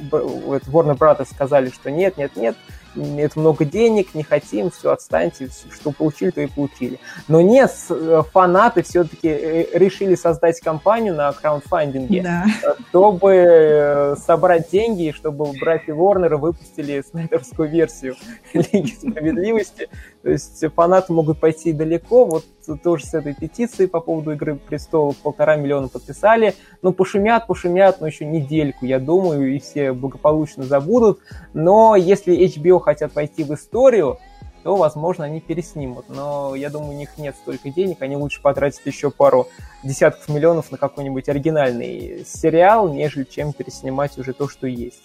Warner 0.10 0.98
Brothers 0.98 1.28
сказали, 1.32 1.70
что 1.70 1.92
нет, 1.92 2.18
нет, 2.18 2.36
нет, 2.36 2.56
это 2.96 3.40
много 3.40 3.66
денег, 3.66 4.14
не 4.14 4.24
хотим, 4.24 4.72
все, 4.72 4.92
отстаньте, 4.92 5.50
что 5.72 5.92
получили, 5.92 6.32
то 6.32 6.42
и 6.42 6.48
получили. 6.48 7.00
Но 7.28 7.42
нет, 7.42 7.72
э, 7.90 8.24
фанаты 8.32 8.84
все-таки 8.84 9.28
э, 9.28 9.78
решили 9.78 10.16
создать 10.16 10.60
компанию 10.60 11.16
на 11.16 11.32
краундфандинге, 11.32 12.22
да. 12.22 12.46
чтобы 12.90 13.34
э, 13.34 14.16
собрать 14.16 14.70
деньги, 14.70 15.14
чтобы 15.16 15.52
братья 15.60 15.94
Ворнера 15.94 16.38
выпустили 16.38 17.02
снайперскую 17.02 17.70
версию 17.70 18.16
Лиги 18.54 18.92
Справедливости. 18.92 19.90
То 20.24 20.30
есть 20.30 20.64
фанаты 20.74 21.12
могут 21.12 21.40
пойти 21.40 21.74
далеко. 21.74 22.26
Вот 22.26 22.46
тоже 22.82 23.06
с 23.06 23.14
этой 23.14 23.36
петицией 23.36 23.90
по 23.90 24.00
поводу 24.00 24.32
«Игры 24.32 24.56
престолов» 24.56 25.18
полтора 25.18 25.58
миллиона 25.58 25.90
подписали. 25.90 26.56
Ну, 26.82 26.94
пошумят, 26.94 27.46
пошумят, 27.46 28.00
но 28.00 28.08
еще 28.08 28.26
недельку, 28.26 28.86
я 28.86 29.00
думаю, 29.00 29.54
и 29.54 29.60
все 29.60 29.92
благополучно 29.92 30.64
забудут. 30.64 31.20
Но 31.54 31.98
если 31.98 32.34
HBO 32.48 32.80
хотят 32.80 33.12
пойти 33.12 33.44
в 33.44 33.54
историю, 33.54 34.18
то, 34.64 34.78
возможно, 34.78 35.26
они 35.26 35.42
переснимут. 35.42 36.06
Но 36.08 36.56
я 36.56 36.70
думаю, 36.70 36.92
у 36.92 36.98
них 36.98 37.18
нет 37.18 37.36
столько 37.36 37.70
денег, 37.70 38.02
они 38.02 38.16
лучше 38.16 38.42
потратят 38.42 38.86
еще 38.86 39.12
пару 39.12 39.50
десятков 39.84 40.30
миллионов 40.30 40.72
на 40.72 40.78
какой-нибудь 40.78 41.28
оригинальный 41.28 42.24
сериал, 42.26 42.88
нежели 42.88 43.26
чем 43.26 43.52
переснимать 43.52 44.18
уже 44.18 44.32
то, 44.32 44.48
что 44.48 44.68
есть. 44.68 45.04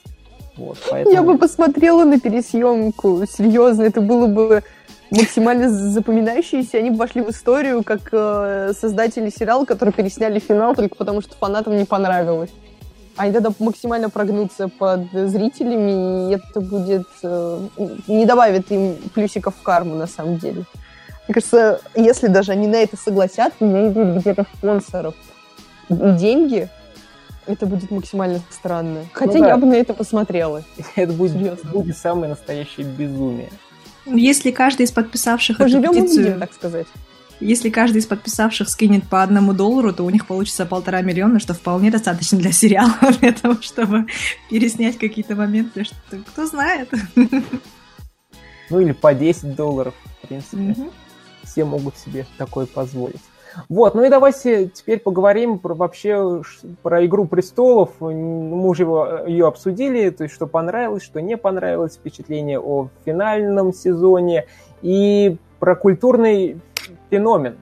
Вот, 0.57 0.79
поэтому... 0.89 1.13
Я 1.15 1.23
бы 1.23 1.39
посмотрела 1.39 2.05
на 2.05 2.21
пересъемку, 2.21 3.25
серьезно, 3.27 3.83
это 3.83 4.01
было 4.01 4.29
бы 4.29 4.63
максимально 5.11 5.71
запоминающиеся, 5.71 6.79
они 6.79 6.91
вошли 6.91 7.23
в 7.23 7.31
историю 7.31 7.83
как 7.83 8.09
э, 8.13 8.73
создатели 8.79 9.31
сериала, 9.31 9.65
которые 9.65 9.93
пересняли 9.93 10.39
финал 10.39 10.75
только 10.75 10.95
потому, 10.95 11.21
что 11.21 11.35
фанатам 11.37 11.77
не 11.77 11.85
понравилось. 11.85 12.51
Они 13.17 13.33
тогда 13.33 13.51
максимально 13.59 14.11
прогнутся 14.11 14.69
под 14.69 15.11
зрителями, 15.13 16.31
и 16.31 16.35
это 16.37 16.61
будет... 16.61 17.07
Э, 17.23 17.61
не 18.07 18.27
добавит 18.27 18.71
им 18.71 18.97
плюсиков 19.15 19.55
в 19.57 19.63
карму, 19.63 19.95
на 19.95 20.07
самом 20.07 20.39
деле. 20.39 20.65
Мне 21.27 21.35
кажется, 21.35 21.81
если 21.95 22.29
даже 22.29 22.53
они 22.53 22.67
на 22.67 22.77
это 22.77 22.97
согласятся, 22.97 23.65
найдут 23.65 24.19
где-то 24.19 24.47
спонсоров 24.57 25.15
деньги, 25.89 26.69
это 27.47 27.67
будет 27.67 27.91
максимально 27.91 28.41
странно. 28.51 29.07
Хотя 29.13 29.39
ну, 29.39 29.41
да. 29.41 29.49
я 29.49 29.57
бы 29.57 29.67
на 29.67 29.75
это 29.75 29.95
посмотрела. 29.95 30.63
Это 30.97 31.13
будет, 31.13 31.65
будет 31.65 31.97
самое 31.97 32.31
настоящее 32.31 32.87
безумие. 32.87 33.49
Если 34.11 34.51
каждый 34.51 34.83
из 34.83 34.93
подписавших 34.93 35.59
Поживем 35.59 35.85
эту 35.85 35.95
петицию... 35.95 36.25
увидим, 36.25 36.41
так 36.41 36.53
сказать. 36.53 36.87
Если 37.41 37.71
каждый 37.71 37.99
из 37.99 38.07
подписавших 38.07 38.69
скинет 38.69 39.05
по 39.09 39.23
одному 39.23 39.53
доллару, 39.53 39.93
то 39.93 40.05
у 40.05 40.11
них 40.11 40.27
получится 40.27 40.67
полтора 40.67 41.03
миллиона, 41.03 41.39
что 41.39 41.55
вполне 41.55 41.91
достаточно 41.91 42.37
для 42.39 42.51
сериала, 42.51 42.97
для 43.21 43.33
того, 43.33 43.57
чтобы 43.61 44.07
переснять 44.51 44.99
какие-то 44.99 45.37
моменты, 45.37 45.85
что 45.85 45.95
кто 46.27 46.47
знает. 46.47 46.91
Ну 48.71 48.81
или 48.81 48.93
по 48.93 49.15
10 49.15 49.55
долларов, 49.55 49.95
в 50.23 50.29
принципе. 50.29 50.73
Угу. 50.73 50.91
Все 51.45 51.65
могут 51.65 51.97
себе 51.97 52.27
такое 52.37 52.67
позволить. 52.67 53.23
Вот, 53.69 53.95
ну 53.95 54.05
и 54.05 54.09
давайте 54.09 54.69
теперь 54.69 55.01
поговорим 55.01 55.59
про, 55.59 55.75
вообще 55.75 56.43
про 56.83 57.05
«Игру 57.05 57.27
престолов». 57.27 57.91
Мы 58.01 58.69
уже 58.69 58.83
его, 58.83 59.21
ее 59.27 59.47
обсудили, 59.47 60.11
то 60.11 60.25
есть 60.25 60.35
что 60.35 60.47
понравилось, 60.47 61.03
что 61.03 61.21
не 61.21 61.37
понравилось, 61.37 61.95
впечатление 61.95 62.61
о 62.61 62.89
финальном 63.05 63.73
сезоне 63.73 64.47
и 64.83 65.37
про 65.59 65.75
культурный 65.75 66.61
феномен 67.11 67.57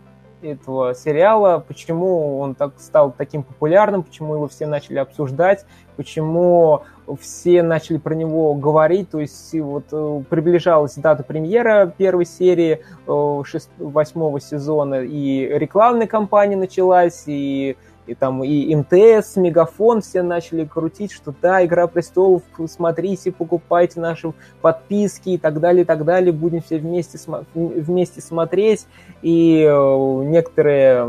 этого 0.52 0.94
сериала, 0.94 1.64
почему 1.66 2.38
он 2.38 2.54
так 2.54 2.72
стал 2.78 3.12
таким 3.12 3.42
популярным, 3.42 4.02
почему 4.02 4.34
его 4.34 4.48
все 4.48 4.66
начали 4.66 4.98
обсуждать, 4.98 5.64
почему 5.96 6.82
все 7.20 7.62
начали 7.62 7.98
про 7.98 8.14
него 8.14 8.54
говорить, 8.54 9.10
то 9.10 9.20
есть 9.20 9.52
вот 9.54 9.84
э, 9.92 10.22
приближалась 10.28 10.94
дата 10.94 11.22
премьера 11.22 11.92
первой 11.96 12.26
серии 12.26 12.80
э, 13.06 13.42
восьмого 13.78 14.40
сезона, 14.40 15.02
и 15.02 15.46
рекламная 15.58 16.06
кампания 16.06 16.56
началась, 16.56 17.24
и 17.26 17.76
и 18.06 18.14
там 18.14 18.42
и 18.44 18.74
МТС, 18.74 19.36
Мегафон 19.36 20.00
все 20.00 20.22
начали 20.22 20.64
крутить, 20.64 21.12
что 21.12 21.34
да, 21.42 21.64
Игра 21.64 21.86
престолов, 21.86 22.42
смотрите, 22.68 23.32
покупайте 23.32 24.00
наши 24.00 24.32
подписки 24.60 25.30
и 25.30 25.38
так 25.38 25.60
далее, 25.60 25.82
и 25.82 25.84
так 25.84 26.04
далее, 26.04 26.32
будем 26.32 26.62
все 26.62 26.78
вместе, 26.78 27.18
вместе 27.54 28.20
смотреть, 28.20 28.86
и 29.22 29.66
э, 29.68 30.22
некоторые 30.24 31.04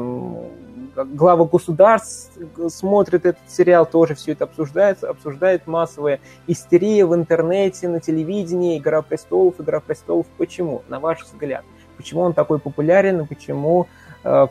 главы 1.06 1.45
государств 1.45 2.38
смотрят 2.70 3.26
этот 3.26 3.38
сериал, 3.48 3.86
тоже 3.86 4.16
все 4.16 4.32
это 4.32 4.45
обсуждается, 4.45 5.10
обсуждает 5.10 5.68
массовая 5.68 6.20
истерия 6.48 7.06
в 7.06 7.14
интернете, 7.14 7.88
на 7.88 8.00
телевидении, 8.00 8.78
«Игра 8.78 9.02
престолов», 9.02 9.60
«Игра 9.60 9.80
престолов». 9.80 10.26
Почему, 10.38 10.82
на 10.88 11.00
ваш 11.00 11.24
взгляд? 11.24 11.64
Почему 11.98 12.22
он 12.22 12.34
такой 12.34 12.60
популярен 12.60 13.22
и 13.22 13.26
почему 13.26 13.88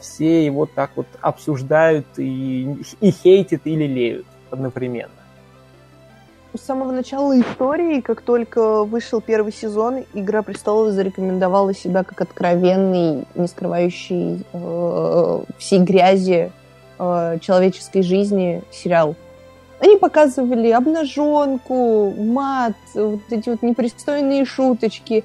все 0.00 0.44
его 0.44 0.66
так 0.66 0.90
вот 0.96 1.06
обсуждают 1.20 2.06
и, 2.16 2.76
и 3.00 3.10
хейтят 3.10 3.62
или 3.64 3.84
леют 3.84 4.26
одновременно? 4.50 5.10
с 6.56 6.62
самого 6.62 6.90
начала 6.92 7.38
истории, 7.38 8.00
как 8.00 8.22
только 8.22 8.84
вышел 8.84 9.20
первый 9.20 9.52
сезон, 9.52 10.04
«Игра 10.14 10.42
престолов» 10.42 10.92
зарекомендовала 10.92 11.74
себя 11.74 12.02
как 12.04 12.20
откровенный, 12.20 13.24
не 13.34 13.46
скрывающий 13.46 14.44
э, 14.52 15.40
всей 15.58 15.80
грязи 15.80 16.50
э, 16.98 17.38
человеческой 17.40 18.02
жизни 18.02 18.62
сериал. 18.70 19.16
Они 19.80 19.96
показывали 19.96 20.70
обнаженку, 20.70 22.12
мат, 22.16 22.76
вот 22.94 23.20
эти 23.30 23.50
вот 23.50 23.62
непристойные 23.62 24.46
шуточки. 24.46 25.24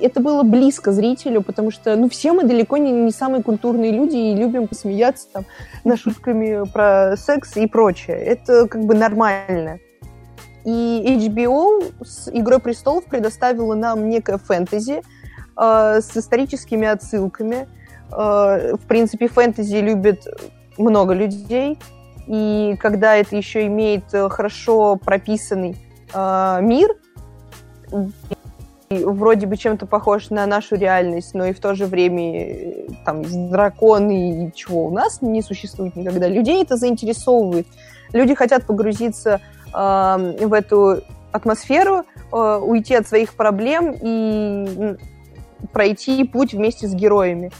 Это 0.00 0.20
было 0.20 0.42
близко 0.42 0.92
зрителю, 0.92 1.42
потому 1.42 1.70
что, 1.70 1.96
ну, 1.96 2.08
все 2.08 2.32
мы 2.32 2.44
далеко 2.44 2.76
не, 2.76 2.90
не 2.90 3.10
самые 3.10 3.42
культурные 3.42 3.92
люди 3.92 4.16
и 4.16 4.34
любим 4.34 4.68
посмеяться 4.68 5.28
там 5.32 5.44
над 5.84 5.98
шутками 5.98 6.66
про 6.70 7.16
секс 7.16 7.56
и 7.56 7.66
прочее. 7.66 8.16
Это 8.16 8.66
как 8.68 8.84
бы 8.84 8.94
нормально. 8.94 9.78
И 10.64 11.04
HBO 11.18 11.92
с 12.04 12.28
«Игрой 12.32 12.58
престолов» 12.58 13.04
предоставила 13.04 13.74
нам 13.74 14.08
некое 14.08 14.38
фэнтези 14.38 15.02
э, 15.56 16.00
с 16.00 16.16
историческими 16.16 16.88
отсылками. 16.88 17.68
Э, 18.10 18.74
в 18.74 18.86
принципе, 18.88 19.28
фэнтези 19.28 19.76
любит 19.76 20.26
много 20.78 21.12
людей, 21.12 21.78
и 22.26 22.76
когда 22.80 23.16
это 23.16 23.36
еще 23.36 23.66
имеет 23.66 24.04
хорошо 24.10 24.96
прописанный 24.96 25.76
э, 26.14 26.58
мир, 26.62 26.96
вроде 28.90 29.46
бы 29.46 29.56
чем-то 29.56 29.86
похож 29.86 30.30
на 30.30 30.46
нашу 30.46 30.76
реальность, 30.76 31.34
но 31.34 31.46
и 31.46 31.52
в 31.52 31.60
то 31.60 31.74
же 31.74 31.86
время 31.86 32.46
э, 32.46 32.86
там 33.04 33.22
драконы 33.50 34.46
и 34.46 34.52
чего 34.54 34.86
у 34.86 34.90
нас 34.90 35.22
не 35.22 35.42
существует 35.42 35.96
никогда. 35.96 36.28
Людей 36.28 36.62
это 36.62 36.76
заинтересовывает. 36.76 37.66
Люди 38.12 38.34
хотят 38.34 38.64
погрузиться 38.66 39.40
в 39.72 40.52
эту 40.52 41.02
атмосферу, 41.34 42.04
э, 42.32 42.60
уйти 42.62 42.94
от 42.94 43.08
своих 43.08 43.34
проблем 43.34 43.92
и 44.00 44.96
пройти 45.72 46.22
путь 46.22 46.54
вместе 46.54 46.86
с 46.86 46.94
героями. 46.94 47.50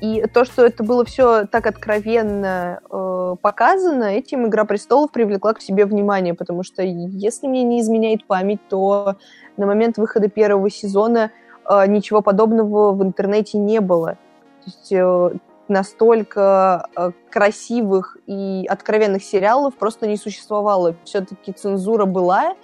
И 0.00 0.24
то, 0.32 0.44
что 0.44 0.64
это 0.64 0.84
было 0.84 1.04
все 1.04 1.46
так 1.46 1.66
откровенно 1.66 2.80
э, 2.88 3.36
показано, 3.42 4.04
этим 4.04 4.46
«Игра 4.46 4.64
престолов» 4.64 5.10
привлекла 5.10 5.54
к 5.54 5.60
себе 5.60 5.86
внимание, 5.86 6.34
потому 6.34 6.62
что, 6.62 6.82
если 6.82 7.48
мне 7.48 7.64
не 7.64 7.80
изменяет 7.80 8.24
память, 8.26 8.60
то 8.68 9.16
на 9.56 9.66
момент 9.66 9.98
выхода 9.98 10.28
первого 10.28 10.70
сезона 10.70 11.32
э, 11.68 11.86
ничего 11.88 12.22
подобного 12.22 12.92
в 12.92 13.02
интернете 13.02 13.58
не 13.58 13.80
было. 13.80 14.18
То 14.64 14.66
есть 14.66 14.92
э, 14.92 15.30
настолько 15.66 16.88
э, 16.96 17.10
красивых 17.30 18.18
и 18.26 18.66
откровенных 18.68 19.24
сериалов 19.24 19.74
просто 19.76 20.06
не 20.06 20.16
существовало. 20.16 20.94
Все-таки 21.02 21.52
цензура 21.52 22.04
была, 22.04 22.54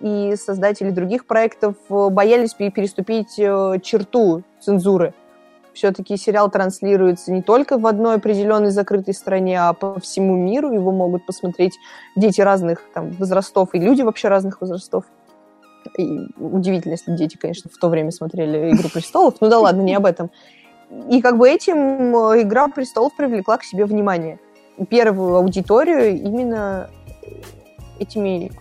и 0.00 0.34
создатели 0.36 0.90
других 0.90 1.26
проектов 1.26 1.76
э, 1.88 2.08
боялись 2.10 2.54
переступить 2.54 3.38
э, 3.38 3.78
черту 3.82 4.42
цензуры. 4.60 5.14
Все-таки 5.74 6.16
сериал 6.16 6.50
транслируется 6.50 7.32
не 7.32 7.42
только 7.42 7.78
в 7.78 7.86
одной 7.86 8.16
определенной 8.16 8.70
закрытой 8.70 9.14
стране, 9.14 9.60
а 9.60 9.72
по 9.72 9.98
всему 10.00 10.36
миру. 10.36 10.72
Его 10.72 10.92
могут 10.92 11.24
посмотреть 11.24 11.78
дети 12.14 12.40
разных 12.40 12.82
там, 12.92 13.10
возрастов 13.12 13.70
и 13.74 13.78
люди 13.78 14.02
вообще 14.02 14.28
разных 14.28 14.60
возрастов. 14.60 15.04
И 15.98 16.28
удивительно, 16.38 16.92
если 16.92 17.16
дети, 17.16 17.36
конечно, 17.36 17.70
в 17.72 17.78
то 17.78 17.88
время 17.88 18.10
смотрели 18.10 18.70
«Игру 18.72 18.88
престолов». 18.88 19.34
Ну 19.40 19.48
да 19.48 19.58
ладно, 19.58 19.82
не 19.82 19.94
об 19.94 20.06
этом. 20.06 20.30
И 21.10 21.20
как 21.22 21.38
бы 21.38 21.48
этим 21.48 22.14
э, 22.16 22.42
«Игра 22.42 22.68
престолов» 22.68 23.16
привлекла 23.16 23.56
к 23.56 23.64
себе 23.64 23.84
внимание. 23.84 24.38
Первую 24.88 25.36
аудиторию 25.36 26.16
именно 26.20 26.90
этими, 27.98 28.52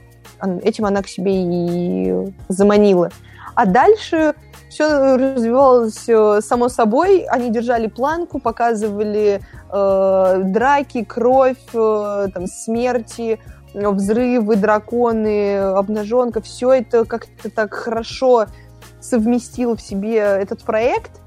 этим 0.63 0.85
она 0.85 1.01
к 1.01 1.07
себе 1.07 1.31
и 1.33 2.33
заманила. 2.47 3.11
А 3.55 3.65
дальше 3.65 4.33
все 4.71 5.17
развивалось 5.17 6.07
э, 6.07 6.41
само 6.41 6.69
собой. 6.69 7.25
Они 7.29 7.51
держали 7.51 7.87
планку, 7.87 8.39
показывали 8.39 9.41
э, 9.71 10.41
драки, 10.45 11.03
кровь, 11.03 11.57
э, 11.73 12.27
там, 12.33 12.47
смерти, 12.47 13.39
взрывы, 13.73 14.55
драконы, 14.55 15.57
обнаженка. 15.57 16.41
Все 16.41 16.71
это 16.71 17.05
как-то 17.05 17.51
так 17.51 17.73
хорошо 17.73 18.47
совместил 18.99 19.75
в 19.75 19.81
себе 19.81 20.17
этот 20.17 20.63
проект 20.63 21.21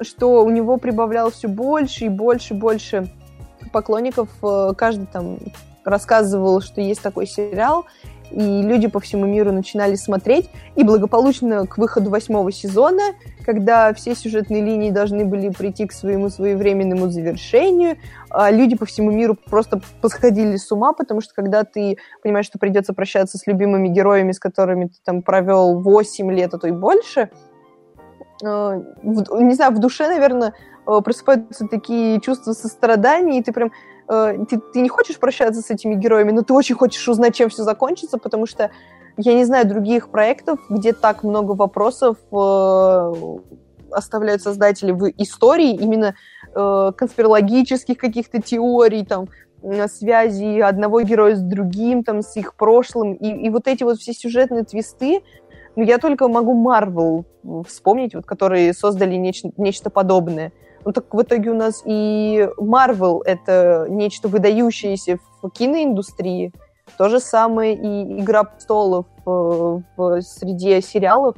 что 0.00 0.44
у 0.44 0.50
него 0.50 0.76
прибавлял 0.76 1.30
все 1.30 1.48
больше 1.48 2.06
и 2.06 2.08
больше 2.08 2.54
и 2.54 2.56
больше 2.56 3.12
поклонников. 3.72 4.28
Э, 4.42 4.72
каждый 4.76 5.06
там 5.06 5.38
рассказывал, 5.84 6.60
что 6.60 6.80
есть 6.80 7.00
такой 7.00 7.26
сериал, 7.26 7.86
и 8.30 8.62
люди 8.62 8.88
по 8.88 9.00
всему 9.00 9.26
миру 9.26 9.52
начинали 9.52 9.94
смотреть. 9.94 10.50
И 10.74 10.84
благополучно 10.84 11.66
к 11.66 11.78
выходу 11.78 12.10
восьмого 12.10 12.52
сезона, 12.52 13.02
когда 13.44 13.92
все 13.94 14.14
сюжетные 14.14 14.62
линии 14.62 14.90
должны 14.90 15.24
были 15.24 15.48
прийти 15.50 15.86
к 15.86 15.92
своему 15.92 16.28
своевременному 16.28 17.08
завершению, 17.08 17.96
а 18.30 18.50
люди 18.50 18.76
по 18.76 18.86
всему 18.86 19.10
миру 19.10 19.36
просто 19.48 19.80
посходили 20.00 20.56
с 20.56 20.70
ума, 20.72 20.92
потому 20.92 21.20
что 21.20 21.34
когда 21.34 21.64
ты 21.64 21.98
понимаешь, 22.22 22.46
что 22.46 22.58
придется 22.58 22.92
прощаться 22.92 23.38
с 23.38 23.46
любимыми 23.46 23.88
героями, 23.88 24.32
с 24.32 24.38
которыми 24.38 24.86
ты 24.86 24.96
там 25.04 25.22
провел 25.22 25.80
8 25.80 26.32
лет, 26.32 26.54
а 26.54 26.58
то 26.58 26.66
и 26.66 26.72
больше, 26.72 27.30
Э, 28.42 28.80
не 29.02 29.54
знаю, 29.54 29.72
в 29.72 29.78
душе, 29.78 30.08
наверное, 30.08 30.52
э, 30.86 31.00
просыпаются 31.02 31.66
такие 31.68 32.20
чувства 32.20 32.52
сострадания, 32.52 33.38
и 33.38 33.42
ты 33.42 33.52
прям 33.52 33.72
э, 34.08 34.38
ты, 34.48 34.60
ты 34.72 34.80
не 34.80 34.88
хочешь 34.88 35.18
прощаться 35.18 35.60
с 35.60 35.70
этими 35.70 35.94
героями, 35.94 36.32
но 36.32 36.42
ты 36.42 36.52
очень 36.52 36.74
хочешь 36.74 37.06
узнать, 37.08 37.34
чем 37.34 37.48
все 37.48 37.62
закончится, 37.62 38.18
потому 38.18 38.46
что 38.46 38.70
я 39.16 39.34
не 39.34 39.44
знаю 39.44 39.66
других 39.66 40.10
проектов, 40.10 40.58
где 40.68 40.92
так 40.92 41.22
много 41.22 41.52
вопросов 41.52 42.16
э, 42.32 43.12
оставляют 43.90 44.42
создатели 44.42 44.92
в 44.92 45.08
истории, 45.18 45.74
именно 45.74 46.14
э, 46.54 46.92
конспирологических 46.96 47.96
каких-то 47.96 48.42
теорий, 48.42 49.04
там, 49.04 49.28
связи 49.88 50.60
одного 50.60 51.00
героя 51.00 51.34
с 51.34 51.40
другим, 51.40 52.04
там, 52.04 52.22
с 52.22 52.36
их 52.36 52.54
прошлым, 52.54 53.14
и, 53.14 53.46
и 53.46 53.50
вот 53.50 53.66
эти 53.66 53.82
вот 53.82 53.98
все 53.98 54.12
сюжетные 54.12 54.64
твисты, 54.64 55.22
ну, 55.76 55.82
я 55.82 55.98
только 55.98 56.28
могу 56.28 56.54
Марвел 56.54 57.26
вспомнить, 57.66 58.14
вот, 58.14 58.24
которые 58.24 58.72
создали 58.72 59.14
нечто, 59.16 59.50
нечто 59.56 59.90
подобное. 59.90 60.52
Ну, 60.86 60.92
так 60.92 61.12
в 61.12 61.20
итоге 61.20 61.50
у 61.50 61.54
нас 61.54 61.82
и 61.84 62.48
Марвел— 62.58 63.20
это 63.26 63.86
нечто 63.88 64.28
выдающееся 64.28 65.18
в 65.42 65.50
киноиндустрии. 65.50 66.52
То 66.96 67.08
же 67.08 67.18
самое 67.18 67.74
и 67.74 68.20
«Игра 68.20 68.44
престолов» 68.44 69.06
в, 69.24 69.82
в 69.96 70.22
среде 70.22 70.80
сериалов. 70.80 71.34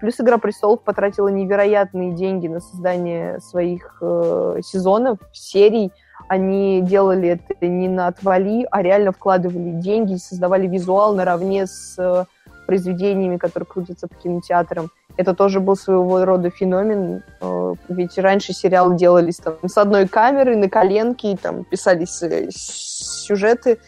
Плюс 0.00 0.20
«Игра 0.20 0.38
престолов» 0.38 0.82
потратила 0.82 1.28
невероятные 1.28 2.10
деньги 2.10 2.48
на 2.48 2.58
создание 2.58 3.38
своих 3.38 3.98
э, 4.00 4.62
сезонов, 4.64 5.18
серий. 5.32 5.92
Они 6.26 6.80
делали 6.82 7.28
это 7.28 7.66
не 7.68 7.86
на 7.86 8.08
отвали, 8.08 8.66
а 8.68 8.82
реально 8.82 9.12
вкладывали 9.12 9.70
деньги, 9.80 10.16
создавали 10.16 10.66
визуал 10.66 11.14
наравне 11.14 11.68
с 11.68 12.26
произведениями, 12.68 13.38
которые 13.38 13.66
крутятся 13.66 14.08
по 14.08 14.14
кинотеатрам. 14.14 14.90
Это 15.16 15.34
тоже 15.34 15.58
был 15.58 15.74
своего 15.74 16.22
рода 16.26 16.50
феномен, 16.50 17.22
э, 17.40 17.74
ведь 17.88 18.18
раньше 18.18 18.52
сериалы 18.52 18.94
делались 18.94 19.38
там 19.38 19.56
с 19.66 19.78
одной 19.78 20.06
камеры 20.06 20.54
на 20.54 20.68
коленке, 20.68 21.32
и 21.32 21.36
там 21.36 21.64
писались 21.64 22.22
э, 22.22 22.50
сюжеты, 22.50 23.78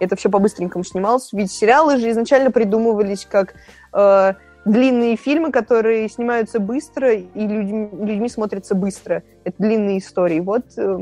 это 0.00 0.16
все 0.16 0.30
по-быстренькому 0.30 0.84
снималось. 0.84 1.34
Ведь 1.34 1.52
сериалы 1.52 1.98
же 1.98 2.10
изначально 2.10 2.50
придумывались 2.50 3.26
как 3.30 3.54
э, 3.92 4.32
длинные 4.64 5.16
фильмы, 5.16 5.52
которые 5.52 6.08
снимаются 6.08 6.60
быстро, 6.60 7.12
и 7.12 7.46
людьми, 7.46 7.90
людьми 7.92 8.28
смотрятся 8.30 8.74
быстро. 8.74 9.22
Это 9.44 9.56
длинные 9.58 9.98
истории. 9.98 10.40
Вот 10.40 10.64
э, 10.78 11.00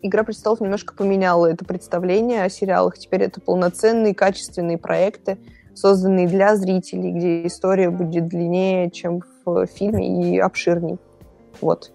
«Игра 0.00 0.22
престолов» 0.22 0.62
немножко 0.62 0.94
поменяла 0.94 1.44
это 1.44 1.66
представление 1.66 2.44
о 2.44 2.48
сериалах. 2.48 2.96
Теперь 2.96 3.24
это 3.24 3.42
полноценные, 3.42 4.14
качественные 4.14 4.78
проекты, 4.78 5.36
созданный 5.78 6.26
для 6.26 6.56
зрителей, 6.56 7.12
где 7.12 7.46
история 7.46 7.90
будет 7.90 8.26
длиннее, 8.28 8.90
чем 8.90 9.22
в 9.44 9.66
фильме 9.66 10.34
и 10.34 10.38
обширней. 10.38 10.98
Вот. 11.60 11.92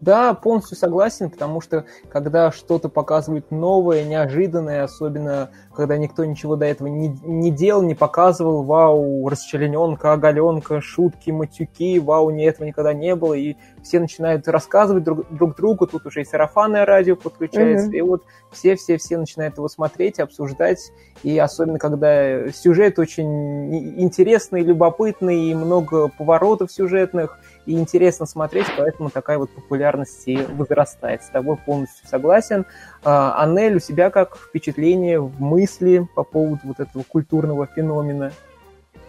Да, 0.00 0.34
полностью 0.34 0.76
согласен, 0.76 1.28
потому 1.28 1.60
что 1.60 1.84
когда 2.08 2.52
что-то 2.52 2.88
показывают 2.88 3.50
новое, 3.50 4.04
неожиданное, 4.04 4.84
особенно 4.84 5.50
когда 5.74 5.96
никто 5.96 6.24
ничего 6.24 6.56
до 6.56 6.66
этого 6.66 6.88
не, 6.88 7.08
не 7.22 7.50
делал, 7.50 7.82
не 7.82 7.94
показывал, 7.94 8.62
вау, 8.62 9.28
расчлененка, 9.28 10.12
оголенка, 10.12 10.80
шутки, 10.80 11.30
матюки, 11.30 11.98
вау, 11.98 12.30
не 12.30 12.44
этого 12.44 12.66
никогда 12.66 12.92
не 12.92 13.14
было, 13.16 13.34
и 13.34 13.56
все 13.82 13.98
начинают 13.98 14.46
рассказывать 14.46 15.04
друг, 15.04 15.26
друг 15.30 15.56
другу, 15.56 15.86
тут 15.86 16.06
уже 16.06 16.22
и 16.22 16.24
сарафанное 16.24 16.84
радио 16.84 17.16
подключается, 17.16 17.88
mm-hmm. 17.88 17.96
и 17.96 18.00
вот 18.02 18.22
все-все-все 18.52 19.18
начинают 19.18 19.56
его 19.56 19.68
смотреть, 19.68 20.20
обсуждать, 20.20 20.92
и 21.22 21.36
особенно 21.38 21.78
когда 21.78 22.50
сюжет 22.50 22.98
очень 22.98 24.00
интересный, 24.00 24.62
любопытный, 24.62 25.50
и 25.50 25.54
много 25.54 26.08
поворотов 26.08 26.70
сюжетных, 26.70 27.38
и 27.68 27.74
интересно 27.74 28.24
смотреть, 28.24 28.66
поэтому 28.78 29.10
такая 29.10 29.36
вот 29.36 29.50
популярность 29.50 30.22
и 30.24 30.38
возрастает. 30.38 31.22
С 31.22 31.28
тобой 31.28 31.58
полностью 31.58 32.08
согласен. 32.08 32.64
А, 33.04 33.42
Анель, 33.42 33.76
у 33.76 33.80
себя 33.80 34.08
как 34.08 34.38
впечатление, 34.38 35.20
мысли 35.20 36.08
по 36.14 36.24
поводу 36.24 36.60
вот 36.64 36.80
этого 36.80 37.02
культурного 37.02 37.66
феномена? 37.66 38.32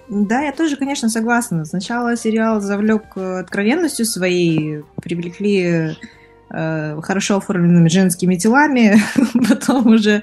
Да, 0.10 0.42
я 0.42 0.52
тоже, 0.52 0.76
конечно, 0.76 1.08
согласна. 1.08 1.64
Сначала 1.64 2.18
сериал 2.18 2.60
завлек 2.60 3.04
э, 3.16 3.40
откровенностью 3.40 4.06
своей, 4.06 4.84
привлекли 5.02 5.96
э, 6.52 7.02
хорошо 7.02 7.38
оформленными 7.38 7.88
женскими 7.88 8.36
телами, 8.36 8.98
потом 9.48 9.88
уже, 9.88 10.22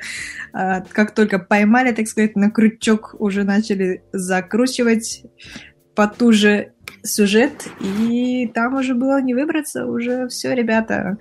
э, 0.52 0.82
как 0.92 1.14
только 1.14 1.38
поймали, 1.38 1.92
так 1.92 2.06
сказать, 2.06 2.36
на 2.36 2.50
крючок, 2.50 3.14
уже 3.18 3.44
начали 3.44 4.02
закручивать 4.12 5.22
потуже 5.94 6.74
сюжет, 7.06 7.66
и 7.80 8.50
там 8.54 8.74
уже 8.74 8.94
было 8.94 9.20
не 9.20 9.34
выбраться, 9.34 9.86
уже 9.86 10.28
все, 10.28 10.54
ребята. 10.54 11.16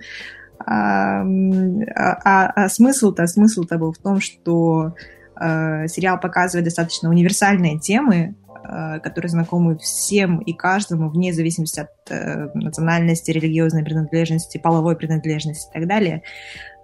А, 0.58 1.22
а, 1.22 2.46
а 2.54 2.68
смысл-то, 2.68 3.26
смысл-то 3.26 3.78
был 3.78 3.92
в 3.92 3.98
том, 3.98 4.20
что 4.20 4.94
э, 5.38 5.86
сериал 5.88 6.18
показывает 6.18 6.64
достаточно 6.64 7.10
универсальные 7.10 7.78
темы, 7.78 8.34
э, 8.64 9.00
которые 9.00 9.30
знакомы 9.30 9.78
всем 9.78 10.38
и 10.38 10.52
каждому, 10.54 11.10
вне 11.10 11.32
зависимости 11.32 11.80
от 11.80 11.90
э, 12.10 12.48
национальности, 12.54 13.30
религиозной 13.30 13.84
принадлежности, 13.84 14.58
половой 14.58 14.96
принадлежности 14.96 15.68
и 15.70 15.72
так 15.78 15.86
далее. 15.86 16.22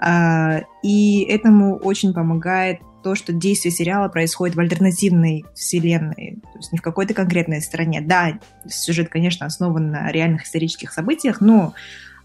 Э, 0.05 0.61
и 0.83 1.23
этому 1.23 1.77
очень 1.77 2.13
помогает 2.13 2.79
то, 3.03 3.15
что 3.15 3.33
действие 3.33 3.73
сериала 3.73 4.09
происходит 4.09 4.57
в 4.57 4.61
альтернативной 4.61 5.45
вселенной, 5.55 6.39
то 6.43 6.59
есть 6.59 6.73
не 6.73 6.79
в 6.79 6.83
какой-то 6.83 7.15
конкретной 7.15 7.61
стране. 7.61 8.01
Да, 8.01 8.39
сюжет, 8.69 9.09
конечно, 9.09 9.47
основан 9.47 9.91
на 9.91 10.11
реальных 10.11 10.45
исторических 10.45 10.93
событиях, 10.93 11.41
но 11.41 11.75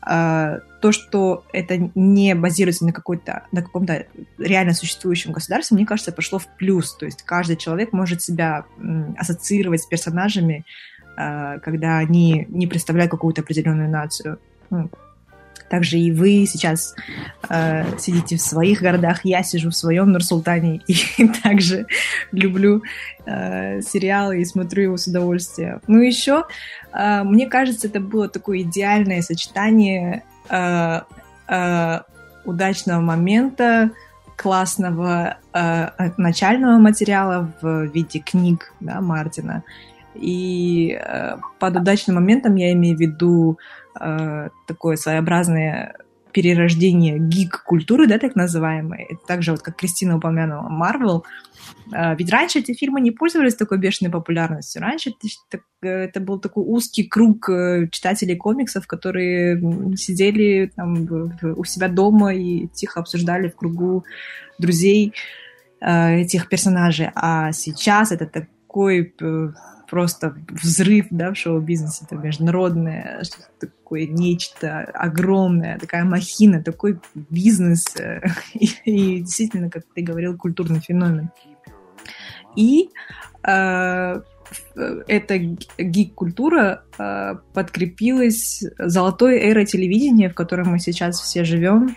э, 0.08 0.60
то, 0.82 0.92
что 0.92 1.44
это 1.52 1.90
не 1.96 2.36
базируется 2.36 2.86
на, 2.86 2.94
какой-то, 2.94 3.44
на 3.52 3.62
каком-то 3.62 4.06
реально 4.38 4.74
существующем 4.74 5.32
государстве, 5.32 5.76
мне 5.76 5.86
кажется, 5.86 6.12
пошло 6.12 6.40
в 6.40 6.48
плюс. 6.58 6.96
То 6.96 7.06
есть 7.06 7.24
каждый 7.24 7.58
человек 7.58 7.94
может 7.94 8.22
себя 8.22 8.66
ассоциировать 9.18 9.82
с 9.82 9.86
персонажами, 9.86 10.66
э, 11.18 11.60
когда 11.60 11.98
они 11.98 12.46
не 12.50 12.68
представляют 12.68 13.12
какую-то 13.12 13.42
определенную 13.42 13.90
нацию. 13.90 14.40
Ну, 14.70 14.90
также 15.70 15.98
и 15.98 16.12
вы 16.12 16.46
сейчас 16.48 16.96
э, 17.50 17.98
сидите 17.98 18.38
в 18.38 18.42
своих 18.42 18.82
городах, 18.82 19.22
я 19.24 19.44
сижу 19.44 19.70
в 19.70 19.76
своем 19.76 20.12
Нур-Султане 20.12 20.82
и 20.88 21.28
также 21.44 21.88
люблю 22.32 22.84
э, 23.26 23.82
сериалы 23.82 24.42
и 24.42 24.46
смотрю 24.46 24.84
его 24.84 24.98
с 24.98 25.08
удовольствием. 25.08 25.82
Ну 25.88 26.00
еще, 26.00 26.46
э, 26.94 27.24
мне 27.24 27.48
кажется, 27.48 27.88
это 27.88 28.00
было 28.00 28.30
такое 28.30 28.60
идеальное 28.62 29.22
сочетание 29.22 30.24
э, 30.50 31.02
э, 31.48 32.00
удачного 32.46 33.02
момента, 33.02 33.92
классного 34.38 35.38
э, 35.52 36.12
начального 36.18 36.78
материала 36.78 37.52
в 37.62 37.88
виде 37.88 38.20
книг 38.20 38.72
да, 38.80 39.02
Мартина. 39.02 39.64
И 40.20 40.92
э, 40.92 41.38
под 41.60 41.78
удачным 41.78 42.16
моментом 42.16 42.56
я 42.56 42.74
имею 42.74 42.98
в 42.98 43.00
виду 43.00 43.58
э, 44.00 44.50
такое 44.68 44.96
своеобразное 44.96 45.96
перерождение 46.32 47.18
гик-культуры, 47.18 48.08
да, 48.08 48.20
так 48.20 48.36
называемой. 48.36 49.18
Также 49.28 49.52
вот, 49.52 49.62
как 49.62 49.78
Кристина 49.78 50.18
упомянула, 50.18 50.70
Марвел. 50.70 51.26
Э, 51.94 52.16
ведь 52.16 52.32
раньше 52.32 52.60
эти 52.60 52.74
фильмы 52.74 53.02
не 53.02 53.12
пользовались 53.12 53.56
такой 53.56 53.78
бешеной 53.78 54.12
популярностью. 54.12 54.82
Раньше 54.82 55.14
это, 55.52 55.64
это 55.82 56.20
был 56.20 56.40
такой 56.40 56.64
узкий 56.66 57.04
круг 57.04 57.50
читателей 57.92 58.36
комиксов, 58.36 58.88
которые 58.88 59.62
сидели 59.96 60.72
там 60.76 61.08
у 61.42 61.64
себя 61.64 61.88
дома 61.88 62.34
и 62.34 62.68
тихо 62.68 63.00
обсуждали 63.00 63.50
в 63.50 63.56
кругу 63.56 64.04
друзей 64.60 65.14
этих 65.80 66.50
персонажей. 66.50 67.10
А 67.14 67.52
сейчас 67.52 68.12
это 68.12 68.26
такой 68.26 69.14
просто 69.90 70.36
взрыв 70.50 71.08
да, 71.10 71.32
в 71.32 71.38
шоу-бизнесе, 71.38 72.06
это 72.06 72.16
международное, 72.16 73.24
такое 73.60 74.06
нечто 74.06 74.82
огромное, 74.82 75.80
такая 75.80 76.04
махина, 76.04 76.62
такой 76.62 77.00
бизнес 77.16 77.86
и, 78.54 78.70
и 78.84 79.20
действительно, 79.20 79.70
как 79.70 79.84
ты 79.94 80.02
говорил, 80.02 80.38
культурный 80.38 80.80
феномен. 80.80 81.32
И 82.56 82.90
э, 83.44 84.22
эта 85.08 85.38
гик-культура 85.78 86.84
э, 86.98 87.36
подкрепилась 87.54 88.64
золотой 88.80 89.40
эрой 89.50 89.66
телевидения, 89.66 90.30
в 90.30 90.36
котором 90.36 90.70
мы 90.70 90.80
сейчас 90.80 91.20
все 91.20 91.44
живем. 91.44 91.96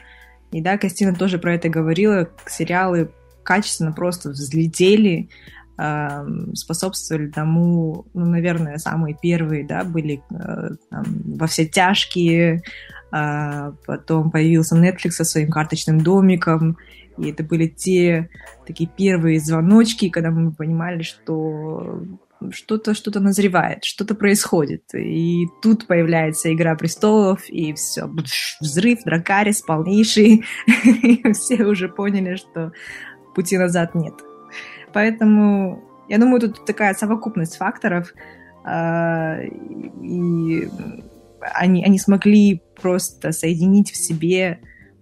И 0.52 0.60
да, 0.60 0.78
Костина 0.78 1.14
тоже 1.14 1.38
про 1.38 1.54
это 1.54 1.68
говорила. 1.68 2.28
Сериалы 2.46 3.10
качественно 3.42 3.92
просто 3.92 4.30
взлетели, 4.30 5.28
способствовали 6.54 7.28
тому, 7.28 8.06
ну, 8.12 8.26
наверное, 8.26 8.76
самые 8.78 9.16
первые, 9.20 9.66
да, 9.66 9.84
были 9.84 10.22
э, 10.30 10.70
там, 10.90 11.04
во 11.36 11.46
все 11.46 11.66
тяжкие, 11.66 12.62
э, 13.12 13.72
потом 13.86 14.30
появился 14.30 14.76
Netflix 14.76 15.12
со 15.12 15.24
своим 15.24 15.50
карточным 15.50 16.00
домиком, 16.00 16.76
и 17.16 17.30
это 17.30 17.44
были 17.44 17.66
те 17.66 18.28
такие 18.66 18.90
первые 18.94 19.40
звоночки, 19.40 20.10
когда 20.10 20.30
мы 20.30 20.52
понимали, 20.52 21.02
что 21.02 22.02
что-то 22.50 22.94
что-то 22.94 23.20
назревает, 23.20 23.84
что-то 23.84 24.14
происходит. 24.14 24.94
И 24.94 25.46
тут 25.62 25.86
появляется 25.86 26.52
«Игра 26.52 26.74
престолов», 26.74 27.48
и 27.48 27.72
все, 27.74 28.10
взрыв, 28.60 29.02
дракарис 29.04 29.60
полнейший. 29.60 30.44
все 31.34 31.64
уже 31.64 31.88
поняли, 31.88 32.36
что 32.36 32.72
пути 33.34 33.58
назад 33.58 33.94
нет. 33.94 34.14
Поэтому, 34.92 35.82
я 36.08 36.18
думаю, 36.18 36.40
тут 36.40 36.64
такая 36.64 36.94
совокупность 36.94 37.56
факторов, 37.56 38.12
э, 38.64 39.46
и 40.02 40.68
они, 41.40 41.84
они 41.84 41.98
смогли 41.98 42.62
просто 42.80 43.32
соединить 43.32 43.90
в 43.90 43.96
себе 43.96 44.60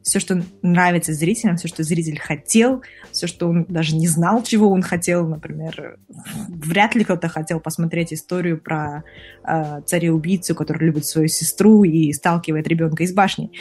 все, 0.09 0.21
что 0.21 0.43
нравится 0.63 1.13
зрителям, 1.13 1.57
все, 1.57 1.69
что 1.69 1.83
зритель 1.83 2.19
хотел, 2.19 2.83
все, 3.13 3.27
что 3.27 3.49
он 3.49 3.67
даже 3.69 3.95
не 3.95 4.09
знал, 4.09 4.43
чего 4.43 4.71
он 4.71 4.83
хотел, 4.83 5.29
например, 5.29 5.99
вряд 6.49 6.95
ли 6.95 7.05
кто-то 7.05 7.29
хотел 7.29 7.61
посмотреть 7.61 8.13
историю 8.13 8.59
про 8.61 9.05
э, 9.47 9.83
царя-убийцу, 9.85 10.55
который 10.55 10.87
любит 10.87 11.05
свою 11.05 11.29
сестру 11.29 11.85
и 11.85 12.13
сталкивает 12.13 12.67
ребенка 12.67 13.03
из 13.03 13.13
башни. 13.13 13.53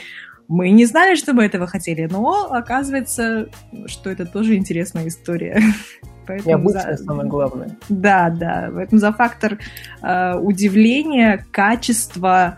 Мы 0.48 0.70
не 0.70 0.86
знали, 0.86 1.14
что 1.14 1.34
мы 1.34 1.44
этого 1.44 1.66
хотели, 1.66 2.08
но 2.10 2.50
оказывается, 2.50 3.48
что 3.86 4.10
это 4.10 4.26
тоже 4.26 4.56
интересная 4.56 5.08
история. 5.08 5.62
Поэтому 6.26 6.48
Необычное 6.48 6.96
за... 6.96 7.04
самое 7.04 7.28
главное. 7.28 7.76
Да, 7.88 8.30
да. 8.30 8.70
Поэтому 8.74 8.98
за 8.98 9.12
фактор 9.12 9.58
э, 10.02 10.34
удивления, 10.38 11.44
качества, 11.52 12.56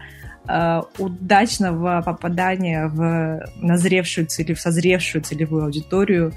Э, 0.50 0.82
удачного 0.98 2.02
попадания 2.04 2.88
в 2.88 3.46
назревшую 3.60 4.26
или 4.38 4.54
в 4.54 4.60
созревшую 4.60 5.22
целевую 5.22 5.64
аудиторию, 5.64 6.32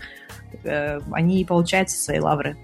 э, 0.64 1.00
они 1.12 1.44
получают 1.46 1.90
свои 1.90 2.20
лавры. 2.20 2.56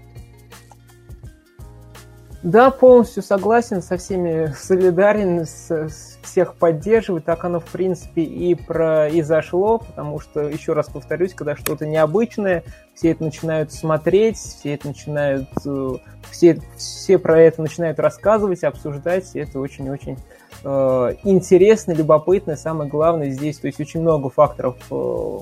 Да, 2.42 2.70
полностью 2.70 3.22
согласен, 3.22 3.82
со 3.82 3.98
всеми 3.98 4.54
солидарен, 4.58 5.44
с, 5.44 6.18
всех 6.22 6.54
поддерживаю. 6.54 7.20
Так 7.20 7.44
оно, 7.44 7.60
в 7.60 7.66
принципе, 7.66 8.22
и 8.22 8.54
произошло, 8.54 9.78
потому 9.78 10.20
что, 10.20 10.48
еще 10.48 10.72
раз 10.72 10.88
повторюсь, 10.88 11.34
когда 11.34 11.54
что-то 11.54 11.86
необычное, 11.86 12.64
все 12.94 13.10
это 13.10 13.24
начинают 13.24 13.72
смотреть, 13.72 14.38
все 14.38 14.74
это 14.74 14.88
начинают, 14.88 15.48
э, 15.66 15.90
все, 16.30 16.58
все 16.76 17.18
про 17.18 17.40
это 17.40 17.60
начинают 17.60 17.98
рассказывать, 17.98 18.64
обсуждать, 18.64 19.34
и 19.34 19.40
это 19.40 19.60
очень-очень 19.60 20.16
э, 20.64 21.14
интересно, 21.24 21.92
любопытно, 21.92 22.56
самое 22.56 22.88
главное 22.88 23.30
здесь, 23.30 23.58
то 23.58 23.66
есть 23.66 23.80
очень 23.80 24.00
много 24.00 24.30
факторов 24.30 24.76
э, 24.90 25.38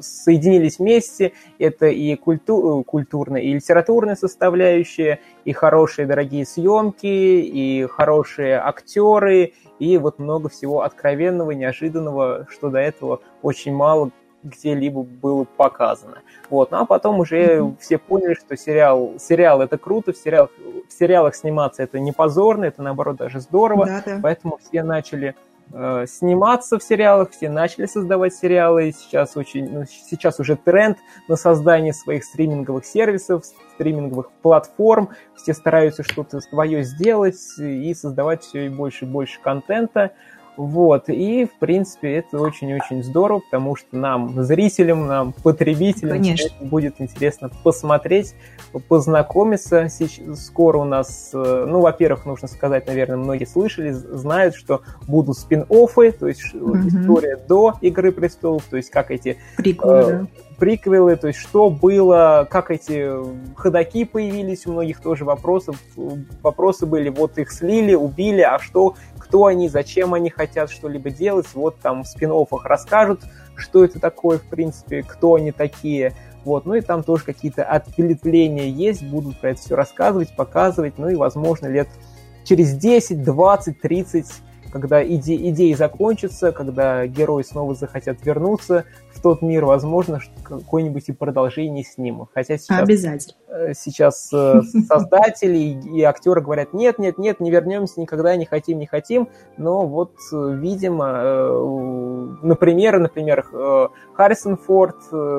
соединились 0.00 0.78
вместе. 0.78 1.32
Это 1.58 1.86
и 1.86 2.14
культу, 2.16 2.84
культурная, 2.86 3.42
и 3.42 3.52
литературная 3.52 4.16
составляющая, 4.16 5.20
и 5.44 5.52
хорошие 5.52 6.06
дорогие 6.06 6.44
съемки, 6.44 7.06
и 7.06 7.86
хорошие 7.86 8.58
актеры, 8.58 9.52
и 9.78 9.98
вот 9.98 10.18
много 10.18 10.48
всего 10.48 10.82
откровенного, 10.82 11.52
неожиданного, 11.52 12.46
что 12.50 12.70
до 12.70 12.78
этого 12.78 13.20
очень 13.42 13.74
мало 13.74 14.10
где-либо 14.42 15.02
было 15.02 15.44
показано. 15.44 16.18
Вот. 16.50 16.70
Ну 16.70 16.78
а 16.78 16.84
потом 16.84 17.20
уже 17.20 17.58
mm-hmm. 17.58 17.76
все 17.80 17.98
поняли, 17.98 18.34
что 18.34 18.56
сериал, 18.56 19.14
сериал 19.18 19.62
это 19.62 19.78
круто, 19.78 20.12
в 20.12 20.16
сериалах, 20.16 20.50
в 20.88 20.92
сериалах 20.92 21.34
сниматься 21.34 21.82
это 21.82 21.98
не 21.98 22.12
позорно, 22.12 22.66
это 22.66 22.82
наоборот 22.82 23.16
даже 23.16 23.40
здорово. 23.40 23.86
Да, 23.86 24.02
да. 24.04 24.20
Поэтому 24.22 24.58
все 24.58 24.82
начали 24.82 25.34
э, 25.72 26.06
сниматься 26.06 26.78
в 26.78 26.82
сериалах, 26.82 27.30
все 27.30 27.48
начали 27.48 27.86
создавать 27.86 28.34
сериалы. 28.34 28.88
И 28.88 28.92
сейчас, 28.92 29.36
очень, 29.36 29.68
ну, 29.70 29.84
сейчас 29.86 30.40
уже 30.40 30.56
тренд 30.56 30.98
на 31.28 31.36
создание 31.36 31.92
своих 31.92 32.24
стриминговых 32.24 32.84
сервисов, 32.84 33.44
стриминговых 33.74 34.30
платформ. 34.42 35.10
Все 35.36 35.54
стараются 35.54 36.02
что-то 36.02 36.40
свое 36.40 36.82
сделать 36.82 37.38
и 37.58 37.94
создавать 37.94 38.42
все 38.42 38.70
больше 38.70 39.04
и 39.04 39.08
больше 39.08 39.40
контента. 39.40 40.12
Вот, 40.58 41.08
и, 41.08 41.44
в 41.44 41.56
принципе, 41.60 42.16
это 42.16 42.40
очень-очень 42.40 43.04
здорово, 43.04 43.38
потому 43.38 43.76
что 43.76 43.96
нам, 43.96 44.42
зрителям, 44.42 45.06
нам, 45.06 45.32
потребителям, 45.32 46.16
Конечно. 46.16 46.50
будет 46.66 46.96
интересно 46.98 47.48
посмотреть, 47.62 48.34
познакомиться. 48.88 49.86
Скоро 50.34 50.78
у 50.78 50.84
нас, 50.84 51.30
э, 51.32 51.66
ну, 51.68 51.78
во-первых, 51.80 52.26
нужно 52.26 52.48
сказать, 52.48 52.88
наверное, 52.88 53.18
многие 53.18 53.44
слышали, 53.44 53.92
знают, 53.92 54.56
что 54.56 54.82
будут 55.06 55.38
спин-оффы, 55.38 56.10
то 56.10 56.26
есть 56.26 56.52
угу. 56.52 56.76
история 56.76 57.36
до 57.36 57.74
«Игры 57.80 58.10
престолов», 58.10 58.64
то 58.68 58.76
есть 58.76 58.90
как 58.90 59.12
эти... 59.12 59.38
Прикольно, 59.56 60.28
э, 60.34 60.47
приквелы, 60.58 61.16
то 61.16 61.28
есть 61.28 61.38
что 61.38 61.70
было, 61.70 62.46
как 62.50 62.70
эти 62.70 63.08
ходаки 63.56 64.04
появились, 64.04 64.66
у 64.66 64.72
многих 64.72 65.00
тоже 65.00 65.24
вопросов, 65.24 65.76
вопросы 66.42 66.84
были, 66.84 67.08
вот 67.08 67.38
их 67.38 67.52
слили, 67.52 67.94
убили, 67.94 68.40
а 68.40 68.58
что 68.58 68.96
кто 69.18 69.46
они, 69.46 69.68
зачем 69.68 70.14
они 70.14 70.30
хотят 70.30 70.70
что-либо 70.70 71.10
делать. 71.10 71.46
Вот 71.54 71.78
там 71.80 72.02
в 72.02 72.08
спин 72.08 72.32
расскажут, 72.64 73.20
что 73.56 73.84
это 73.84 74.00
такое, 74.00 74.38
в 74.38 74.44
принципе, 74.44 75.02
кто 75.02 75.34
они 75.34 75.52
такие. 75.52 76.14
Вот, 76.44 76.64
ну 76.64 76.74
и 76.74 76.80
там 76.80 77.02
тоже 77.02 77.24
какие-то 77.24 77.64
ответвления 77.64 78.68
есть, 78.68 79.02
будут 79.02 79.38
про 79.40 79.50
это 79.50 79.60
все 79.60 79.76
рассказывать, 79.76 80.34
показывать, 80.34 80.96
ну 80.96 81.08
и, 81.08 81.14
возможно, 81.14 81.66
лет 81.66 81.88
через 82.44 82.74
10, 82.74 83.22
20, 83.22 83.80
30 83.80 84.26
когда 84.70 85.02
иде 85.02 85.36
идеи 85.50 85.72
закончатся, 85.74 86.52
когда 86.52 87.06
герои 87.06 87.42
снова 87.42 87.74
захотят 87.74 88.24
вернуться 88.24 88.84
в 89.12 89.20
тот 89.20 89.42
мир, 89.42 89.64
возможно, 89.64 90.20
какое-нибудь 90.42 91.08
и 91.08 91.12
продолжение 91.12 91.84
снимут. 91.84 92.28
Хотя 92.34 92.56
сейчас, 92.56 92.80
Обязательно. 92.80 93.34
Э, 93.48 93.72
сейчас 93.74 94.30
э, 94.32 94.60
создатели 94.88 95.58
и 95.58 96.02
актеры 96.02 96.40
говорят, 96.40 96.72
нет, 96.72 96.98
нет, 96.98 97.18
нет, 97.18 97.40
не 97.40 97.50
вернемся 97.50 98.00
никогда, 98.00 98.36
не 98.36 98.44
хотим, 98.44 98.78
не 98.78 98.86
хотим. 98.86 99.28
Но 99.56 99.86
вот, 99.86 100.12
э, 100.32 100.52
видимо, 100.54 102.38
например, 102.42 102.98
например, 102.98 103.44
Харрисон 104.14 104.56
Форд, 104.56 104.96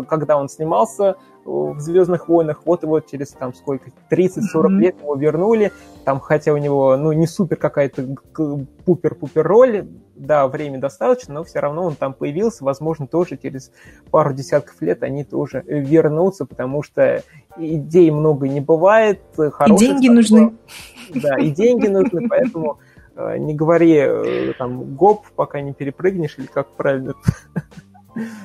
когда 0.07 0.37
он 0.37 0.49
снимался 0.49 1.15
в 1.49 1.79
Звездных 1.79 2.27
войнах, 2.27 2.61
вот 2.65 2.83
его 2.83 2.99
через 2.99 3.29
там 3.29 3.53
сколько, 3.53 3.91
30-40 4.11 4.29
mm-hmm. 4.53 4.69
лет 4.79 5.01
его 5.01 5.15
вернули, 5.15 5.71
там, 6.05 6.19
хотя 6.19 6.53
у 6.53 6.57
него, 6.57 6.95
ну, 6.97 7.11
не 7.11 7.27
супер 7.27 7.57
какая-то 7.57 8.15
пупер-пупер 8.85 9.45
роль, 9.45 9.87
да, 10.15 10.47
время 10.47 10.79
достаточно, 10.79 11.35
но 11.35 11.43
все 11.43 11.59
равно 11.59 11.85
он 11.85 11.95
там 11.95 12.13
появился, 12.13 12.63
возможно, 12.63 13.07
тоже 13.07 13.37
через 13.37 13.71
пару 14.11 14.33
десятков 14.33 14.81
лет 14.81 15.01
они 15.03 15.23
тоже 15.23 15.63
вернутся, 15.65 16.45
потому 16.45 16.83
что 16.83 17.23
идей 17.57 18.11
много 18.11 18.47
не 18.47 18.61
бывает. 18.61 19.21
И 19.37 19.75
деньги 19.75 20.09
нужны. 20.09 20.53
Да, 21.13 21.37
и 21.37 21.49
деньги 21.49 21.87
нужны, 21.87 22.27
поэтому 22.29 22.79
э, 23.15 23.37
не 23.37 23.55
говори 23.55 23.95
э, 23.97 24.53
там 24.57 24.95
гоп, 24.95 25.25
пока 25.35 25.61
не 25.61 25.73
перепрыгнешь, 25.73 26.35
или 26.37 26.45
как 26.45 26.67
правильно 26.67 27.15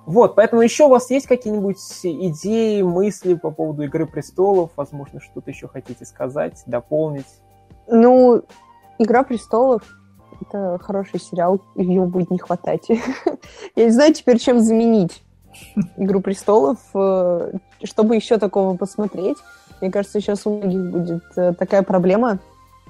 вот, 0.07 0.35
поэтому 0.35 0.63
еще 0.63 0.85
у 0.85 0.89
вас 0.89 1.11
есть 1.11 1.27
какие-нибудь 1.27 1.79
идеи, 2.03 2.83
мысли 2.83 3.35
по 3.35 3.51
поводу 3.51 3.83
Игры 3.83 4.07
престолов? 4.07 4.71
Возможно, 4.77 5.21
что-то 5.21 5.51
еще 5.51 5.69
хотите 5.69 6.05
сказать, 6.05 6.63
дополнить? 6.67 7.27
Ну, 7.87 8.43
Игра 8.99 9.25
престолов 9.25 9.83
это 10.41 10.79
хороший 10.83 11.21
сериал, 11.21 11.61
его 11.75 12.07
будет 12.07 12.31
не 12.31 12.39
хватать. 12.39 12.89
Я 13.77 13.85
не 13.85 13.91
знаю 13.91 14.15
теперь, 14.15 14.39
чем 14.39 14.61
заменить 14.61 15.23
Игру 15.97 16.21
престолов, 16.21 16.79
э, 16.95 17.53
чтобы 17.85 18.17
еще 18.17 18.39
такого 18.39 18.77
посмотреть. 18.77 19.37
Мне 19.81 19.91
кажется, 19.91 20.21
сейчас 20.21 20.47
у 20.47 20.57
многих 20.57 20.91
будет 20.91 21.23
э, 21.37 21.53
такая 21.55 21.83
проблема, 21.83 22.41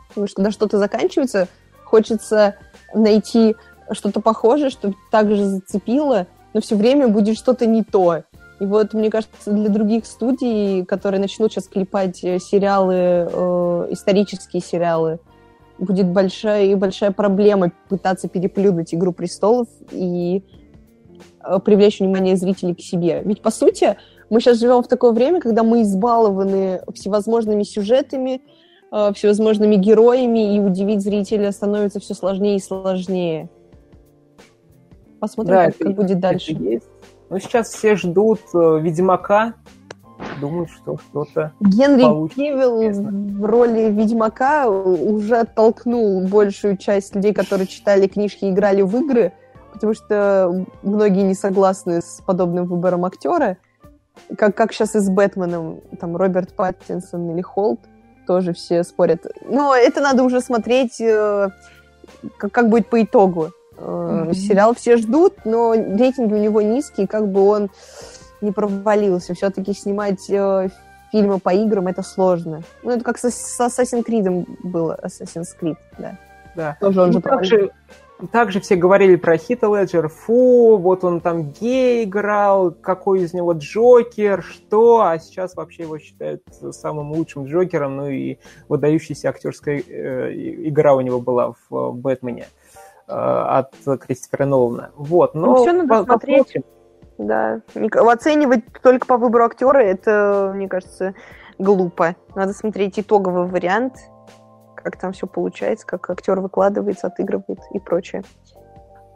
потому 0.09 0.27
что 0.27 0.37
когда 0.37 0.51
что-то 0.51 0.79
заканчивается, 0.79 1.49
хочется 1.85 2.57
найти 2.95 3.55
что-то 3.91 4.21
похожее, 4.21 4.71
чтобы 4.71 4.95
также 5.11 5.45
зацепило, 5.45 6.27
но 6.55 6.61
все 6.61 6.77
время 6.77 7.09
будет 7.09 7.37
что-то 7.37 7.67
не 7.67 7.83
то. 7.83 8.23
И 8.61 8.65
вот, 8.65 8.95
мне 8.95 9.11
кажется, 9.11 9.51
для 9.51 9.69
других 9.69 10.07
студий, 10.07 10.85
которые 10.85 11.21
начнут 11.21 11.53
сейчас 11.53 11.67
клепать 11.67 12.23
э, 12.23 12.39
сериалы, 12.39 12.95
э, 12.95 13.89
исторические 13.91 14.63
сериалы, 14.63 15.19
будет 15.79 16.07
большая 16.07 16.67
и 16.67 16.75
большая 16.77 17.11
проблема 17.11 17.73
пытаться 17.89 18.29
переплюнуть 18.29 18.95
«Игру 18.95 19.13
престолов» 19.13 19.67
и 19.91 20.45
э, 21.45 21.59
привлечь 21.59 21.99
внимание 21.99 22.37
зрителей 22.37 22.77
к 22.77 22.81
себе. 22.81 23.23
Ведь, 23.25 23.43
по 23.43 23.51
сути, 23.51 23.97
мы 24.31 24.41
сейчас 24.41 24.61
живем 24.61 24.83
в 24.85 24.89
такое 24.89 25.11
время, 25.11 25.41
когда 25.41 25.65
мы 25.65 25.83
избалованы 25.83 26.83
всевозможными 26.95 27.65
сюжетами, 27.65 28.41
э, 28.93 29.13
всевозможными 29.15 29.75
героями, 29.75 30.55
и 30.55 30.61
удивить 30.61 31.03
зрителя 31.03 31.51
становится 31.51 31.99
все 31.99 32.15
сложнее 32.15 32.57
и 32.57 32.61
сложнее. 32.61 33.51
Посмотрим, 35.25 35.55
да, 35.55 35.65
как, 35.67 35.75
это, 35.77 35.85
как 35.85 35.95
будет 35.95 36.21
дальше. 36.21 36.53
Есть. 36.53 36.87
Ну, 37.31 37.39
сейчас 37.39 37.71
все 37.71 37.97
ждут 37.97 38.41
э, 38.53 38.79
Ведьмака. 38.81 39.55
Думают, 40.39 40.71
что 40.71 40.99
что-то 40.99 41.53
Генри 41.61 42.29
Кивилл 42.29 43.39
в 43.39 43.45
роли 43.45 43.91
Ведьмака 43.91 44.69
уже 44.69 45.39
оттолкнул 45.39 46.27
большую 46.29 46.77
часть 46.77 47.15
людей, 47.15 47.33
которые 47.33 47.67
читали 47.67 48.07
книжки 48.07 48.45
и 48.45 48.51
играли 48.51 48.83
в 48.83 48.95
игры, 48.97 49.33
потому 49.73 49.95
что 49.95 50.67
многие 50.83 51.23
не 51.23 51.35
согласны 51.35 52.03
с 52.03 52.23
подобным 52.25 52.67
выбором 52.67 53.07
актера. 53.07 53.57
Как, 54.37 54.55
как 54.55 54.73
сейчас 54.73 54.95
и 54.95 55.01
с 55.01 55.09
Бэтменом, 55.09 55.81
там 55.99 56.17
Роберт 56.17 56.55
Паттинсон 56.55 57.31
или 57.31 57.41
Холт, 57.41 57.81
тоже 58.27 58.53
все 58.53 58.85
спорят. 58.85 59.27
Но 59.49 59.75
это 59.75 60.01
надо 60.01 60.23
уже 60.23 60.41
смотреть, 60.41 61.01
э, 61.01 61.49
как, 62.37 62.53
как 62.53 62.69
будет 62.69 62.89
по 62.89 63.03
итогу. 63.03 63.51
Mm-hmm. 63.77 64.35
Сериал 64.35 64.75
все 64.75 64.97
ждут, 64.97 65.45
но 65.45 65.75
рейтинги 65.75 66.35
у 66.35 66.39
него 66.39 66.63
низкие, 66.63 67.07
как 67.07 67.29
бы 67.29 67.43
он 67.47 67.71
не 68.41 68.53
провалился. 68.53 69.35
Все-таки 69.35 69.73
снимать 69.73 70.29
э, 70.31 70.69
фильмы 71.13 71.39
по 71.39 71.55
играм 71.55 71.87
это 71.87 72.03
сложно. 72.03 72.63
Ну, 72.83 72.91
это 72.91 73.05
как 73.05 73.19
с, 73.19 73.31
с 73.31 73.61
Assassin's 73.61 74.05
Creed 74.05 74.47
было, 74.63 74.99
Assassin's 75.03 75.49
Creed, 75.61 75.77
да. 75.99 76.19
Да. 76.57 76.77
Тоже 76.81 77.01
он 77.01 77.09
ну, 77.09 77.13
же 77.15 77.21
также, 77.21 77.71
также 78.31 78.61
все 78.61 78.77
говорили 78.77 79.17
про 79.17 79.37
Хита 79.37 79.67
Леджер, 79.67 80.09
фу, 80.09 80.77
вот 80.77 81.05
он 81.05 81.21
там 81.21 81.51
гей 81.51 82.05
играл, 82.05 82.71
какой 82.71 83.23
из 83.23 83.33
него 83.33 83.53
Джокер, 83.53 84.43
что, 84.43 85.03
а 85.03 85.19
сейчас 85.19 85.57
вообще 85.57 85.83
его 85.83 85.99
считают 85.99 86.43
самым 86.71 87.13
лучшим 87.13 87.47
Джокером, 87.47 87.97
ну 87.97 88.09
и 88.09 88.39
выдающаяся 88.69 89.29
актерская 89.29 89.83
э, 89.87 90.33
игра 90.69 90.95
у 90.95 91.01
него 91.01 91.21
была 91.21 91.53
в, 91.53 91.57
в 91.71 91.97
Бэтмене. 91.97 92.47
Э, 92.47 92.64
от 93.07 93.75
Кристофера 94.01 94.47
Нолана. 94.47 94.91
Вот, 94.97 95.35
но 95.35 95.47
ну, 95.47 95.63
все 95.63 95.73
надо 95.73 96.05
смотреть. 96.05 96.57
Да. 97.19 97.61
Оценивать 97.75 98.65
только 98.83 99.07
по 99.07 99.17
выбору 99.17 99.45
актера, 99.45 99.79
это, 99.79 100.53
мне 100.55 100.69
кажется, 100.69 101.15
глупо. 101.59 102.17
Надо 102.35 102.53
смотреть 102.53 102.99
итоговый 102.99 103.47
вариант, 103.47 103.95
как 104.77 104.99
там 104.99 105.13
все 105.13 105.27
получается, 105.27 105.87
как 105.87 106.11
актер 106.11 106.41
выкладывается, 106.41 107.07
отыгрывает 107.07 107.61
и 107.73 107.79
прочее. 107.79 108.23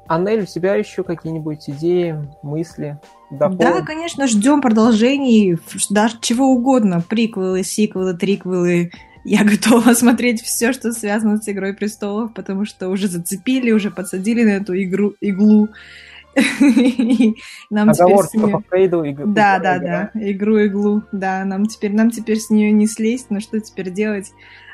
Анель, 0.07 0.43
у 0.43 0.47
тебя 0.47 0.75
еще 0.75 1.05
какие-нибудь 1.05 1.69
идеи, 1.69 2.17
мысли? 2.43 2.99
Дополнить? 3.31 3.59
Да, 3.59 3.83
конечно, 3.83 4.27
ждем 4.27 4.63
продолжений, 4.63 5.59
даже 5.91 6.19
чего 6.21 6.47
угодно. 6.47 7.03
Приквелы, 7.07 7.63
сиквелы, 7.63 8.15
триквелы, 8.15 8.91
я 9.29 9.45
готова 9.45 9.93
смотреть 9.93 10.43
все, 10.43 10.73
что 10.73 10.93
связано 10.93 11.37
с 11.37 11.49
Игрой 11.49 11.75
престолов, 11.75 12.33
потому 12.33 12.65
что 12.65 12.89
уже 12.89 13.09
зацепили, 13.09 13.71
уже 13.73 13.91
подсадили 13.91 14.43
на 14.43 14.51
эту 14.57 14.75
игру, 14.83 15.15
иглу. 15.21 15.69
нам 17.71 17.91
Оговорка 17.91 18.31
теперь 18.33 18.51
по 18.51 18.61
Фрейду. 18.69 19.03
Иг... 19.03 19.33
Да, 19.33 19.59
да, 19.59 19.79
да, 19.79 20.11
игру-иглу. 20.15 21.03
Да, 21.13 21.45
нам 21.45 21.67
теперь, 21.67 21.93
нам 21.93 22.11
теперь 22.11 22.39
с 22.39 22.49
нее 22.49 22.71
не 22.71 22.87
слезть, 22.87 23.27
но 23.31 23.41
что 23.41 23.61
теперь 23.61 23.91
делать? 23.91 24.33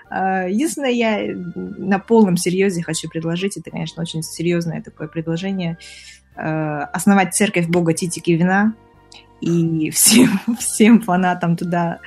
А, 0.09 0.46
единственное, 0.46 0.90
я 0.90 1.34
на 1.55 1.98
полном 1.98 2.36
серьезе 2.36 2.82
хочу 2.82 3.09
предложить, 3.09 3.57
это, 3.57 3.70
конечно, 3.70 4.02
очень 4.02 4.22
серьезное 4.22 4.82
такое 4.82 5.09
предложение, 5.09 5.78
а, 6.36 6.84
основать 6.92 7.34
церковь 7.34 7.66
бога 7.66 7.92
Титики 7.92 8.32
Вина, 8.32 8.74
и 9.40 9.90
всем, 9.90 10.40
всем 10.59 11.00
фанатам 11.00 11.57
туда 11.57 12.00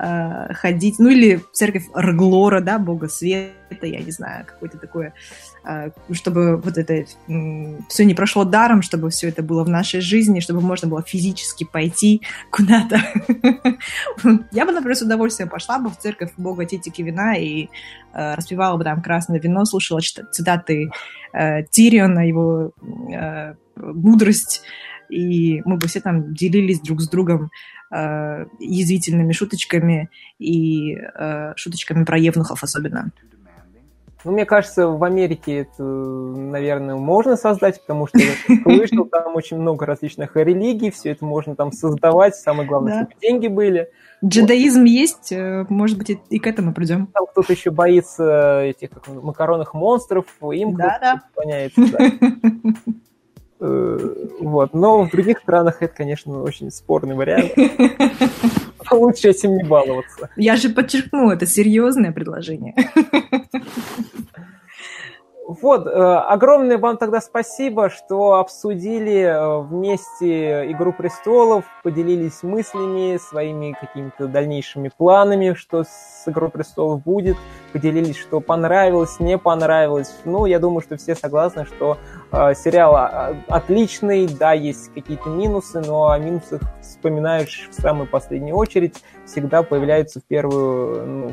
э, 0.00 0.54
ходить, 0.54 0.98
ну 0.98 1.08
или 1.08 1.40
церковь 1.52 1.84
Рглора, 1.94 2.60
да, 2.60 2.78
бога 2.78 3.08
света, 3.08 3.86
я 3.86 4.00
не 4.00 4.10
знаю, 4.10 4.46
какое-то 4.46 4.78
такое, 4.78 5.12
э, 5.64 5.90
чтобы 6.12 6.56
вот 6.56 6.78
это 6.78 7.04
все 7.88 8.04
не 8.04 8.14
прошло 8.14 8.44
даром, 8.44 8.82
чтобы 8.82 9.10
все 9.10 9.28
это 9.28 9.42
было 9.42 9.64
в 9.64 9.68
нашей 9.68 10.00
жизни, 10.00 10.40
чтобы 10.40 10.60
можно 10.60 10.88
было 10.88 11.02
физически 11.02 11.64
пойти 11.64 12.22
куда-то. 12.50 13.00
Я 14.52 14.66
бы, 14.66 14.72
например, 14.72 14.96
с 14.96 15.02
удовольствием 15.02 15.48
пошла 15.48 15.78
бы 15.78 15.90
в 15.90 15.98
церковь 15.98 16.32
бога 16.36 16.64
Титики 16.64 17.02
Вина 17.02 17.36
и 17.36 17.68
э, 18.12 18.34
распевала 18.34 18.76
бы 18.76 18.84
там 18.84 19.02
красное 19.02 19.38
вино, 19.38 19.64
слушала 19.64 20.00
цитаты 20.00 20.90
Тириона, 21.70 22.26
его 22.26 22.72
мудрость, 23.76 24.62
и 25.08 25.62
мы 25.64 25.76
бы 25.76 25.86
все 25.86 26.00
там 26.00 26.34
делились 26.34 26.80
друг 26.80 27.00
с 27.00 27.08
другом 27.08 27.50
э, 27.90 28.46
язвительными 28.58 29.32
шуточками 29.32 30.10
и 30.38 30.96
э, 30.96 31.52
шуточками 31.56 32.04
про 32.04 32.18
евнухов 32.18 32.62
особенно. 32.62 33.10
Ну, 34.24 34.32
мне 34.32 34.44
кажется, 34.44 34.86
в 34.86 35.02
Америке 35.02 35.60
это, 35.60 35.82
наверное, 35.82 36.94
можно 36.94 37.36
создать, 37.36 37.80
потому 37.80 38.06
что 38.06 38.18
я 38.18 38.32
слышал, 38.62 39.06
там 39.06 39.34
очень 39.34 39.58
много 39.58 39.86
различных 39.86 40.36
религий, 40.36 40.90
все 40.90 41.10
это 41.12 41.24
можно 41.24 41.56
там 41.56 41.72
создавать, 41.72 42.36
самое 42.36 42.68
главное, 42.68 42.92
да. 42.92 43.00
чтобы 43.06 43.20
деньги 43.20 43.48
были. 43.48 43.88
Джедаизм 44.22 44.80
вот. 44.80 44.88
есть, 44.88 45.32
э, 45.32 45.64
может 45.70 45.96
быть, 45.96 46.18
и 46.28 46.38
к 46.38 46.46
этому 46.46 46.74
придем. 46.74 47.06
Там 47.06 47.26
кто-то 47.26 47.52
еще 47.52 47.70
боится 47.70 48.60
этих 48.60 48.90
как, 48.90 49.08
макаронных 49.08 49.72
монстров, 49.72 50.26
им 50.52 50.74
да, 50.74 50.98
да. 51.00 51.22
поняется. 51.34 51.80
Да. 51.90 52.92
Э, 53.60 54.14
вот. 54.40 54.74
Но 54.74 55.04
в 55.04 55.10
других 55.10 55.38
странах 55.38 55.82
это, 55.82 55.94
конечно, 55.94 56.42
очень 56.42 56.70
спорный 56.70 57.14
вариант. 57.14 57.52
Лучше 58.90 59.28
этим 59.28 59.56
не 59.56 59.64
баловаться. 59.64 60.30
Я 60.36 60.56
же 60.56 60.70
подчеркну, 60.70 61.30
это 61.30 61.46
серьезное 61.46 62.12
предложение. 62.12 62.74
Вот, 65.50 65.84
э, 65.84 65.90
огромное 65.90 66.78
вам 66.78 66.96
тогда 66.96 67.20
спасибо, 67.20 67.90
что 67.90 68.34
обсудили 68.34 69.22
э, 69.22 69.58
вместе 69.62 70.70
«Игру 70.70 70.92
престолов», 70.92 71.64
поделились 71.82 72.44
мыслями, 72.44 73.16
своими 73.16 73.72
какими-то 73.72 74.28
дальнейшими 74.28 74.92
планами, 74.96 75.54
что 75.54 75.82
с 75.82 76.22
«Игрой 76.26 76.50
престолов» 76.50 77.02
будет, 77.02 77.36
поделились, 77.72 78.16
что 78.16 78.38
понравилось, 78.38 79.18
не 79.18 79.38
понравилось. 79.38 80.14
Ну, 80.24 80.46
я 80.46 80.60
думаю, 80.60 80.82
что 80.82 80.96
все 80.96 81.16
согласны, 81.16 81.64
что 81.64 81.98
э, 82.30 82.54
сериал 82.54 82.94
а, 82.94 83.34
отличный, 83.48 84.28
да, 84.28 84.52
есть 84.52 84.94
какие-то 84.94 85.30
минусы, 85.30 85.80
но 85.80 86.10
о 86.10 86.18
минусах 86.20 86.60
вспоминаешь 86.80 87.68
в 87.72 87.74
самую 87.74 88.06
последнюю 88.08 88.54
очередь, 88.54 89.02
всегда 89.26 89.64
появляются 89.64 90.20
в 90.20 90.24
первую, 90.24 91.06
ну, 91.06 91.32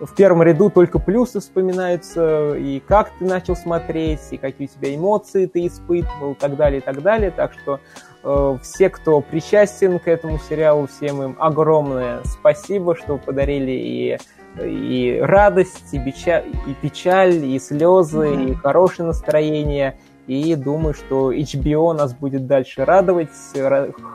в 0.00 0.14
первом 0.14 0.42
ряду 0.42 0.70
только 0.70 0.98
плюсы 0.98 1.40
вспоминаются, 1.40 2.54
и 2.56 2.80
как 2.80 3.10
ты 3.18 3.24
начал 3.24 3.54
смотреть, 3.54 4.20
и 4.30 4.36
какие 4.36 4.66
у 4.66 4.70
тебя 4.70 4.94
эмоции 4.94 5.46
ты 5.46 5.66
испытывал, 5.66 6.32
и 6.32 6.36
так 6.36 6.56
далее, 6.56 6.80
и 6.80 6.82
так 6.82 7.02
далее. 7.02 7.30
Так 7.30 7.52
что 7.52 7.80
Э, 8.22 8.58
все, 8.62 8.90
кто 8.90 9.20
причастен 9.20 9.98
к 9.98 10.08
этому 10.08 10.38
сериалу, 10.38 10.86
всем 10.86 11.22
им 11.22 11.36
огромное 11.38 12.20
спасибо, 12.24 12.94
что 12.94 13.16
подарили 13.18 13.70
и 13.70 14.18
и 14.60 15.20
радость, 15.22 15.94
и 15.94 16.00
печаль, 16.00 16.44
и, 16.66 16.74
печаль, 16.74 17.44
и 17.44 17.56
слезы, 17.60 18.18
mm-hmm. 18.18 18.50
и 18.50 18.54
хорошее 18.56 19.06
настроение. 19.06 19.96
И 20.26 20.56
думаю, 20.56 20.92
что 20.92 21.32
HBO 21.32 21.92
нас 21.92 22.14
будет 22.14 22.48
дальше 22.48 22.84
радовать 22.84 23.30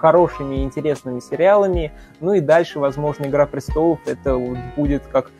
хорошими 0.01 0.55
и 0.55 0.63
интересными 0.63 1.21
сериалами. 1.21 1.93
Ну 2.19 2.33
и 2.33 2.41
дальше, 2.41 2.79
возможно, 2.79 3.25
«Игра 3.25 3.45
престолов» 3.45 3.99
это 4.05 4.37
будет 4.75 5.03
как 5.07 5.31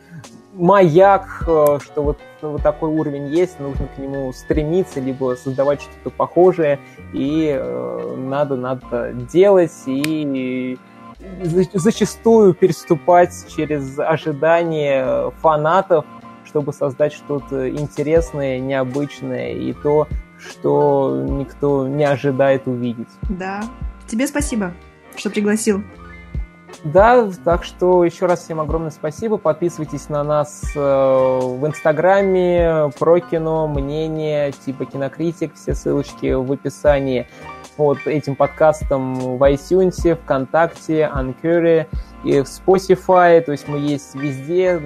маяк, 0.56 1.44
э, 1.46 1.78
что 1.82 2.02
вот, 2.02 2.18
вот 2.40 2.62
такой 2.62 2.90
уровень 2.90 3.26
есть, 3.26 3.60
нужно 3.60 3.86
к 3.94 3.98
нему 3.98 4.32
стремиться, 4.32 5.00
либо 5.00 5.36
создавать 5.36 5.82
что-то 5.82 6.10
похожее, 6.10 6.78
и 7.12 7.54
э, 7.56 8.14
надо, 8.16 8.56
надо 8.56 9.12
делать, 9.12 9.72
и 9.86 10.78
зачастую 11.42 12.54
переступать 12.54 13.32
через 13.54 13.98
ожидания 13.98 15.30
фанатов, 15.40 16.04
чтобы 16.44 16.72
создать 16.72 17.12
что-то 17.12 17.68
интересное, 17.70 18.58
необычное 18.58 19.52
и 19.52 19.72
то, 19.72 20.08
что 20.38 21.24
никто 21.28 21.88
не 21.88 22.04
ожидает 22.04 22.66
увидеть. 22.66 23.08
Да. 23.28 23.64
Тебе 24.06 24.26
спасибо, 24.26 24.72
что 25.16 25.30
пригласил. 25.30 25.82
Да, 26.84 27.28
так 27.44 27.64
что 27.64 28.04
еще 28.04 28.26
раз 28.26 28.44
всем 28.44 28.60
огромное 28.60 28.90
спасибо. 28.90 29.38
Подписывайтесь 29.38 30.08
на 30.08 30.22
нас 30.22 30.62
э, 30.74 30.78
в 30.78 31.66
Инстаграме, 31.66 32.90
про 32.98 33.18
кино, 33.20 33.66
мнение, 33.66 34.52
типа 34.52 34.84
кинокритик, 34.84 35.54
все 35.54 35.74
ссылочки 35.74 36.32
в 36.32 36.52
описании 36.52 37.26
под 37.76 38.06
этим 38.06 38.36
подкастом 38.36 39.36
в 39.36 39.42
iTunes, 39.42 40.14
ВКонтакте, 40.22 41.06
Анкере 41.06 41.88
и 42.24 42.40
в 42.40 42.44
Spotify. 42.44 43.40
То 43.40 43.52
есть 43.52 43.68
мы 43.68 43.78
есть 43.78 44.14
везде. 44.14 44.80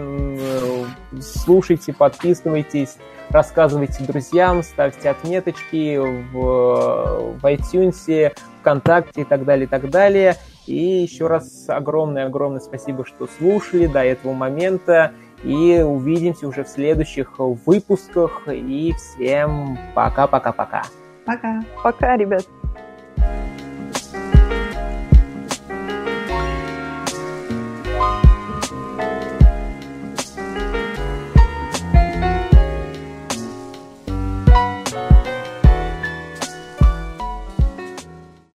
Слушайте, 1.20 1.92
подписывайтесь, 1.92 2.96
рассказывайте 3.30 4.04
друзьям, 4.04 4.62
ставьте 4.62 5.10
отметочки 5.10 5.98
в, 5.98 7.38
в 7.40 7.44
iTunes, 7.44 8.32
ВКонтакте 8.60 9.22
и 9.22 9.24
так 9.24 9.44
далее, 9.44 9.66
и 9.66 9.68
так 9.68 9.90
далее. 9.90 10.36
И 10.70 11.02
еще 11.02 11.26
раз 11.26 11.64
огромное-огромное 11.68 12.60
спасибо, 12.60 13.04
что 13.04 13.26
слушали 13.38 13.86
до 13.86 14.04
этого 14.04 14.34
момента. 14.34 15.12
И 15.42 15.82
увидимся 15.84 16.46
уже 16.46 16.62
в 16.62 16.68
следующих 16.68 17.38
выпусках. 17.38 18.42
И 18.46 18.92
всем 18.92 19.76
пока-пока-пока. 19.96 20.82
Пока. 21.26 21.60
Пока, 21.82 22.16
ребят. 22.16 22.46